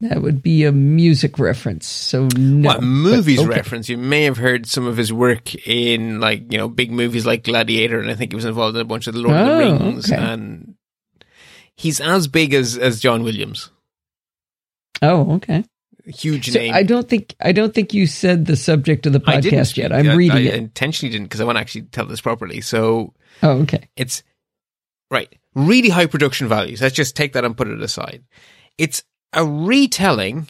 [0.00, 1.86] That would be a music reference.
[1.86, 2.66] So no.
[2.66, 3.48] What movies okay.
[3.48, 3.88] reference?
[3.90, 7.44] You may have heard some of his work in like, you know, big movies like
[7.44, 9.46] Gladiator and I think he was involved in a bunch of the Lord oh, of
[9.46, 10.22] the oh, Rings okay.
[10.22, 10.74] and
[11.76, 13.70] he's as big as as John Williams.
[15.02, 15.64] Oh, okay.
[16.06, 16.74] Huge so name.
[16.74, 19.92] I don't think I don't think you said the subject of the podcast yet.
[19.92, 20.54] I'm I, reading I it.
[20.54, 22.62] intentionally didn't because I want to actually tell this properly.
[22.62, 23.12] So
[23.42, 23.88] Oh, okay.
[23.96, 24.22] It's
[25.10, 25.32] right.
[25.54, 26.80] Really high production values.
[26.80, 28.24] Let's just take that and put it aside.
[28.78, 29.02] It's
[29.32, 30.48] a retelling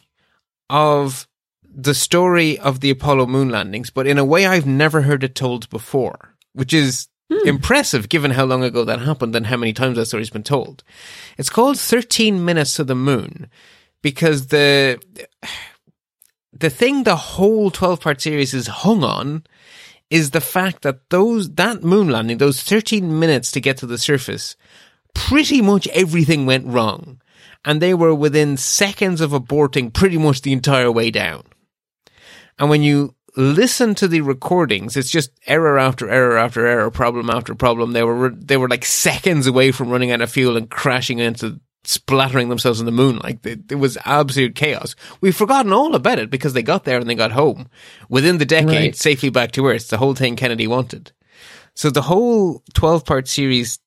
[0.69, 1.27] of
[1.73, 5.35] the story of the Apollo moon landings, but in a way I've never heard it
[5.35, 7.49] told before, which is hmm.
[7.49, 10.83] impressive given how long ago that happened and how many times that story's been told.
[11.39, 13.49] It's called 13 Minutes to the Moon
[14.03, 15.01] because the
[16.53, 19.45] the thing the whole 12 part series is hung on
[20.11, 23.99] is the fact that those that moon landing, those 13 minutes to get to the
[23.99, 24.57] surface
[25.15, 27.20] pretty much everything went wrong.
[27.65, 31.45] And they were within seconds of aborting pretty much the entire way down.
[32.59, 37.31] And when you listen to the recordings, it's just error after error after error, problem
[37.31, 37.93] after problem.
[37.93, 41.61] They were they were like seconds away from running out of fuel and crashing into
[41.85, 43.19] splattering themselves in the moon.
[43.19, 44.95] Like it, it, was absolute chaos.
[45.21, 47.69] We've forgotten all about it because they got there and they got home
[48.09, 48.97] within the decade, right.
[48.97, 49.89] safely back to Earth.
[49.89, 51.13] The whole thing Kennedy wanted.
[51.75, 53.79] So the whole twelve part series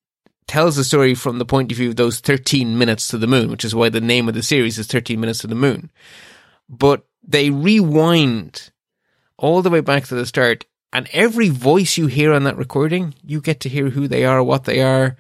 [0.48, 3.50] tells the story from the point of view of those 13 minutes to the moon,
[3.50, 5.92] which is why the name of the series is 13 minutes to the moon.
[6.70, 8.72] But they rewind
[9.38, 13.16] all the way back to the start and every voice you hear on that recording,
[13.24, 15.18] you get to hear who they are, what they are,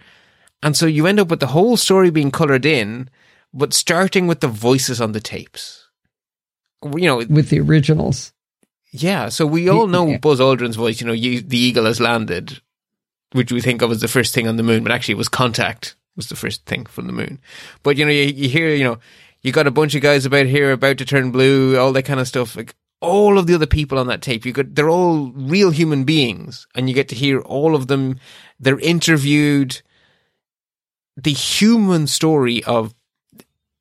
[0.62, 3.10] and so you end up with the whole story being colored in,
[3.54, 5.90] but starting with the voices on the tapes.
[6.84, 8.34] You know, with the originals.
[8.92, 9.30] Yeah.
[9.30, 10.18] So we all know yeah.
[10.18, 12.62] Buzz Aldrin's voice, you know, you, the eagle has landed,
[13.34, 15.30] which we think of as the first thing on the moon, but actually it was
[15.30, 17.40] contact was the first thing from the moon.
[17.82, 19.00] But, you know, you, you hear, you know,
[19.42, 22.20] you got a bunch of guys about here about to turn blue, all that kind
[22.20, 22.56] of stuff.
[22.56, 26.04] Like all of the other people on that tape, you got, they're all real human
[26.04, 28.20] beings and you get to hear all of them.
[28.60, 29.82] They're interviewed
[31.18, 32.94] the human story of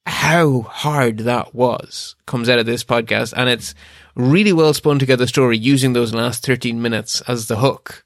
[0.05, 3.73] how hard that was comes out of this podcast and it's
[4.17, 8.05] really well spun together story using those last 13 minutes as the hook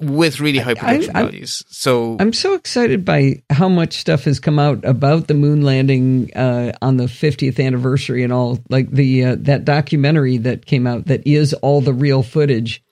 [0.00, 1.64] with really high production I, I, values.
[1.68, 6.32] So I'm so excited by how much stuff has come out about the moon landing
[6.34, 8.58] uh, on the 50th anniversary and all.
[8.68, 12.82] Like the uh, that documentary that came out that is all the real footage.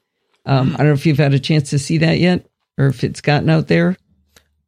[0.44, 2.46] Um, I don't know if you've had a chance to see that yet,
[2.78, 3.96] or if it's gotten out there.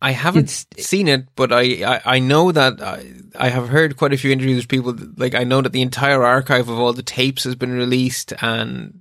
[0.00, 3.04] I haven't it's, seen it, but I, I, I know that I,
[3.36, 4.96] I, have heard quite a few interviews with people.
[5.16, 8.97] Like I know that the entire archive of all the tapes has been released, and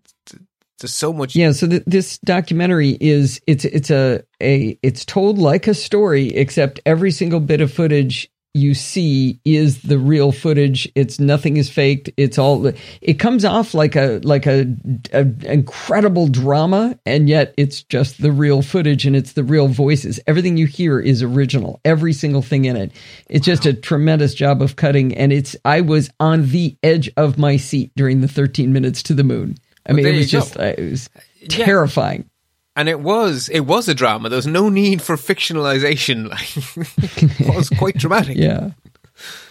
[0.79, 1.35] there's so much.
[1.35, 6.29] Yeah, so th- this documentary is it's it's a a it's told like a story,
[6.35, 10.91] except every single bit of footage you see is the real footage.
[10.95, 12.09] It's nothing is faked.
[12.17, 12.71] It's all
[13.01, 14.65] it comes off like a like a,
[15.13, 20.19] a, incredible drama, and yet it's just the real footage and it's the real voices.
[20.27, 21.79] Everything you hear is original.
[21.85, 22.91] Every single thing in it.
[23.29, 23.53] It's wow.
[23.53, 25.55] just a tremendous job of cutting, and it's.
[25.63, 29.57] I was on the edge of my seat during the 13 minutes to the moon.
[29.87, 31.09] I mean, it was just uh, it was
[31.47, 32.21] terrifying.
[32.21, 32.31] Yeah
[32.77, 34.29] and it was it was a drama.
[34.29, 36.29] There was no need for fictionalization.
[37.39, 38.37] it was quite dramatic.
[38.47, 38.69] Yeah,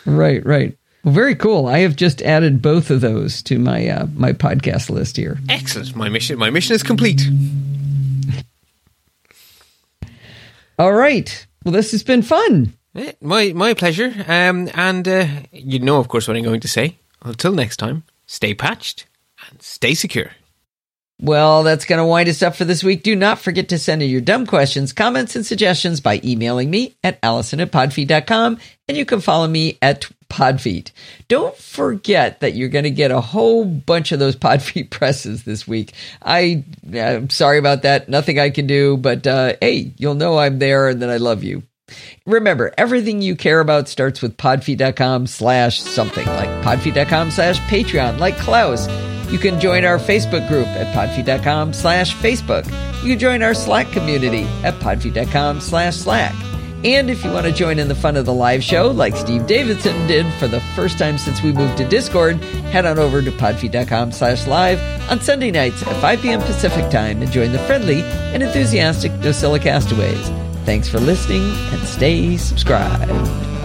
[0.06, 0.78] right, right.
[1.02, 1.66] Well, very cool.
[1.66, 5.38] I have just added both of those to my uh, my podcast list here.
[5.48, 5.96] Excellent.
[5.96, 7.22] My mission my mission is complete.
[10.78, 11.46] All right.
[11.64, 12.74] Well, this has been fun.
[12.94, 14.14] Eh, my my pleasure.
[14.28, 16.96] Um, and uh, you know, of course, what I'm going to say.
[17.22, 19.06] Until next time, stay patched
[19.50, 20.30] and stay secure.
[21.18, 23.02] Well, that's going to wind us up for this week.
[23.02, 26.96] Do not forget to send in your dumb questions, comments, and suggestions by emailing me
[27.02, 30.90] at allison at podfeet.com, and you can follow me at Podfeet.
[31.28, 35.66] Don't forget that you're going to get a whole bunch of those Podfeet presses this
[35.66, 35.94] week.
[36.20, 38.10] I, I'm sorry about that.
[38.10, 41.42] Nothing I can do, but uh, hey, you'll know I'm there and that I love
[41.42, 41.62] you.
[42.26, 48.36] Remember, everything you care about starts with podfeet.com slash something, like podfeet.com slash Patreon, like
[48.36, 48.86] Klaus
[49.30, 52.64] you can join our Facebook group at podfeet.com slash Facebook.
[53.02, 56.34] You can join our Slack community at podfeet.com slash Slack.
[56.84, 59.46] And if you want to join in the fun of the live show, like Steve
[59.46, 63.32] Davidson did for the first time since we moved to Discord, head on over to
[63.32, 64.80] podfeet.com slash live
[65.10, 66.40] on Sunday nights at 5 p.m.
[66.40, 70.64] Pacific time and join the friendly and enthusiastic NosillaCastaways.
[70.64, 71.42] Thanks for listening
[71.72, 73.55] and stay subscribed.